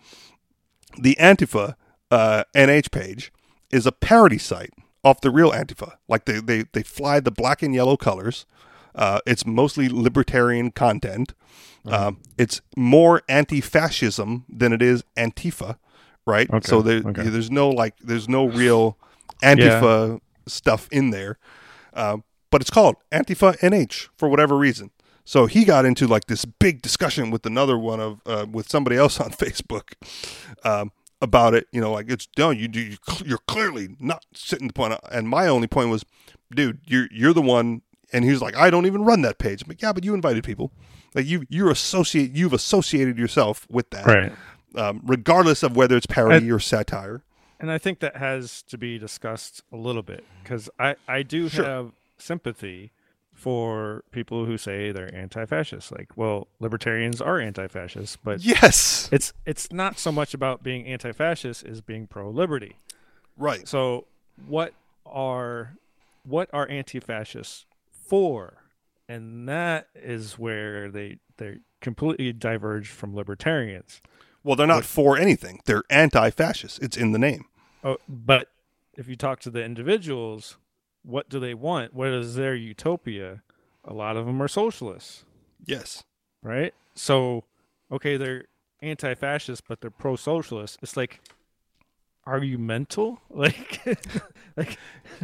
the 0.97 1.15
Antifa 1.19 1.75
uh, 2.09 2.45
NH 2.55 2.91
page 2.91 3.33
is 3.69 3.85
a 3.85 3.91
parody 3.91 4.37
site 4.37 4.71
off 5.03 5.19
the 5.19 5.29
real 5.29 5.51
Antifa. 5.51 5.97
Like 6.07 6.23
they 6.25 6.39
they 6.39 6.63
they 6.71 6.83
fly 6.83 7.19
the 7.19 7.31
black 7.31 7.61
and 7.61 7.73
yellow 7.75 7.97
colors. 7.97 8.45
Uh, 8.93 9.19
it's 9.25 9.45
mostly 9.45 9.89
libertarian 9.89 10.71
content. 10.71 11.33
Um, 11.85 12.21
it's 12.37 12.61
more 12.77 13.21
anti-fascism 13.29 14.45
than 14.49 14.73
it 14.73 14.81
is 14.81 15.03
Antifa, 15.17 15.77
right? 16.25 16.49
Okay, 16.49 16.67
So 16.67 16.81
there, 16.81 17.03
okay. 17.05 17.23
there's 17.23 17.51
no 17.51 17.69
like 17.69 17.95
there's 17.99 18.27
no 18.29 18.45
real 18.45 18.97
Antifa 19.41 20.19
stuff 20.47 20.87
in 20.91 21.09
there. 21.11 21.37
Um, 21.93 22.23
but 22.51 22.61
it's 22.61 22.69
called 22.69 22.95
Antifa 23.11 23.57
NH 23.59 24.09
for 24.17 24.29
whatever 24.29 24.57
reason. 24.57 24.91
So 25.23 25.45
he 25.47 25.65
got 25.65 25.85
into 25.85 26.07
like 26.07 26.25
this 26.25 26.45
big 26.45 26.81
discussion 26.81 27.31
with 27.31 27.45
another 27.45 27.77
one 27.77 27.99
of 27.99 28.21
uh, 28.25 28.45
with 28.51 28.69
somebody 28.69 28.95
else 28.95 29.19
on 29.25 29.31
Facebook 29.31 29.93
um, 30.63 30.91
about 31.21 31.53
it. 31.53 31.67
You 31.71 31.81
know, 31.81 31.91
like 31.91 32.09
it's 32.09 32.27
no, 32.37 32.51
you 32.51 32.67
do 32.67 32.95
you're 33.25 33.39
clearly 33.47 33.95
not 33.99 34.23
sitting 34.33 34.67
the 34.67 34.73
point. 34.73 34.93
And 35.11 35.27
my 35.27 35.47
only 35.47 35.67
point 35.67 35.89
was, 35.89 36.05
dude, 36.53 36.79
you're 36.85 37.07
you're 37.11 37.33
the 37.33 37.41
one. 37.41 37.81
And 38.13 38.23
he 38.23 38.31
was 38.31 38.41
like, 38.41 38.55
I 38.55 38.69
don't 38.69 38.85
even 38.85 39.03
run 39.03 39.23
that 39.23 39.39
page. 39.39 39.63
I'm 39.63 39.67
like, 39.67 39.81
yeah, 39.81 39.91
but 39.91 40.05
you 40.05 40.13
invited 40.13 40.43
people. 40.43 40.71
Like 41.15 41.25
you 41.25 41.45
you're 41.49 41.71
associate 41.71 42.35
you've 42.35 42.53
associated 42.53 43.17
yourself 43.17 43.65
with 43.69 43.89
that, 43.89 44.05
Right. 44.05 44.31
um, 44.75 45.01
regardless 45.03 45.63
of 45.63 45.75
whether 45.75 45.97
it's 45.97 46.05
parody 46.05 46.51
or 46.51 46.59
satire. 46.59 47.23
And 47.65 47.71
I 47.71 47.79
think 47.79 47.97
that 48.01 48.17
has 48.17 48.61
to 48.63 48.77
be 48.77 48.99
discussed 48.99 49.63
a 49.71 49.75
little 49.75 50.03
bit 50.03 50.23
because 50.43 50.69
I, 50.77 50.97
I 51.07 51.23
do 51.23 51.49
Sure. 51.49 51.65
have 51.65 51.91
sympathy 52.19 52.91
for 53.33 54.03
people 54.11 54.45
who 54.45 54.55
say 54.55 54.91
they're 54.91 55.13
anti-fascist. 55.15 55.91
Like, 55.91 56.09
well, 56.15 56.47
libertarians 56.59 57.21
are 57.21 57.39
anti-fascist, 57.39 58.23
but 58.23 58.41
Yes, 58.45 59.09
it's 59.11 59.33
it's 59.47 59.71
not 59.71 59.97
so 59.97 60.11
much 60.11 60.35
about 60.35 60.61
being 60.61 60.85
anti-fascist 60.85 61.65
as 61.65 61.81
being 61.81 62.05
pro-liberty. 62.05 62.75
right. 63.35 63.67
So, 63.67 64.05
what 64.45 64.73
are 65.03 65.73
what 66.23 66.47
are 66.53 66.69
anti-fascists 66.69 67.65
for? 67.91 68.57
And 69.09 69.49
that 69.49 69.87
is 69.95 70.37
where 70.37 70.91
they 70.91 71.17
they 71.37 71.57
completely 71.81 72.31
diverge 72.31 72.89
from 72.89 73.15
libertarians. 73.15 74.01
Well, 74.43 74.55
they're 74.55 74.67
not 74.67 74.85
for 74.85 75.17
anything. 75.17 75.61
They're 75.65 75.81
anti-fascist. 75.89 76.79
It's 76.83 76.95
in 76.95 77.11
the 77.11 77.17
name. 77.17 77.45
Oh, 77.85 77.97
but 78.09 78.49
if 78.95 79.07
you 79.07 79.15
talk 79.15 79.39
to 79.41 79.51
the 79.51 79.63
individuals, 79.63 80.57
what 81.03 81.29
do 81.29 81.39
they 81.39 81.53
want? 81.53 81.93
What 81.93 82.07
is 82.07 82.33
their 82.33 82.55
utopia? 82.55 83.43
A 83.83 83.93
lot 83.93 84.17
of 84.17 84.25
them 84.25 84.41
are 84.41 84.47
socialists, 84.47 85.23
Yes. 85.63 86.03
right? 86.41 86.73
So, 86.95 87.43
okay, 87.91 88.17
they're 88.17 88.45
anti-fascist, 88.81 89.67
but 89.67 89.81
they're 89.81 89.91
pro-socialist. 89.91 90.79
It's 90.81 90.97
like, 90.97 91.21
are 92.25 92.43
you 92.43 92.57
mental? 92.57 93.21
Like, 93.29 93.81
like 94.57 94.77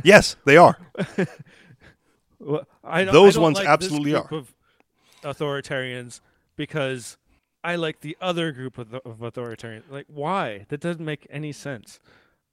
Yes, 0.03 0.35
they 0.45 0.57
are. 0.57 0.77
well, 2.39 2.67
I 2.83 3.03
don't, 3.05 3.13
Those 3.13 3.39
ones 3.39 3.57
like 3.57 3.67
absolutely 3.67 4.11
group 4.11 4.31
Of 4.31 4.53
authoritarians, 5.23 6.19
because 6.55 7.17
I 7.63 7.75
like 7.75 8.01
the 8.01 8.15
other 8.21 8.51
group 8.51 8.77
of, 8.77 8.93
of 8.93 9.19
authoritarians. 9.19 9.83
Like, 9.89 10.05
why? 10.07 10.67
That 10.69 10.79
doesn't 10.79 11.03
make 11.03 11.25
any 11.31 11.51
sense. 11.51 11.99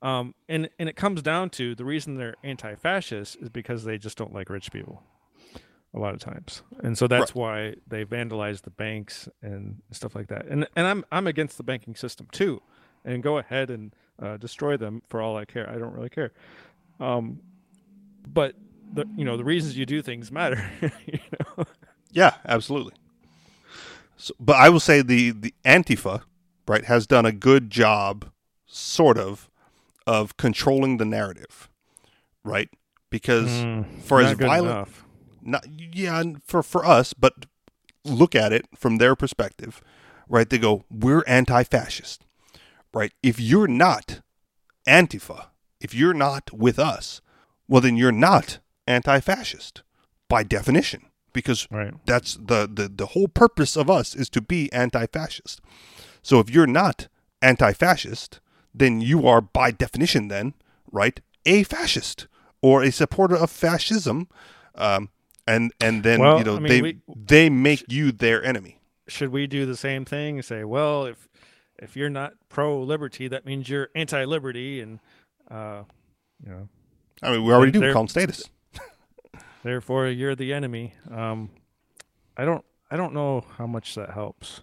Um, 0.00 0.34
and 0.48 0.68
and 0.78 0.88
it 0.88 0.96
comes 0.96 1.22
down 1.22 1.50
to 1.50 1.74
the 1.74 1.84
reason 1.84 2.16
they're 2.16 2.36
anti-fascist 2.44 3.36
is 3.40 3.48
because 3.48 3.84
they 3.84 3.98
just 3.98 4.16
don't 4.16 4.32
like 4.32 4.48
rich 4.48 4.70
people. 4.72 5.02
A 5.94 5.98
lot 5.98 6.12
of 6.12 6.20
times, 6.20 6.62
and 6.84 6.98
so 6.98 7.06
that's 7.06 7.34
why 7.34 7.74
they 7.86 8.04
vandalize 8.04 8.60
the 8.60 8.70
banks 8.70 9.26
and 9.40 9.80
stuff 9.90 10.14
like 10.14 10.28
that. 10.28 10.44
And 10.46 10.68
and 10.76 10.86
I'm 10.86 11.02
I'm 11.10 11.26
against 11.26 11.56
the 11.56 11.62
banking 11.62 11.94
system 11.94 12.28
too, 12.30 12.60
and 13.06 13.22
go 13.22 13.38
ahead 13.38 13.70
and 13.70 13.94
uh, 14.22 14.36
destroy 14.36 14.76
them 14.76 15.02
for 15.08 15.22
all 15.22 15.38
I 15.38 15.46
care. 15.46 15.68
I 15.68 15.78
don't 15.78 15.94
really 15.94 16.10
care. 16.10 16.32
Um, 17.00 17.40
but 18.26 18.54
the 18.92 19.06
you 19.16 19.24
know 19.24 19.36
the 19.36 19.44
reasons 19.44 19.76
you 19.78 19.86
do 19.86 20.02
things 20.02 20.30
matter. 20.30 20.70
you 21.06 21.18
know? 21.56 21.64
Yeah, 22.12 22.34
absolutely. 22.46 22.94
So, 24.16 24.34
but 24.40 24.56
I 24.56 24.68
will 24.68 24.80
say 24.80 25.02
the 25.02 25.30
the 25.30 25.54
Antifa, 25.64 26.22
right, 26.66 26.84
has 26.84 27.06
done 27.06 27.24
a 27.24 27.32
good 27.32 27.70
job, 27.70 28.30
sort 28.66 29.18
of, 29.18 29.47
of 30.16 30.36
controlling 30.36 30.96
the 30.96 31.04
narrative, 31.04 31.68
right? 32.44 32.70
Because 33.10 33.50
hmm, 33.62 33.82
for 34.00 34.20
as 34.22 34.36
violent, 34.38 34.76
enough. 34.76 35.04
not 35.42 35.64
yeah, 35.70 36.22
for 36.44 36.62
for 36.62 36.82
us, 36.84 37.12
but 37.14 37.46
look 38.04 38.34
at 38.34 38.52
it 38.52 38.64
from 38.74 38.96
their 38.98 39.14
perspective, 39.14 39.82
right? 40.28 40.48
They 40.48 40.58
go, 40.58 40.84
"We're 40.90 41.24
anti-fascist." 41.26 42.24
Right? 42.94 43.12
If 43.22 43.38
you're 43.38 43.68
not 43.68 44.22
Antifa, 44.86 45.48
if 45.78 45.94
you're 45.94 46.14
not 46.14 46.50
with 46.52 46.78
us, 46.78 47.20
well 47.68 47.82
then 47.82 47.96
you're 47.98 48.20
not 48.30 48.60
anti-fascist 48.86 49.82
by 50.28 50.42
definition 50.42 51.02
because 51.34 51.68
Right. 51.70 51.92
that's 52.06 52.34
the, 52.40 52.66
the 52.66 52.88
the 52.88 53.06
whole 53.12 53.28
purpose 53.28 53.76
of 53.76 53.90
us 53.90 54.14
is 54.16 54.28
to 54.30 54.40
be 54.40 54.72
anti-fascist. 54.72 55.60
So 56.22 56.40
if 56.40 56.48
you're 56.50 56.66
not 56.82 57.08
anti-fascist, 57.42 58.40
then 58.74 59.00
you 59.00 59.26
are 59.26 59.40
by 59.40 59.70
definition 59.70 60.28
then, 60.28 60.54
right, 60.90 61.20
a 61.46 61.62
fascist 61.62 62.26
or 62.62 62.82
a 62.82 62.90
supporter 62.90 63.36
of 63.36 63.50
fascism. 63.50 64.28
Um, 64.74 65.10
and 65.46 65.72
and 65.80 66.02
then 66.02 66.20
Well, 66.20 66.38
you 66.38 66.44
know 66.44 66.56
I 66.56 66.60
mean, 66.60 66.68
they 66.68 66.82
we- 66.82 67.00
they 67.16 67.50
make 67.50 67.90
you 67.90 68.12
their 68.12 68.44
enemy. 68.44 68.80
Should 69.08 69.30
we 69.30 69.46
do 69.46 69.64
the 69.64 69.76
same 69.76 70.04
thing 70.04 70.36
and 70.36 70.44
say, 70.44 70.64
well, 70.64 71.06
if 71.06 71.28
if 71.78 71.96
you're 71.96 72.10
not 72.10 72.34
pro 72.48 72.82
liberty, 72.82 73.28
that 73.28 73.46
means 73.46 73.68
you're 73.68 73.88
anti 73.94 74.24
liberty, 74.24 74.80
and 74.80 74.98
uh, 75.50 75.84
you 76.44 76.50
know, 76.50 76.68
I 77.22 77.30
mean, 77.32 77.44
we 77.44 77.52
already 77.52 77.72
do 77.72 77.80
call 77.92 78.02
them 78.02 78.08
status. 78.08 78.44
therefore 79.62 80.08
you're 80.08 80.34
the 80.34 80.52
enemy. 80.52 80.92
Um, 81.10 81.50
I 82.36 82.44
don't 82.44 82.64
I 82.90 82.96
don't 82.96 83.14
know 83.14 83.44
how 83.56 83.66
much 83.66 83.94
that 83.94 84.10
helps. 84.10 84.62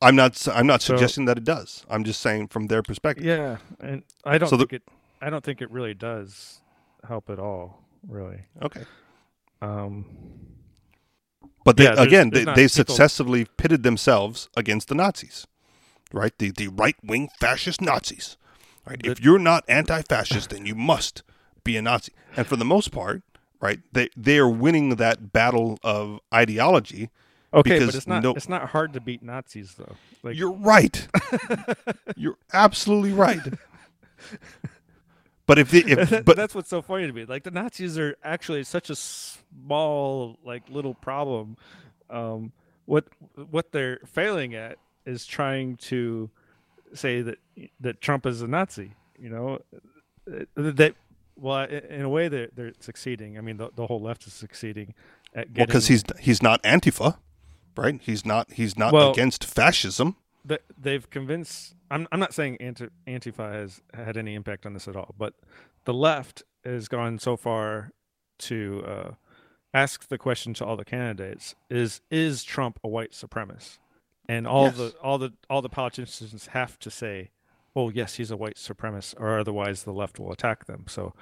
I'm 0.00 0.14
not 0.16 0.46
I'm 0.48 0.66
not 0.66 0.82
So- 0.82 0.94
suggesting 0.94 1.24
that 1.26 1.38
it 1.38 1.44
does. 1.44 1.84
I'm 1.90 2.04
just 2.04 2.20
saying 2.20 2.48
from 2.48 2.66
their 2.68 2.82
perspective. 2.82 3.24
Yeah, 3.26 3.58
and 3.80 4.02
I 4.24 4.38
don't 4.38 4.48
So 4.48 4.56
the- 4.56 4.66
think 4.66 4.72
it. 4.74 4.82
I 5.20 5.30
don't 5.30 5.42
think 5.44 5.60
it 5.60 5.70
really 5.70 5.94
does 5.94 6.60
help 7.06 7.28
at 7.30 7.38
all. 7.38 7.82
Really. 8.06 8.42
Okay. 8.62 8.84
Um, 9.60 10.04
But 11.64 11.76
they, 11.76 11.84
Yeah, 11.84 11.96
there's- 11.96 12.06
again, 12.06 12.30
there's 12.30 12.46
they, 12.46 12.52
they 12.52 12.64
people- 12.68 12.68
successfully 12.94 13.44
pitted 13.56 13.82
themselves 13.82 14.48
against 14.56 14.88
the 14.88 14.94
Nazis, 14.94 15.46
right? 16.12 16.32
The 16.38 16.50
the 16.52 16.68
right 16.68 16.96
wing 17.02 17.28
fascist 17.40 17.80
Nazis, 17.82 18.36
right? 18.86 19.00
if 19.04 19.20
you're 19.20 19.38
not 19.40 19.64
anti-fascist, 19.68 20.48
then 20.50 20.64
you 20.64 20.74
must 20.74 21.22
be 21.64 21.76
a 21.76 21.82
Nazi. 21.82 22.12
And 22.36 22.46
for 22.46 22.56
the 22.56 22.64
most 22.64 22.90
part, 22.92 23.22
right, 23.60 23.80
they 23.92 24.08
they 24.16 24.38
are 24.38 24.48
winning 24.48 24.96
that 24.96 25.32
battle 25.32 25.78
of 25.82 26.20
ideology. 26.32 27.10
Okay, 27.54 27.78
but 27.84 27.94
it's 27.94 28.06
not. 28.06 28.22
no- 28.22 28.34
It's 28.34 28.48
not 28.48 28.70
hard 28.70 28.92
to 28.94 29.00
beat 29.00 29.22
Nazis 29.22 29.74
though. 29.74 29.96
Like 30.22 30.36
You're 30.36 30.52
right. 30.52 31.06
you're 32.16 32.36
absolutely 32.52 33.12
right. 33.12 33.40
But 35.46 35.58
if 35.58 35.70
the, 35.70 35.84
if 35.86 36.24
but 36.24 36.36
that's 36.36 36.54
what's 36.54 36.68
so 36.68 36.82
funny 36.82 37.06
to 37.06 37.12
me. 37.12 37.24
Like 37.24 37.44
the 37.44 37.50
Nazis 37.50 37.98
are 37.98 38.16
actually 38.22 38.64
such 38.64 38.90
a 38.90 38.96
small, 38.96 40.38
like 40.44 40.68
little 40.68 40.94
problem, 40.94 41.56
um, 42.10 42.52
what 42.84 43.04
what 43.50 43.72
they're 43.72 43.98
failing 44.06 44.54
at 44.54 44.78
is 45.06 45.24
trying 45.26 45.76
to 45.76 46.30
say 46.92 47.22
that 47.22 47.38
that 47.80 48.00
Trump 48.00 48.26
is 48.26 48.42
a 48.42 48.46
Nazi. 48.48 48.92
You 49.18 49.30
know, 49.30 49.58
Uh, 50.30 50.44
that 50.56 50.94
well, 51.36 51.64
in 51.64 52.02
a 52.02 52.08
way 52.08 52.28
they're 52.28 52.48
they're 52.54 52.72
succeeding. 52.80 53.38
I 53.38 53.40
mean, 53.40 53.56
the, 53.56 53.70
the 53.74 53.86
whole 53.86 54.02
left 54.02 54.26
is 54.26 54.32
succeeding 54.34 54.92
at 55.34 55.46
Well, 55.46 55.54
getting 55.54 55.66
because 55.66 55.86
he's 55.88 56.04
he's 56.20 56.42
not 56.42 56.62
Antifa, 56.62 57.16
right? 57.78 58.00
He's 58.02 58.24
not 58.26 58.52
he's 58.52 58.76
not 58.76 58.92
Well- 58.92 59.10
against 59.12 59.44
fascism. 59.44 60.16
they've 60.78 61.08
convinced. 61.10 61.74
I'm 61.90 62.06
I'm 62.12 62.20
not 62.20 62.32
saying 62.34 62.56
anti, 62.60 62.88
Antifa 63.06 63.52
has 63.52 63.80
had 63.94 64.16
any 64.16 64.34
impact 64.34 64.66
on 64.66 64.74
this 64.74 64.86
at 64.88 64.96
all, 64.96 65.14
but 65.18 65.34
the 65.84 65.94
left 65.94 66.42
has 66.64 66.88
gone 66.88 67.18
so 67.18 67.36
far 67.36 67.92
to 68.40 68.84
uh, 68.86 69.10
ask 69.74 70.08
the 70.08 70.18
question 70.18 70.54
to 70.54 70.64
all 70.66 70.76
the 70.76 70.84
candidates: 70.84 71.54
Is 71.70 72.00
is 72.10 72.44
Trump 72.44 72.78
a 72.84 72.88
white 72.88 73.12
supremacist? 73.12 73.78
And 74.28 74.46
all 74.46 74.64
Yes. 74.66 74.76
the 74.76 74.94
all 75.02 75.18
the 75.18 75.32
all 75.48 75.62
the 75.62 75.68
politicians 75.70 76.46
have 76.48 76.78
to 76.80 76.90
say, 76.90 77.30
"Well, 77.74 77.90
yes, 77.90 78.14
he's 78.16 78.30
a 78.30 78.36
white 78.36 78.56
supremacist," 78.56 79.18
or 79.18 79.38
otherwise 79.38 79.84
the 79.84 79.92
left 79.92 80.18
will 80.18 80.30
attack 80.32 80.66
them. 80.66 80.84
So 80.88 81.14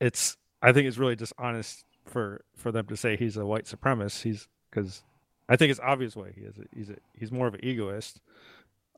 it's 0.00 0.36
I 0.62 0.72
think 0.72 0.88
it's 0.88 0.98
really 0.98 1.16
dishonest 1.16 1.84
for 2.04 2.44
for 2.56 2.72
them 2.72 2.86
to 2.86 2.96
say 2.96 3.16
he's 3.16 3.36
a 3.36 3.46
white 3.46 3.64
supremacist. 3.66 4.22
He's 4.22 4.48
because 4.70 5.02
I 5.48 5.56
think 5.56 5.70
it's 5.70 5.80
obvious 5.80 6.16
why 6.16 6.32
he 6.34 6.42
is. 6.42 6.56
A, 6.58 6.62
he's 6.74 6.90
a, 6.90 6.96
he's 7.18 7.32
more 7.32 7.46
of 7.46 7.54
an 7.54 7.60
egoist. 7.62 8.20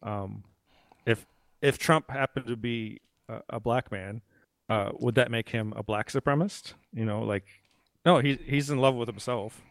Um, 0.02 0.44
if 1.04 1.26
if 1.62 1.78
Trump 1.78 2.10
happened 2.10 2.46
to 2.46 2.56
be 2.56 3.00
a, 3.28 3.40
a 3.50 3.60
black 3.60 3.90
man, 3.90 4.22
uh, 4.68 4.90
would 4.98 5.14
that 5.16 5.30
make 5.30 5.48
him 5.50 5.72
a 5.76 5.82
black 5.82 6.10
supremacist? 6.10 6.74
You 6.92 7.04
know, 7.04 7.22
like 7.22 7.44
no, 8.04 8.18
he 8.18 8.38
he's 8.44 8.70
in 8.70 8.78
love 8.78 8.94
with 8.94 9.08
himself. 9.08 9.62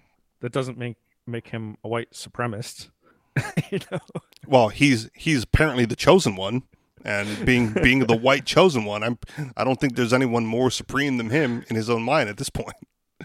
That 0.41 0.51
doesn't 0.51 0.77
make 0.77 0.97
make 1.25 1.47
him 1.47 1.77
a 1.83 1.87
white 1.87 2.11
supremacist. 2.11 2.89
you 3.71 3.79
know, 3.91 3.99
Well, 4.45 4.69
he's 4.69 5.09
he's 5.13 5.43
apparently 5.43 5.85
the 5.85 5.95
chosen 5.95 6.35
one, 6.35 6.63
and 7.03 7.45
being 7.45 7.73
being 7.83 7.99
the 7.99 8.17
white 8.17 8.45
chosen 8.45 8.85
one, 8.85 9.03
I'm 9.03 9.17
I 9.55 9.63
don't 9.63 9.79
think 9.79 9.95
there's 9.95 10.13
anyone 10.13 10.45
more 10.45 10.71
supreme 10.71 11.17
than 11.17 11.29
him 11.29 11.65
in 11.69 11.75
his 11.75 11.89
own 11.89 12.03
mind 12.03 12.29
at 12.29 12.37
this 12.37 12.49
point. 12.49 12.75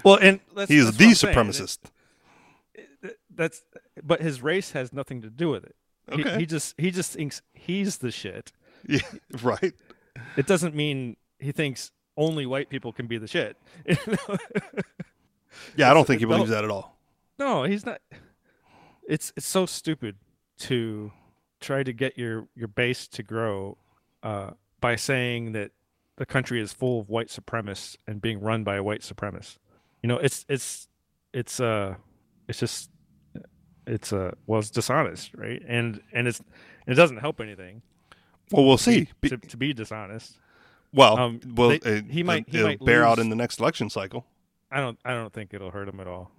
well, 0.05 0.18
and 0.20 0.40
He 0.68 0.76
is 0.76 0.96
the 0.96 1.07
supremacist. 1.07 1.78
Saying. 1.84 1.94
That's 3.35 3.62
but 4.03 4.20
his 4.20 4.43
race 4.43 4.72
has 4.72 4.93
nothing 4.93 5.22
to 5.22 5.31
do 5.31 5.51
with 5.51 5.64
it. 5.64 5.76
He- 6.12 6.22
Okay. 6.22 6.39
he 6.41 6.47
just 6.47 6.74
he 6.78 6.91
just 6.91 7.12
thinks 7.12 7.43
he's 7.53 7.99
the 7.99 8.11
shit. 8.11 8.53
Yeah, 8.89 9.01
right. 9.43 9.74
it 10.39 10.47
doesn't 10.47 10.74
mean 10.74 11.16
he 11.39 11.53
thinks 11.53 11.93
only 12.16 12.47
white 12.47 12.70
people 12.70 12.93
can 12.95 13.07
be 13.07 13.18
the 13.18 13.26
shit. 13.28 13.57
Yeah, 15.76 15.91
I 15.91 15.95
don't 15.95 16.07
think 16.07 16.20
he 16.20 16.26
believes 16.26 16.51
that 16.51 16.64
at 16.64 16.70
all. 16.70 16.97
no, 17.39 17.64
he's 17.64 17.85
not. 17.85 18.01
It's 19.07 19.33
it's 19.37 19.47
so 19.47 19.66
stupid 19.66 20.16
to 20.61 21.11
try 21.61 21.83
to 21.83 21.93
get 21.93 22.16
your 22.16 22.47
your 22.55 22.68
base 22.68 23.09
to 23.09 23.22
grow 23.22 23.76
uh, 24.22 24.51
by 24.81 24.95
saying 24.97 25.53
that 25.53 25.72
the 26.16 26.26
country 26.26 26.61
is 26.61 26.72
full 26.72 27.01
of 27.01 27.09
white 27.09 27.28
supremacists 27.28 27.97
and 28.07 28.22
being 28.22 28.41
run 28.41 28.62
by 28.62 28.76
a 28.76 28.83
white 28.83 29.01
supremacist. 29.03 29.59
You 30.03 30.09
know, 30.09 30.18
it's 30.18 30.45
it's 30.49 30.87
it's 31.33 31.59
uh 31.59 31.97
it's 32.47 32.61
just 32.61 32.91
it's 33.87 34.12
uh 34.12 34.33
well 34.47 34.61
it's 34.61 34.70
dishonest, 34.70 35.33
right? 35.35 35.62
And 35.66 36.01
and 36.12 36.26
it's 36.28 36.41
it 36.87 36.95
doesn't 36.95 37.18
help 37.18 37.41
anything 37.41 37.83
Well, 38.51 38.64
we'll 38.66 38.78
see. 38.78 39.09
Be- 39.20 39.28
to, 39.31 39.37
to 39.39 39.57
be 39.57 39.72
dishonest. 39.72 40.39
well, 40.93 41.18
um, 41.18 41.41
well, 41.55 41.68
they- 41.70 41.76
it, 41.76 42.05
he 42.11 42.22
might- 42.22 42.49
he 42.49 42.59
it'll 42.59 42.68
might 42.70 42.85
bear 42.85 43.05
out 43.07 43.18
in 43.18 43.31
the 43.31 43.37
next 43.37 43.61
election 43.61 43.91
cycle. 43.91 44.26
I 44.70 44.81
don't 44.81 44.99
I 45.05 45.12
don't 45.14 45.33
think 45.33 45.53
it'll 45.55 45.70
hurt 45.70 45.89
him 45.89 46.01
at 46.01 46.07
all 46.07 46.31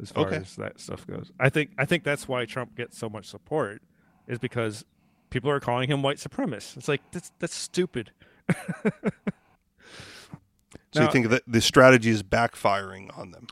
as 0.00 0.10
far 0.10 0.26
Okay. 0.26 0.36
as 0.36 0.56
that 0.56 0.78
stuff 0.80 1.06
goes. 1.06 1.30
I 1.40 1.48
think 1.48 1.70
I 1.78 1.84
think 1.84 2.04
that's 2.04 2.26
why 2.28 2.44
Trump 2.44 2.76
gets 2.76 2.96
so 2.98 3.08
much 3.08 3.26
support 3.26 3.82
is 4.26 4.38
because 4.38 4.84
people 5.30 5.50
are 5.50 5.60
calling 5.60 5.90
him 5.90 6.02
white 6.02 6.18
supremacist. 6.18 6.76
It's 6.76 6.88
like 6.88 7.02
that's 7.12 7.32
that's 7.38 7.54
stupid. 7.54 8.10
So 10.92 11.00
Now- 11.00 11.06
you 11.06 11.12
think 11.12 11.28
that 11.28 11.42
the 11.46 11.60
strategy 11.60 12.08
is 12.10 12.22
backfiring 12.22 13.16
on 13.16 13.30
them? 13.32 13.46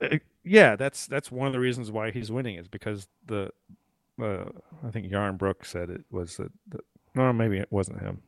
Uh, 0.00 0.18
yeah, 0.46 0.76
that's 0.76 1.06
that's 1.06 1.30
one 1.30 1.48
of 1.48 1.52
the 1.52 1.60
reasons 1.60 1.90
why 1.90 2.12
he's 2.12 2.30
winning 2.30 2.56
is 2.56 2.68
because 2.68 3.08
the 3.26 3.50
uh, 4.22 4.44
I 4.86 4.90
think 4.90 5.10
Yaron 5.10 5.36
Brook 5.36 5.64
said 5.64 5.90
it 5.90 6.04
was 6.10 6.36
that, 6.36 6.52
that 6.68 6.82
no 7.14 7.32
maybe 7.32 7.58
it 7.58 7.68
wasn't 7.70 8.00
him, 8.00 8.22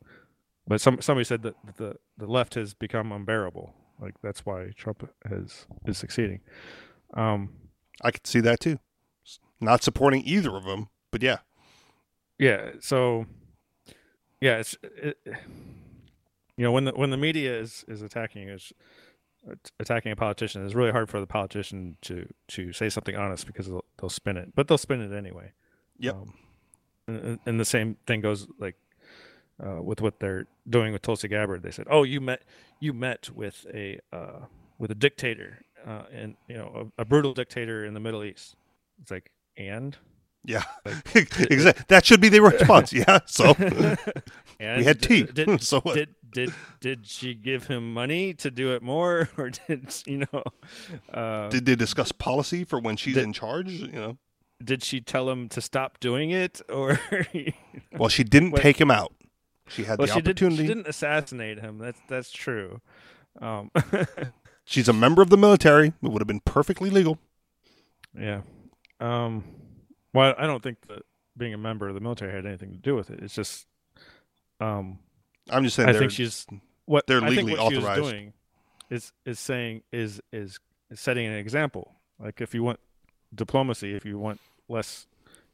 but 0.66 0.80
some 0.80 1.00
somebody 1.00 1.24
said 1.24 1.42
that 1.42 1.54
the 1.76 1.96
the 2.16 2.26
left 2.26 2.54
has 2.54 2.74
become 2.74 3.12
unbearable. 3.12 3.72
Like 4.00 4.14
that's 4.20 4.44
why 4.44 4.72
Trump 4.76 5.08
has 5.28 5.66
is 5.86 5.96
succeeding. 5.96 6.40
Um, 7.14 7.50
I 8.02 8.10
could 8.10 8.26
see 8.26 8.40
that 8.40 8.60
too. 8.60 8.80
Not 9.60 9.82
supporting 9.82 10.22
either 10.24 10.56
of 10.56 10.64
them, 10.64 10.88
but 11.12 11.22
yeah, 11.22 11.38
yeah 12.38 12.72
so 12.80 13.26
yeah 14.40 14.58
it's 14.58 14.76
it, 14.82 15.18
you 16.56 16.64
know 16.64 16.72
when 16.72 16.84
the 16.84 16.92
when 16.92 17.10
the 17.10 17.16
media 17.16 17.58
is 17.58 17.84
is 17.86 18.02
attacking 18.02 18.48
is 18.48 18.72
attacking 19.80 20.12
a 20.12 20.16
politician 20.16 20.64
it's 20.64 20.74
really 20.74 20.90
hard 20.90 21.08
for 21.08 21.20
the 21.20 21.26
politician 21.26 21.96
to 22.02 22.28
to 22.48 22.72
say 22.72 22.88
something 22.88 23.16
honest 23.16 23.46
because 23.46 23.66
they'll, 23.66 23.84
they'll 24.00 24.10
spin 24.10 24.36
it 24.36 24.54
but 24.54 24.68
they'll 24.68 24.78
spin 24.78 25.00
it 25.00 25.16
anyway 25.16 25.52
Yep. 25.98 26.14
um, 26.14 26.34
and, 27.06 27.38
and 27.46 27.60
the 27.60 27.64
same 27.64 27.96
thing 28.06 28.20
goes 28.20 28.46
like 28.58 28.76
uh, 29.64 29.82
with 29.82 30.00
what 30.00 30.20
they're 30.20 30.46
doing 30.68 30.92
with 30.92 31.02
Tulsi 31.02 31.28
Gabbard 31.28 31.62
they 31.62 31.70
said 31.70 31.86
oh 31.90 32.02
you 32.02 32.20
met 32.20 32.42
you 32.80 32.92
met 32.92 33.30
with 33.30 33.66
a 33.72 33.98
uh, 34.12 34.40
with 34.78 34.90
a 34.90 34.94
dictator 34.94 35.62
uh, 35.86 36.02
and 36.12 36.36
you 36.48 36.56
know 36.56 36.90
a, 36.98 37.02
a 37.02 37.04
brutal 37.04 37.32
dictator 37.32 37.84
in 37.84 37.94
the 37.94 38.00
Middle 38.00 38.24
East 38.24 38.54
it's 39.00 39.10
like 39.10 39.30
and 39.56 39.96
yeah, 40.44 40.62
exactly. 41.14 41.84
That 41.88 42.06
should 42.06 42.20
be 42.20 42.28
the 42.28 42.40
response. 42.40 42.92
Yeah. 42.92 43.18
So 43.26 43.54
And 43.58 43.98
we 44.78 44.84
had 44.84 45.02
tea. 45.02 45.24
Did, 45.24 45.60
so 45.62 45.80
what? 45.80 45.94
did 45.94 46.14
did 46.32 46.52
did 46.80 47.06
she 47.06 47.34
give 47.34 47.66
him 47.66 47.92
money 47.92 48.34
to 48.34 48.50
do 48.50 48.74
it 48.74 48.82
more, 48.82 49.28
or 49.36 49.50
did 49.50 49.94
you 50.06 50.18
know? 50.32 50.42
Uh, 51.12 51.48
did, 51.48 51.64
Did 51.64 51.66
they 51.66 51.76
discuss 51.76 52.12
policy 52.12 52.64
for 52.64 52.78
when 52.80 52.96
she's 52.96 53.14
Did- 53.14 53.24
in 53.24 53.32
charge? 53.32 53.68
You 53.70 53.88
know. 53.92 54.18
Did 54.62 54.82
she 54.82 55.00
tell 55.00 55.30
him 55.30 55.48
to 55.50 55.60
stop 55.60 56.00
doing 56.00 56.30
it, 56.30 56.60
or 56.68 56.98
Well, 57.96 58.08
she 58.08 58.24
didn't 58.24 58.50
Wait. 58.52 58.62
take 58.62 58.80
him 58.80 58.90
out. 58.90 59.14
She 59.68 59.84
had 59.84 59.98
well, 60.00 60.08
the 60.08 60.14
she, 60.14 60.20
did, 60.20 60.28
opportunity. 60.30 60.62
she 60.62 60.66
didn't 60.66 60.88
assassinate 60.88 61.60
him. 61.60 61.78
That's 61.78 62.00
that's 62.08 62.30
true. 62.32 62.80
Um, 63.40 63.70
She's 64.64 64.88
a 64.88 64.92
member 64.92 65.22
of 65.22 65.30
the 65.30 65.36
military. 65.36 65.88
It 65.88 65.94
would 66.10 66.20
have 66.20 66.26
been 66.26 66.40
perfectly 66.40 66.90
legal. 66.90 67.18
yeah. 68.18 68.40
Um, 69.00 69.44
well, 70.12 70.34
I 70.36 70.46
don't 70.46 70.62
think 70.62 70.78
that 70.88 71.02
being 71.36 71.54
a 71.54 71.58
member 71.58 71.88
of 71.88 71.94
the 71.94 72.00
military 72.00 72.32
had 72.32 72.44
anything 72.44 72.72
to 72.72 72.78
do 72.78 72.96
with 72.96 73.10
it. 73.10 73.20
It's 73.22 73.34
just, 73.34 73.66
um, 74.60 74.98
I'm 75.50 75.64
just 75.64 75.76
saying. 75.76 75.88
I 75.88 75.92
they're- 75.92 76.00
think 76.00 76.12
she's 76.12 76.46
what 76.86 77.06
they're 77.06 77.18
I 77.22 77.28
think 77.34 77.48
legally 77.48 77.56
what 77.62 77.72
authorized. 77.76 78.02
doing 78.02 78.32
is 78.90 79.12
is 79.24 79.38
saying 79.38 79.82
is 79.92 80.20
is 80.32 80.58
setting 80.94 81.26
an 81.26 81.34
example. 81.34 81.94
Like 82.18 82.40
if 82.40 82.54
you 82.54 82.62
want 82.62 82.80
diplomacy, 83.34 83.94
if 83.94 84.04
you 84.04 84.18
want 84.18 84.40
less 84.68 85.06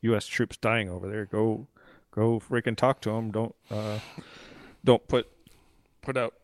U.S. 0.02 0.26
troops 0.26 0.56
dying 0.56 0.88
over 0.88 1.08
there, 1.08 1.26
go 1.26 1.66
go 2.10 2.38
freaking 2.40 2.76
talk 2.76 3.00
to 3.02 3.10
them. 3.10 3.30
Don't 3.30 3.54
uh, 3.70 3.98
don't 4.84 5.06
put 5.08 5.28
put 6.02 6.16
out 6.16 6.34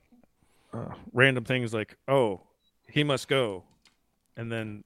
uh, 0.73 0.95
random 1.13 1.45
things 1.45 1.73
like 1.73 1.97
oh 2.09 2.41
he 2.89 3.05
must 3.05 3.29
go, 3.29 3.63
and 4.37 4.51
then 4.51 4.83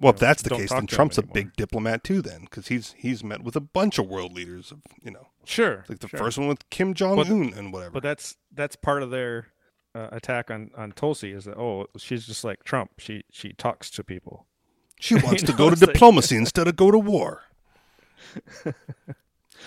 Well, 0.00 0.12
if 0.12 0.18
that's 0.18 0.42
the 0.42 0.50
case, 0.50 0.70
then 0.70 0.86
Trump's 0.86 1.18
a 1.18 1.22
big 1.22 1.54
diplomat 1.56 2.04
too. 2.04 2.22
Then, 2.22 2.42
because 2.42 2.68
he's 2.68 2.94
he's 2.96 3.24
met 3.24 3.42
with 3.42 3.56
a 3.56 3.60
bunch 3.60 3.98
of 3.98 4.06
world 4.06 4.32
leaders. 4.32 4.70
Of 4.70 4.78
you 5.02 5.10
know, 5.10 5.28
sure 5.44 5.84
like 5.88 5.98
the 5.98 6.08
sure. 6.08 6.18
first 6.18 6.38
one 6.38 6.46
with 6.46 6.68
Kim 6.70 6.94
Jong 6.94 7.18
Un 7.18 7.52
and 7.56 7.72
whatever. 7.72 7.92
But 7.92 8.02
that's 8.04 8.36
that's 8.52 8.76
part 8.76 9.02
of 9.02 9.10
their 9.10 9.48
uh, 9.94 10.08
attack 10.12 10.50
on 10.50 10.70
on 10.76 10.92
Tulsi 10.92 11.32
is 11.32 11.44
that 11.46 11.56
oh 11.56 11.86
she's 11.96 12.26
just 12.26 12.44
like 12.44 12.62
Trump. 12.64 12.92
She 12.98 13.24
she 13.30 13.52
talks 13.54 13.90
to 13.90 14.04
people. 14.04 14.46
she 15.00 15.14
wants 15.22 15.42
to 15.42 15.52
know, 15.52 15.58
go 15.58 15.66
to 15.68 15.72
it's 15.72 15.82
like- 15.82 15.92
diplomacy 15.94 16.36
instead 16.44 16.68
of 16.68 16.76
go 16.76 16.90
to 16.90 16.98
war. 16.98 17.42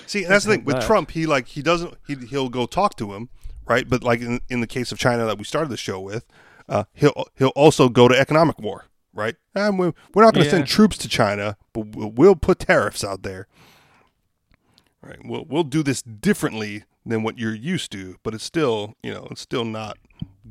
See, 0.05 0.23
and 0.23 0.32
that's 0.32 0.45
the 0.45 0.51
thing 0.55 0.63
with 0.63 0.82
Trump. 0.82 1.11
He 1.11 1.25
like 1.25 1.47
he 1.47 1.61
doesn't. 1.61 1.95
He 2.07 2.15
he'll 2.15 2.49
go 2.49 2.65
talk 2.65 2.95
to 2.97 3.13
him, 3.13 3.29
right? 3.67 3.88
But 3.88 4.03
like 4.03 4.21
in, 4.21 4.39
in 4.49 4.61
the 4.61 4.67
case 4.67 4.91
of 4.91 4.97
China 4.97 5.25
that 5.25 5.38
we 5.38 5.43
started 5.43 5.69
the 5.69 5.77
show 5.77 5.99
with, 5.99 6.25
uh, 6.69 6.86
he'll 6.93 7.25
he'll 7.36 7.49
also 7.49 7.89
go 7.89 8.07
to 8.07 8.17
economic 8.17 8.59
war, 8.59 8.86
right? 9.14 9.36
And 9.55 9.78
we're, 9.80 9.93
we're 10.14 10.24
not 10.24 10.34
going 10.34 10.43
to 10.45 10.49
Yeah. 10.49 10.57
send 10.57 10.68
troops 10.68 10.97
to 10.99 11.07
China, 11.09 11.57
but 11.74 11.95
we'll, 11.95 12.12
we'll 12.12 12.36
put 12.36 12.59
tariffs 12.59 13.03
out 13.03 13.24
there. 13.24 13.47
Right? 15.01 15.18
We'll 15.26 15.45
we'll 15.49 15.64
do 15.64 15.82
this 15.82 16.01
differently 16.03 16.84
than 17.05 17.24
what 17.24 17.38
you're 17.39 17.55
used 17.55 17.91
to, 17.93 18.18
but 18.24 18.34
it's 18.36 18.43
still 18.43 18.93
you 19.01 19.12
know 19.12 19.28
it's 19.32 19.41
still 19.41 19.66
not 19.66 19.97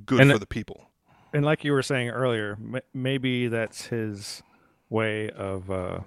good 0.05 0.21
And 0.21 0.33
for 0.33 0.39
the 0.39 0.47
people. 0.47 0.91
And 1.33 1.45
like 1.45 1.63
you 1.63 1.71
were 1.73 1.83
saying 1.83 2.09
earlier, 2.11 2.59
m- 2.61 2.81
maybe 2.93 3.47
that's 3.47 3.87
his 3.87 4.43
way 4.89 5.31
of 5.31 5.71
uh, 5.71 6.01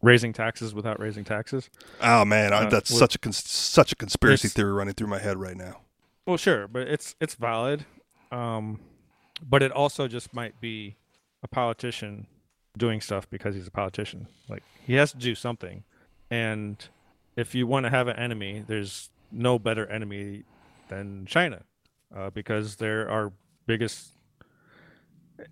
raising 0.00 0.32
taxes 0.32 0.72
without 0.72 0.98
raising 0.98 1.24
taxes. 1.24 1.68
Oh 2.00 2.24
man, 2.24 2.54
Uh, 2.54 2.70
that's 2.70 2.90
with- 2.90 2.98
such 2.98 3.14
a 3.14 3.18
cons- 3.18 3.46
such 3.46 3.92
a 3.92 3.96
conspiracy 3.96 4.48
theory 4.48 4.72
running 4.72 4.94
through 4.94 5.08
my 5.08 5.18
head 5.18 5.36
right 5.36 5.56
now. 5.56 5.80
Well, 6.26 6.38
sure, 6.38 6.66
but 6.66 6.88
it's 6.88 7.14
it's 7.20 7.34
valid. 7.34 7.84
Um, 8.32 8.80
but 9.46 9.62
it 9.62 9.70
also 9.70 10.08
just 10.08 10.32
might 10.32 10.58
be 10.62 10.96
a 11.42 11.48
politician 11.48 12.26
doing 12.76 13.00
stuff 13.00 13.28
because 13.30 13.54
he's 13.54 13.66
a 13.66 13.70
politician. 13.70 14.26
Like 14.48 14.62
he 14.86 14.94
has 14.94 15.12
to 15.12 15.18
do 15.18 15.34
something, 15.34 15.84
and 16.30 16.76
if 17.36 17.54
you 17.54 17.66
want 17.66 17.84
to 17.84 17.90
have 17.90 18.08
an 18.08 18.16
enemy, 18.16 18.64
there's 18.66 19.10
no 19.30 19.58
better 19.58 19.86
enemy 19.86 20.44
than 20.88 21.26
China, 21.26 21.62
uh, 22.16 22.30
because 22.30 22.76
they're 22.76 23.08
our 23.10 23.32
biggest. 23.66 24.12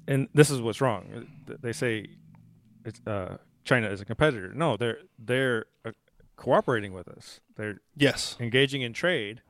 And 0.08 0.28
this 0.34 0.50
is 0.50 0.60
what's 0.60 0.80
wrong. 0.80 1.26
They 1.46 1.72
say 1.72 2.06
it's 2.84 3.00
uh, 3.06 3.36
China 3.64 3.88
is 3.88 4.00
a 4.00 4.04
competitor. 4.04 4.52
No, 4.54 4.76
they're 4.76 4.98
they're 5.18 5.66
uh, 5.84 5.92
cooperating 6.36 6.92
with 6.92 7.08
us. 7.08 7.40
They're 7.56 7.78
Yes. 7.96 8.36
engaging 8.40 8.82
in 8.82 8.92
trade, 8.92 9.42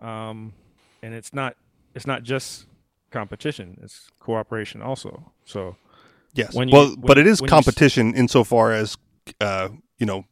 um, 0.00 0.54
and 1.02 1.12
it's 1.14 1.34
not 1.34 1.56
it's 1.94 2.06
not 2.06 2.22
just 2.22 2.66
competition; 3.10 3.78
it's 3.82 4.10
cooperation 4.20 4.82
also. 4.82 5.32
So 5.44 5.76
Yes. 6.34 6.54
When 6.54 6.68
you- 6.68 6.74
well, 6.74 6.88
when- 6.90 7.00
but 7.00 7.18
it 7.18 7.26
is 7.26 7.40
when 7.40 7.48
you 7.48 7.50
competition 7.50 8.14
insofar 8.14 8.72
as 8.72 8.96
uh, 9.40 9.70
you 9.98 10.06
know 10.06 10.24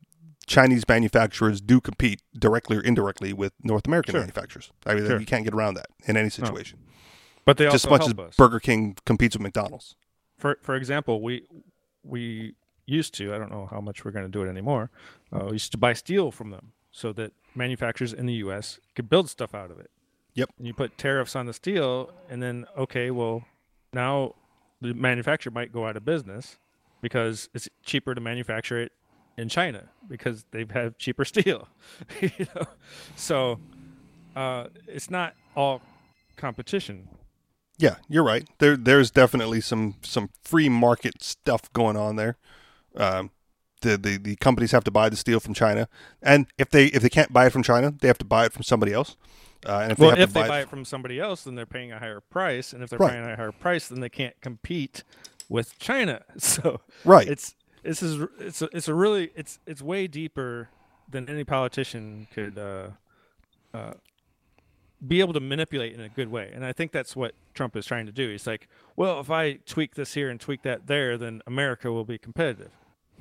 Chinese 0.47 0.85
manufacturers 0.89 1.61
do 1.61 1.81
compete 1.81 2.21
directly 2.39 2.77
or 2.77 2.81
indirectly 2.81 3.33
with 3.33 3.53
North 3.65 3.87
American 3.87 4.13
Sure. 4.13 4.21
manufacturers. 4.21 4.71
I 4.87 4.95
mean, 4.95 5.07
Sure. 5.07 5.19
you 5.19 5.27
can't 5.27 5.45
get 5.45 5.53
around 5.55 5.75
that 5.75 5.87
in 6.07 6.17
any 6.17 6.31
situation. 6.31 6.79
but 7.45 7.57
they 7.59 7.65
Just 7.67 7.85
as 7.87 7.91
much 7.91 8.03
as 8.07 8.13
us. 8.19 8.35
Burger 8.37 8.59
King 8.61 8.97
competes 9.07 9.37
with 9.37 9.43
McDonald's. 9.43 9.95
for 10.39 10.59
for 10.63 10.75
example, 10.77 11.23
we 11.23 11.47
we 12.05 12.55
used 12.87 13.15
to 13.15 13.35
I 13.35 13.39
don't 13.39 13.51
know 13.51 13.67
how 13.67 13.81
much 13.81 14.05
we're 14.05 14.11
going 14.13 14.25
to 14.27 14.31
do 14.31 14.43
it 14.45 14.49
anymore. 14.49 14.91
Uh, 15.33 15.47
we 15.47 15.53
used 15.53 15.73
to 15.73 15.79
buy 15.79 15.93
steel 15.93 16.31
from 16.31 16.51
them 16.51 16.73
so 16.93 17.13
that 17.15 17.33
manufacturers 17.55 18.13
in 18.13 18.27
the 18.27 18.35
U.S. 18.35 18.79
could 18.95 19.09
build 19.09 19.29
stuff 19.31 19.55
out 19.55 19.71
of 19.71 19.79
it. 19.81 19.91
Yep. 20.37 20.51
And 20.59 20.67
you 20.67 20.75
put 20.75 20.97
tariffs 20.97 21.35
on 21.35 21.47
the 21.47 21.53
steel, 21.53 22.11
and 22.31 22.43
then 22.43 22.67
okay, 22.77 23.11
well, 23.11 23.45
now 23.93 24.35
the 24.81 24.95
manufacturer 24.95 25.51
might 25.51 25.73
go 25.73 25.87
out 25.87 25.97
of 25.97 26.05
business 26.05 26.59
because 27.01 27.49
it's 27.55 27.69
cheaper 27.83 28.15
to 28.15 28.21
manufacture 28.21 28.79
it 28.79 28.93
in 29.39 29.49
China 29.49 29.89
because 30.09 30.45
they 30.51 30.67
have 30.73 30.99
cheaper 30.99 31.25
steel. 31.33 31.69
you 32.21 32.47
know, 32.55 32.67
so 33.17 33.59
uh, 34.37 34.67
it's 34.87 35.11
not 35.11 35.35
all 35.57 35.81
competition. 36.37 37.09
Yeah, 37.79 37.97
you're 38.09 38.25
right. 38.25 38.47
There, 38.59 38.77
there's 38.77 39.11
definitely 39.11 39.63
some 39.63 39.97
some 40.03 40.31
free 40.43 40.69
market 40.69 41.23
stuff 41.23 41.73
going 41.73 41.97
on 41.97 42.17
there. 42.17 42.37
Um, 42.95 43.31
the, 43.81 43.97
the 43.97 44.19
the 44.19 44.37
companies 44.37 44.73
have 44.73 44.85
to 44.85 44.91
buy 44.91 45.09
the 45.09 45.17
steel 45.17 45.41
from 45.41 45.55
China, 45.55 45.89
and 46.23 46.47
if 46.59 46.69
they 46.71 46.87
if 46.87 47.03
they 47.03 47.09
can't 47.09 47.33
buy 47.33 47.47
it 47.47 47.51
from 47.51 47.63
China, 47.63 47.95
they 48.01 48.09
have 48.09 48.19
to 48.19 48.25
buy 48.25 48.45
it 48.45 48.53
from 48.53 48.63
somebody 48.63 48.93
else. 48.93 49.17
Uh, 49.67 49.81
and 49.81 49.93
if 49.93 49.99
well, 49.99 50.15
they 50.15 50.23
if 50.23 50.33
they 50.33 50.47
buy, 50.47 50.61
it, 50.61 50.63
it 50.63 50.69
from 50.69 50.85
somebody 50.85 51.19
else, 51.21 51.45
then 51.45 51.55
they're 51.55 51.67
paying 51.67 51.93
a 51.93 51.99
higher 51.99 52.21
price, 52.21 52.73
and 52.73 52.83
if 52.83 52.91
they're 52.91 52.99
Right. 52.99 53.13
paying 53.13 53.25
a 53.25 53.37
higher 53.37 53.53
price, 53.53 53.89
then 53.89 54.01
they 54.01 54.09
can't 54.09 54.41
compete 54.41 55.03
with 55.49 55.79
China. 55.79 56.23
So 56.39 56.81
right, 57.05 57.27
it's 57.29 57.55
this 57.83 58.03
is 58.03 58.27
it's 58.39 58.63
a, 58.63 58.69
it's 58.73 58.89
a 58.89 58.95
really 58.95 59.31
it's 59.35 59.59
it's 59.67 59.83
way 59.83 60.07
deeper 60.07 60.69
than 61.09 61.29
any 61.29 61.45
politician 61.45 62.27
could 62.33 62.59
uh, 62.59 62.89
uh, 63.73 63.95
be 65.07 65.21
able 65.21 65.33
to 65.33 65.41
manipulate 65.41 65.95
in 65.95 66.01
a 66.01 66.09
good 66.09 66.29
way. 66.29 66.51
And 66.53 66.65
I 66.65 66.73
think 66.73 66.93
that's 66.93 67.15
what 67.15 67.35
Trump 67.55 67.77
is 67.77 67.87
trying 67.87 68.07
to 68.07 68.13
do. 68.13 68.31
He's 68.31 68.47
like, 68.47 68.69
well, 68.97 69.21
if 69.21 69.31
I 69.31 69.55
tweak 69.67 69.95
this 69.95 70.15
here 70.15 70.31
and 70.31 70.41
tweak 70.41 70.63
that 70.63 70.87
there, 70.87 71.17
then 71.17 71.43
America 71.47 71.93
will 71.93 72.05
be 72.05 72.19
competitive. 72.19 72.73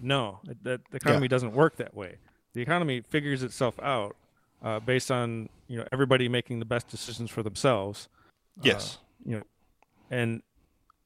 No, 0.01 0.39
that, 0.45 0.63
that 0.63 0.81
the 0.89 0.97
economy 0.97 1.27
doesn't 1.27 1.53
work 1.53 1.75
that 1.77 1.93
way. 1.95 2.17
The 2.53 2.61
economy 2.61 3.01
figures 3.01 3.43
itself 3.43 3.79
out 3.81 4.15
uh, 4.63 4.79
based 4.79 5.11
on 5.11 5.49
you 5.67 5.77
know 5.77 5.85
everybody 5.91 6.29
making 6.29 6.59
the 6.59 6.65
best 6.65 6.87
decisions 6.87 7.29
for 7.29 7.43
themselves. 7.43 8.09
yes, 8.61 8.97
You 9.25 9.37
know, 9.37 9.43
and, 10.09 10.41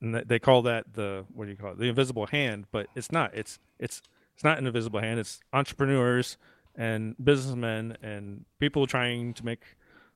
and 0.02 0.16
they 0.16 0.40
call 0.40 0.62
that 0.64 0.94
the 0.94 1.26
what 1.34 1.46
do 1.46 1.52
you 1.52 1.58
call 1.58 1.72
it? 1.72 1.80
The 1.80 1.90
invisible 1.90 2.28
hand, 2.28 2.66
but 2.72 2.88
it's 2.96 3.12
not. 3.12 3.34
It's 3.34 3.60
it's 3.80 4.02
it's 4.36 4.44
not 4.44 4.58
an 4.58 4.68
invisible 4.68 5.00
hand. 5.00 5.20
It's 5.20 5.40
entrepreneurs 5.52 6.38
and 6.76 7.16
businessmen 7.22 7.98
and 8.02 8.46
people 8.60 8.88
trying 8.88 9.34
to 9.34 9.46
make 9.46 9.64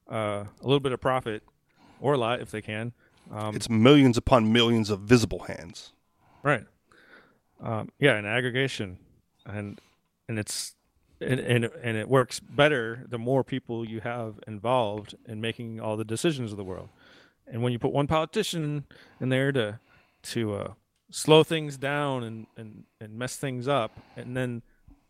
uh, 0.09 0.45
a 0.61 0.63
little 0.63 0.79
bit 0.79 0.91
of 0.93 1.01
profit 1.01 1.43
or 1.99 2.13
a 2.13 2.17
lot 2.17 2.39
if 2.39 2.51
they 2.51 2.61
can. 2.61 2.93
Um, 3.31 3.55
it's 3.55 3.69
millions 3.69 4.17
upon 4.17 4.51
millions 4.51 4.89
of 4.89 5.01
visible 5.01 5.39
hands. 5.39 5.93
Right. 6.41 6.65
Um, 7.61 7.89
yeah, 7.99 8.15
an 8.15 8.25
aggregation, 8.25 8.97
and 9.45 9.79
and 10.27 10.37
it's 10.37 10.75
and, 11.23 11.39
and 11.39 11.65
and 11.81 11.97
it 11.97 12.07
works 12.07 12.39
better 12.39 13.05
the 13.09 13.17
more 13.17 13.43
people 13.43 13.87
you 13.87 14.01
have 14.01 14.39
involved 14.47 15.15
in 15.27 15.41
making 15.41 15.79
all 15.79 15.97
the 15.97 16.05
decisions 16.05 16.51
of 16.51 16.57
the 16.57 16.63
world. 16.63 16.89
And 17.47 17.61
when 17.61 17.73
you 17.73 17.79
put 17.79 17.91
one 17.91 18.07
politician 18.07 18.85
in 19.19 19.29
there 19.29 19.51
to 19.51 19.79
to 20.23 20.53
uh, 20.53 20.73
slow 21.11 21.43
things 21.43 21.77
down 21.77 22.23
and, 22.23 22.47
and 22.57 22.83
and 22.99 23.17
mess 23.17 23.35
things 23.35 23.67
up, 23.67 23.91
and 24.15 24.35
then 24.35 24.61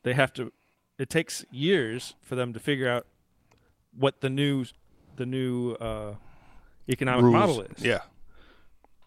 they 0.03 0.14
have 0.14 0.34
to. 0.34 0.51
It 0.99 1.09
takes 1.09 1.43
years 1.51 2.14
for 2.22 2.36
them 2.36 2.53
to 2.53 2.59
figure 2.59 2.89
out 2.89 3.07
what 3.97 4.22
the 4.22 4.30
new 4.30 4.66
the 5.16 5.26
new 5.26 5.74
uh, 5.74 6.16
economic 6.89 7.24
Rules. 7.24 7.34
model 7.34 7.61
is 7.61 7.84
Yeah, 7.84 8.01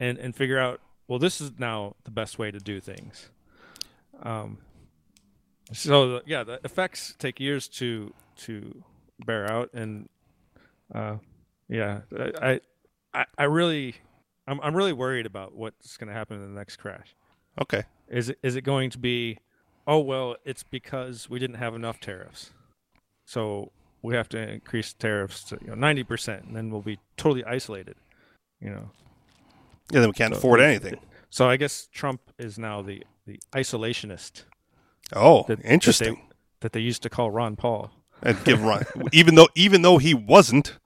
and 0.01 0.19
and 0.19 0.35
figure 0.35 0.59
out 0.59 0.81
well 1.09 1.19
this 1.19 1.41
is 1.41 1.53
now 1.59 1.95
the 2.05 2.11
best 2.11 2.39
way 2.39 2.51
to 2.51 2.59
do 2.59 2.81
things 2.81 3.31
um 4.23 4.59
so 5.73 6.09
the, 6.09 6.23
yeah 6.27 6.45
the 6.45 6.61
effects 6.65 7.15
take 7.19 7.41
years 7.41 7.69
to 7.69 8.13
to 8.37 8.83
bear 9.25 9.51
out 9.51 9.71
and 9.73 10.09
uh 10.95 11.17
yeah 11.69 12.01
i 12.41 12.61
i, 13.15 13.25
I 13.39 13.45
really 13.45 13.97
I'm, 14.47 14.61
I'm 14.61 14.77
really 14.77 14.93
worried 14.93 15.27
about 15.27 15.57
what's 15.57 15.97
going 15.97 16.09
to 16.09 16.15
happen 16.15 16.41
in 16.41 16.55
the 16.55 16.59
next 16.59 16.77
crash 16.77 17.15
okay. 17.61 17.85
is 18.09 18.29
it 18.29 18.39
is 18.43 18.57
it 18.57 18.63
going 18.63 18.91
to 18.91 18.99
be 18.99 19.39
oh 19.87 19.99
well 19.99 20.37
it's 20.45 20.63
because 20.63 21.29
we 21.29 21.39
didn't 21.39 21.57
have 21.57 21.75
enough 21.75 22.01
tariffs 22.01 22.51
so 23.25 23.73
we 24.03 24.15
have 24.15 24.29
to 24.31 24.39
increase 24.39 24.93
tariffs 24.93 25.43
to 25.45 25.59
you 25.63 25.69
know 25.69 25.75
90% 25.75 26.47
and 26.47 26.55
then 26.57 26.71
we'll 26.71 26.83
be 26.83 26.99
totally 27.17 27.45
isolated 27.45 27.97
you 28.61 28.71
know 28.71 28.91
Yeah, 29.93 30.01
then 30.01 30.11
we 30.11 30.15
can't 30.15 30.35
So 30.35 30.39
afford 30.39 30.61
anything. 30.61 30.99
So 31.31 31.49
I 31.49 31.57
guess 31.57 31.89
Trump 31.93 32.21
is 32.39 32.59
now 32.59 32.83
the 32.83 33.03
the 33.27 33.41
isolationist 33.53 34.45
Oh, 35.15 35.45
that, 35.49 35.65
interesting. 35.65 36.15
that 36.15 36.21
they, 36.21 36.27
that 36.61 36.73
they 36.73 36.81
used 36.81 37.03
to 37.03 37.11
call 37.11 37.31
Ron 37.31 37.57
Paul. 37.57 37.91
and 38.23 38.43
give 38.45 38.63
Ron, 38.63 38.85
even 39.13 39.35
though 39.35 39.49
even 39.55 39.83
though 39.83 39.99
he 39.99 40.15
wasn't, 40.15 40.79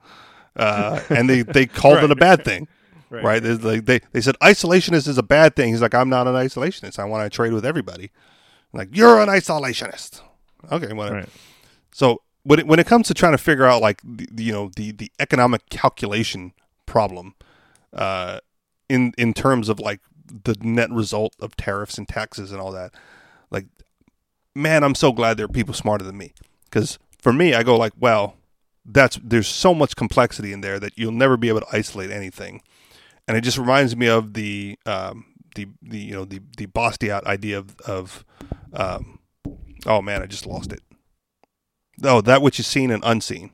uh, 0.56 1.00
and 1.08 1.28
they 1.28 1.42
they 1.42 1.66
called 1.66 2.02
it 2.02 2.10
a 2.10 2.16
bad 2.16 2.44
thing, 2.44 2.68
right? 3.10 3.42
There's 3.42 3.62
like 3.62 3.86
they 3.86 4.00
they 4.12 4.20
said 4.20 4.36
isolationist 4.42 5.08
is 5.08 5.18
a 5.18 5.22
bad 5.22 5.56
thing. 5.56 5.70
He's 5.70 5.82
like, 5.82 5.94
I'm 5.94 6.08
not 6.08 6.26
an 6.26 6.34
isolationist. 6.34 6.98
I 6.98 7.04
want 7.04 7.30
to 7.30 7.34
trade 7.34 7.52
with 7.52 7.64
everybody. 7.64 8.10
I'm 8.72 8.78
like 8.78 8.96
you're 8.96 9.20
an 9.20 9.28
isolationist. 9.28 10.22
Okay, 10.70 10.92
whatever. 10.92 11.16
Right. 11.16 11.28
So 11.92 12.22
when 12.42 12.60
it, 12.60 12.66
when 12.66 12.78
it 12.78 12.86
comes 12.86 13.06
to 13.08 13.14
trying 13.14 13.32
to 13.32 13.38
figure 13.38 13.66
out 13.66 13.80
like 13.80 14.00
the, 14.04 14.44
you 14.44 14.52
know 14.52 14.70
the 14.76 14.92
the 14.92 15.10
economic 15.18 15.68
calculation 15.70 16.52
problem, 16.86 17.34
uh, 17.92 18.40
in 18.88 19.12
in 19.16 19.34
terms 19.34 19.68
of 19.68 19.78
like 19.78 20.00
the 20.44 20.56
net 20.60 20.90
result 20.90 21.34
of 21.40 21.56
tariffs 21.56 21.98
and 21.98 22.08
taxes 22.08 22.52
and 22.52 22.60
all 22.60 22.72
that, 22.72 22.94
man, 24.54 24.82
I'm 24.84 24.94
so 24.94 25.12
glad 25.12 25.36
there 25.36 25.46
are 25.46 25.48
people 25.48 25.74
smarter 25.74 26.04
than 26.04 26.16
me 26.16 26.32
because 26.64 26.98
for 27.18 27.32
me, 27.32 27.54
I 27.54 27.62
go 27.62 27.76
like, 27.76 27.92
well, 27.98 28.36
that's 28.84 29.18
there's 29.22 29.48
so 29.48 29.74
much 29.74 29.96
complexity 29.96 30.52
in 30.52 30.60
there 30.60 30.78
that 30.80 30.96
you'll 30.96 31.12
never 31.12 31.36
be 31.36 31.48
able 31.48 31.60
to 31.60 31.66
isolate 31.76 32.10
anything, 32.10 32.62
and 33.28 33.36
it 33.36 33.42
just 33.42 33.58
reminds 33.58 33.94
me 33.96 34.08
of 34.08 34.34
the 34.34 34.78
um, 34.86 35.26
the 35.54 35.68
the 35.82 35.98
you 35.98 36.14
know 36.14 36.24
the 36.24 36.40
the 36.56 36.66
Bastiat 36.66 37.24
idea 37.24 37.58
of 37.58 37.76
of 37.80 38.24
um, 38.72 39.18
oh 39.86 40.02
man, 40.02 40.22
I 40.22 40.26
just 40.26 40.46
lost 40.46 40.72
it. 40.72 40.80
Oh, 42.02 42.20
that 42.22 42.42
which 42.42 42.58
is 42.58 42.66
seen 42.66 42.90
and 42.90 43.02
unseen. 43.04 43.52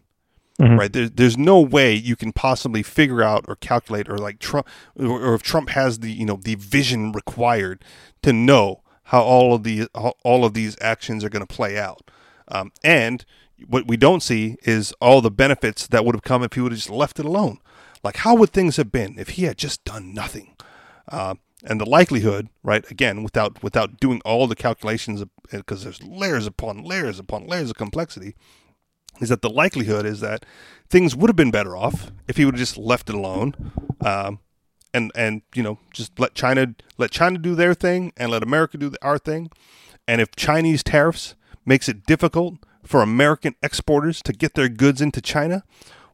Mhm. 0.61 0.78
Right 0.78 0.92
there, 0.92 1.09
there's 1.11 1.36
no 1.36 1.61
way 1.61 1.92
you 1.92 2.16
can 2.16 2.32
possibly 2.32 2.82
figure 2.82 3.22
out 3.22 3.44
or 3.47 3.57
calculate 3.57 4.09
or 4.09 4.16
like 4.16 4.38
Trump 4.38 4.66
or, 4.99 5.20
or 5.20 5.34
if 5.34 5.42
Trump 5.42 5.68
has 5.70 5.99
the 5.99 6.11
you 6.11 6.24
know 6.24 6.38
the 6.42 6.55
vision 6.55 7.12
required 7.12 7.84
to 8.22 8.32
know 8.32 8.82
how 9.07 9.22
all 9.22 9.54
of 9.54 9.62
the 9.62 9.88
all 9.94 10.44
of 10.44 10.54
these 10.54 10.76
actions 10.80 11.24
are 11.24 11.28
going 11.28 11.46
to 11.46 11.54
play 11.54 11.78
out. 11.78 12.11
Um, 12.48 12.72
and 12.82 13.24
what 13.68 13.86
we 13.86 13.96
don't 13.96 14.22
see 14.22 14.57
is 14.62 14.92
all 15.00 15.20
the 15.20 15.30
benefits 15.30 15.86
that 15.86 16.04
would 16.04 16.14
have 16.14 16.22
come 16.22 16.42
if 16.42 16.52
he 16.52 16.61
would 16.61 16.72
have 16.72 16.78
just 16.78 16.90
left 16.90 17.18
it 17.18 17.24
alone. 17.24 17.59
Like 18.02 18.18
how 18.18 18.34
would 18.34 18.50
things 18.50 18.76
have 18.76 18.92
been 18.92 19.18
if 19.18 19.30
he 19.30 19.44
had 19.44 19.59
just 19.59 19.84
done 19.84 20.12
nothing? 20.12 20.57
Uh, 21.09 21.36
and 21.64 21.80
the 21.80 21.88
likelihood, 21.88 22.48
right? 22.62 22.88
Again, 22.90 23.22
without 23.22 23.62
without 23.62 23.98
doing 24.00 24.20
all 24.24 24.46
the 24.46 24.57
calculations, 24.57 25.22
because 25.50 25.84
there's 25.84 26.02
layers 26.02 26.46
upon 26.46 26.82
layers 26.82 27.18
upon 27.18 27.46
layers 27.46 27.70
of 27.70 27.76
complexity, 27.76 28.34
is 29.20 29.28
that 29.28 29.42
the 29.42 29.50
likelihood 29.50 30.04
is 30.04 30.20
that 30.20 30.44
things 30.88 31.16
would 31.16 31.30
have 31.30 31.36
been 31.36 31.50
better 31.50 31.76
off 31.76 32.11
if 32.28 32.36
he 32.36 32.44
would 32.44 32.54
have 32.54 32.61
just 32.61 32.76
left 32.76 33.09
it 33.09 33.14
alone, 33.14 33.72
um, 34.04 34.40
and 34.97 35.12
and 35.14 35.42
you 35.55 35.62
know 35.62 35.78
just 35.92 36.18
let 36.18 36.34
China 36.34 36.74
let 36.97 37.11
China 37.11 37.38
do 37.38 37.55
their 37.55 37.74
thing 37.74 38.12
and 38.16 38.30
let 38.30 38.42
America 38.42 38.78
do 38.78 38.92
our 39.03 39.18
thing, 39.18 39.51
and 40.09 40.20
if 40.20 40.34
Chinese 40.34 40.82
tariffs 40.82 41.34
makes 41.66 41.88
it 41.88 42.07
difficult 42.07 42.55
for 42.82 43.03
American 43.03 43.55
exporters 43.62 44.22
to 44.22 44.32
get 44.32 44.55
their 44.55 44.68
goods 44.68 45.03
into 45.03 45.20
China, 45.20 45.64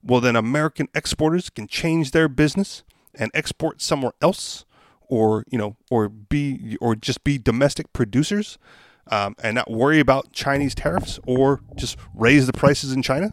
well 0.02 0.20
then 0.20 0.34
American 0.34 0.88
exporters 0.94 1.48
can 1.48 1.68
change 1.68 2.10
their 2.10 2.28
business 2.28 2.82
and 3.14 3.30
export 3.34 3.80
somewhere 3.80 4.14
else, 4.20 4.64
or 5.08 5.44
you 5.48 5.58
know 5.58 5.76
or 5.88 6.08
be 6.08 6.76
or 6.80 6.96
just 6.96 7.22
be 7.22 7.38
domestic 7.38 7.92
producers 7.92 8.58
um, 9.06 9.36
and 9.42 9.54
not 9.54 9.70
worry 9.70 10.00
about 10.00 10.32
Chinese 10.32 10.74
tariffs 10.74 11.20
or 11.24 11.60
just 11.76 11.96
raise 12.14 12.48
the 12.48 12.52
prices 12.52 12.92
in 12.92 13.02
China 13.02 13.32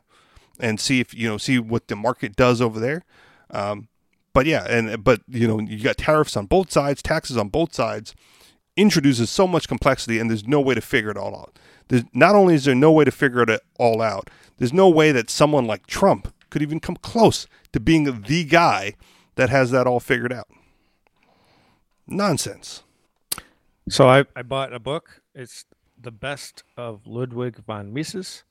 and 0.60 0.80
see 0.80 1.00
if 1.00 1.12
you 1.14 1.28
know 1.28 1.38
see 1.38 1.58
what 1.58 1.88
the 1.88 1.96
market 1.96 2.36
does 2.36 2.62
over 2.62 2.80
there. 2.80 3.04
Um, 3.50 3.88
but 4.34 4.46
yeah, 4.46 4.66
and 4.70 5.04
but 5.04 5.22
you 5.28 5.48
know 5.48 5.60
you 5.60 5.82
got 5.84 5.98
tariffs 5.98 6.38
on 6.38 6.46
both 6.46 6.72
sides, 6.72 7.02
taxes 7.02 7.38
on 7.38 7.50
both 7.50 7.74
sides, 7.74 8.14
introduces 8.76 9.30
so 9.30 9.48
much 9.48 9.68
complexity, 9.68 10.20
and 10.20 10.30
there's 10.30 10.48
no 10.48 10.62
way 10.62 10.76
to 10.76 10.82
figure 10.82 11.10
it 11.10 11.18
all 11.18 11.36
out. 11.36 11.58
There's, 11.88 12.04
not 12.14 12.36
only 12.36 12.56
is 12.56 12.66
there 12.66 12.76
no 12.76 12.92
way 12.92 13.04
to 13.04 13.12
figure 13.12 13.42
it 13.42 13.62
all 13.78 14.02
out, 14.02 14.30
there's 14.58 14.74
no 14.74 14.90
way 14.90 15.12
that 15.12 15.30
someone 15.30 15.66
like 15.66 15.88
Trump 15.88 16.34
could 16.50 16.62
even 16.62 16.80
come 16.80 16.96
close 16.96 17.48
to 17.74 17.80
being 17.80 18.04
the 18.04 18.44
guy 18.44 18.96
that 19.36 19.50
has 19.50 19.72
that 19.72 19.88
all 19.88 20.00
figured 20.00 20.34
out. 20.34 20.48
Nonsense. 22.08 22.84
So 23.90 24.08
I, 24.08 24.26
I 24.36 24.42
bought 24.42 24.74
a 24.74 24.80
book. 24.80 25.22
It's 25.34 25.66
the 26.00 26.12
best 26.12 26.64
of 26.78 27.06
Ludwig 27.06 27.64
von 27.66 27.94
Mises. 27.94 28.44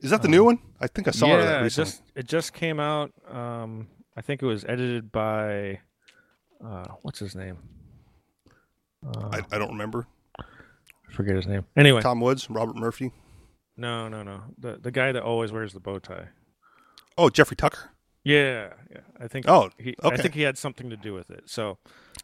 Is 0.00 0.10
that 0.10 0.22
the 0.22 0.28
new 0.28 0.44
one? 0.44 0.58
I 0.80 0.86
think 0.86 1.08
I 1.08 1.10
saw 1.10 1.26
yeah, 1.26 1.36
that 1.36 1.66
it 1.66 1.70
just 1.70 2.02
it 2.14 2.26
just 2.26 2.54
came 2.54 2.80
out. 2.80 3.12
Um, 3.30 3.88
I 4.20 4.22
think 4.22 4.42
it 4.42 4.46
was 4.46 4.66
edited 4.66 5.10
by 5.10 5.80
uh, 6.62 6.84
what's 7.00 7.18
his 7.18 7.34
name? 7.34 7.56
Uh, 9.02 9.30
I, 9.32 9.40
I 9.50 9.58
don't 9.58 9.70
remember. 9.70 10.06
I 10.38 10.42
forget 11.10 11.36
his 11.36 11.46
name. 11.46 11.64
Anyway, 11.74 12.02
Tom 12.02 12.20
Woods, 12.20 12.50
Robert 12.50 12.76
Murphy. 12.76 13.12
no, 13.78 14.08
no, 14.08 14.22
no. 14.22 14.42
The 14.58 14.76
the 14.76 14.90
guy 14.90 15.10
that 15.12 15.22
always 15.22 15.52
wears 15.52 15.72
the 15.72 15.80
bow 15.80 15.98
tie. 16.00 16.28
Oh, 17.16 17.30
Jeffrey 17.30 17.56
Tucker. 17.56 17.92
Yeah, 18.22 18.74
yeah. 18.90 19.00
I 19.18 19.26
think. 19.26 19.48
Oh, 19.48 19.70
he, 19.78 19.96
okay. 20.04 20.14
I 20.14 20.20
think 20.20 20.34
he 20.34 20.42
had 20.42 20.58
something 20.58 20.90
to 20.90 20.98
do 20.98 21.14
with 21.14 21.30
it. 21.30 21.44
So 21.46 21.78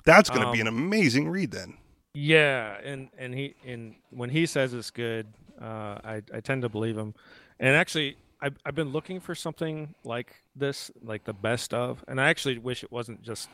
That's 0.05 0.29
going 0.29 0.43
to 0.45 0.53
be 0.53 0.61
Um, 0.61 0.67
an 0.67 0.75
amazing 0.75 1.31
read 1.31 1.51
then. 1.53 1.79
Yeah, 2.13 2.77
and 2.85 3.09
and 3.17 3.33
he 3.33 3.55
and 3.67 3.95
when 4.11 4.29
he 4.29 4.45
says 4.45 4.75
it's 4.75 4.91
good, 4.91 5.29
uh, 5.59 5.97
I 6.05 6.21
I 6.35 6.41
tend 6.41 6.61
to 6.61 6.69
believe 6.69 6.99
him. 6.99 7.15
And 7.59 7.75
actually, 7.75 8.19
I've 8.41 8.57
I've 8.65 8.75
been 8.75 8.93
looking 8.93 9.21
for 9.21 9.35
something 9.35 9.95
like 10.05 10.35
this, 10.55 10.91
like 11.03 11.25
the 11.25 11.33
best 11.33 11.73
of. 11.73 12.05
And 12.09 12.21
I 12.21 12.29
actually 12.29 12.59
wish 12.59 12.85
it 12.85 12.93
wasn't 12.93 13.23
just 13.23 13.49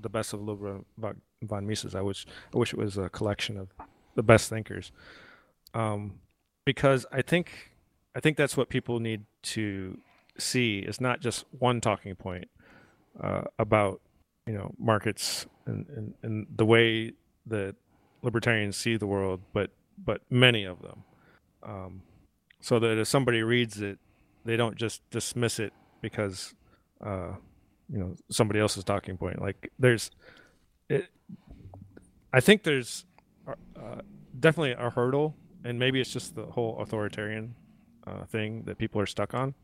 the 0.00 0.08
best 0.08 0.32
of 0.32 0.40
Ludwig 0.40 0.84
von- 0.98 1.66
Mises. 1.66 1.94
I 1.94 2.00
wish 2.00 2.26
I 2.52 2.58
wish 2.58 2.72
it 2.72 2.78
was 2.78 2.96
a 2.98 3.08
collection 3.08 3.56
of 3.56 3.68
the 4.14 4.22
best 4.22 4.48
thinkers. 4.48 4.92
Um, 5.72 6.20
because 6.64 7.06
I 7.12 7.22
think 7.22 7.72
I 8.14 8.20
think 8.20 8.36
that's 8.36 8.56
what 8.56 8.68
people 8.68 9.00
need 9.00 9.24
to 9.42 9.98
see 10.38 10.78
is 10.78 11.00
not 11.00 11.20
just 11.20 11.44
one 11.58 11.80
talking 11.80 12.14
point 12.14 12.48
uh, 13.20 13.42
about 13.58 14.00
you 14.46 14.54
know 14.54 14.74
markets 14.78 15.46
and, 15.66 15.86
and, 15.96 16.14
and 16.22 16.46
the 16.54 16.66
way 16.66 17.12
that 17.46 17.76
libertarians 18.22 18.76
see 18.76 18.96
the 18.96 19.06
world, 19.06 19.40
but 19.52 19.70
but 20.04 20.22
many 20.30 20.64
of 20.64 20.82
them, 20.82 21.04
um, 21.62 22.02
so 22.60 22.78
that 22.78 22.98
if 22.98 23.06
somebody 23.06 23.42
reads 23.42 23.80
it, 23.80 23.98
they 24.44 24.56
don't 24.56 24.76
just 24.76 25.08
dismiss 25.10 25.58
it 25.58 25.72
because 26.00 26.54
uh, 27.04 27.32
you 27.90 27.98
know 27.98 28.14
somebody 28.30 28.60
else's 28.60 28.84
talking 28.84 29.16
point. 29.16 29.40
Like 29.40 29.70
there's, 29.78 30.10
it, 30.88 31.08
I 32.32 32.40
think 32.40 32.62
there's 32.62 33.04
uh, 33.46 34.00
definitely 34.38 34.72
a 34.72 34.90
hurdle, 34.90 35.34
and 35.64 35.78
maybe 35.78 36.00
it's 36.00 36.12
just 36.12 36.34
the 36.34 36.46
whole 36.46 36.78
authoritarian 36.80 37.54
uh, 38.06 38.24
thing 38.24 38.62
that 38.64 38.78
people 38.78 39.00
are 39.00 39.06
stuck 39.06 39.34
on. 39.34 39.54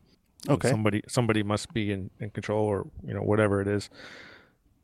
Okay. 0.49 0.69
somebody 0.69 1.03
somebody 1.07 1.43
must 1.43 1.71
be 1.71 1.91
in, 1.91 2.09
in 2.19 2.31
control, 2.31 2.65
or 2.65 2.87
you 3.05 3.13
know 3.13 3.21
whatever 3.21 3.61
it 3.61 3.67
is. 3.67 3.89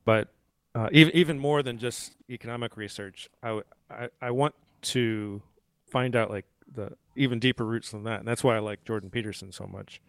But 0.05 0.27
uh, 0.75 0.89
even 0.91 1.15
even 1.15 1.39
more 1.39 1.63
than 1.63 1.79
just 1.79 2.15
economic 2.29 2.77
research, 2.77 3.29
I, 3.41 3.47
w- 3.47 3.63
I 3.89 4.09
I 4.21 4.31
want 4.31 4.53
to 4.93 5.41
find 5.89 6.15
out 6.15 6.29
like 6.29 6.45
the 6.74 6.93
even 7.15 7.39
deeper 7.39 7.65
roots 7.65 7.91
than 7.91 8.03
that, 8.03 8.20
and 8.20 8.28
that's 8.28 8.43
why 8.43 8.55
I 8.55 8.59
like 8.59 8.84
Jordan 8.86 9.09
Peterson 9.09 9.51
so 9.51 9.65
much. 9.68 10.01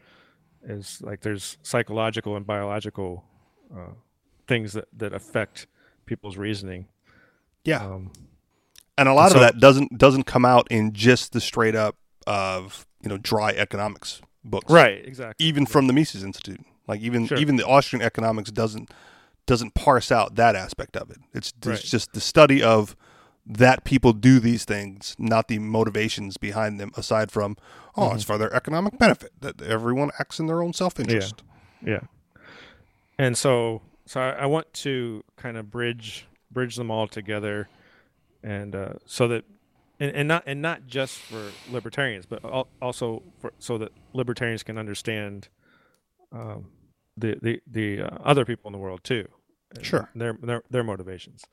Is 0.62 1.00
like 1.02 1.20
there's 1.20 1.56
psychological 1.62 2.36
and 2.36 2.44
biological 2.46 3.24
uh, 3.74 3.92
things 4.46 4.72
that 4.72 4.86
that 4.96 5.12
affect 5.14 5.66
people's 6.06 6.36
reasoning. 6.36 6.86
Yeah. 7.64 7.84
Um, 7.84 8.12
and 8.96 9.08
a 9.08 9.12
lot 9.14 9.30
so- 9.30 9.36
of 9.36 9.40
that 9.42 9.60
doesn't 9.60 9.96
doesn't 9.98 10.24
come 10.24 10.44
out 10.44 10.66
in 10.70 10.92
just 10.92 11.32
the 11.32 11.40
straight 11.40 11.74
up 11.76 11.96
of, 12.26 12.86
you 13.02 13.08
know, 13.08 13.18
dry 13.18 13.52
economics 13.52 14.20
books. 14.44 14.70
right. 14.72 15.04
Exactly. 15.06 15.46
Even 15.46 15.64
from 15.64 15.86
the 15.86 15.92
Mises 15.92 16.22
Institute. 16.24 16.60
Like 16.88 17.00
even 17.02 17.26
Sure. 17.26 17.38
even 17.38 17.56
the 17.56 17.66
Austrian 17.66 18.04
economics 18.04 18.50
doesn't 18.50 18.90
doesn't 19.46 19.74
parse 19.74 20.10
out 20.10 20.34
that 20.34 20.56
aspect 20.56 20.96
of 20.96 21.10
it. 21.10 21.18
It's, 21.32 21.52
it's 21.58 21.66
Right. 21.66 21.78
just 21.80 22.12
the 22.14 22.20
study 22.20 22.62
of 22.62 22.96
that 23.50 23.84
people 23.84 24.12
do 24.12 24.38
these 24.38 24.64
things, 24.64 25.16
not 25.18 25.48
the 25.48 25.58
motivations 25.58 26.36
behind 26.36 26.78
them, 26.78 26.92
aside 26.96 27.32
from, 27.32 27.56
oh, 27.96 28.12
it's 28.14 28.22
for 28.24 28.36
their 28.36 28.54
economic 28.54 28.98
benefit 28.98 29.32
that 29.40 29.62
everyone 29.62 30.10
acts 30.20 30.38
in 30.38 30.46
their 30.46 30.62
own 30.62 30.74
self 30.74 31.00
interest. 31.00 31.42
Yeah. 31.84 32.00
And 33.18 33.36
so 33.36 33.82
so 34.06 34.20
I, 34.20 34.30
I 34.30 34.46
want 34.46 34.72
to 34.74 35.24
kind 35.36 35.56
of 35.56 35.70
bridge 35.70 36.26
bridge 36.50 36.76
them 36.76 36.90
all 36.90 37.06
together 37.06 37.68
and 38.42 38.74
uh, 38.74 38.92
so 39.06 39.28
that 39.28 39.44
and, 40.00 40.14
and 40.14 40.28
not 40.28 40.44
and 40.46 40.62
not 40.62 40.86
just 40.86 41.18
for 41.18 41.50
libertarians 41.70 42.24
but 42.26 42.42
al- 42.44 42.68
also 42.80 43.22
for 43.38 43.52
so 43.58 43.76
that 43.78 43.92
libertarians 44.14 44.62
can 44.62 44.78
understand 44.78 45.48
um, 46.32 46.68
the 47.16 47.36
the, 47.42 47.60
the 47.66 48.02
uh, 48.02 48.18
other 48.24 48.44
people 48.44 48.68
in 48.68 48.72
the 48.72 48.78
world 48.78 49.02
too 49.04 49.26
Sure. 49.82 50.08
their, 50.14 50.38
their 50.42 50.62
their 50.70 50.82
motivations 50.84 51.44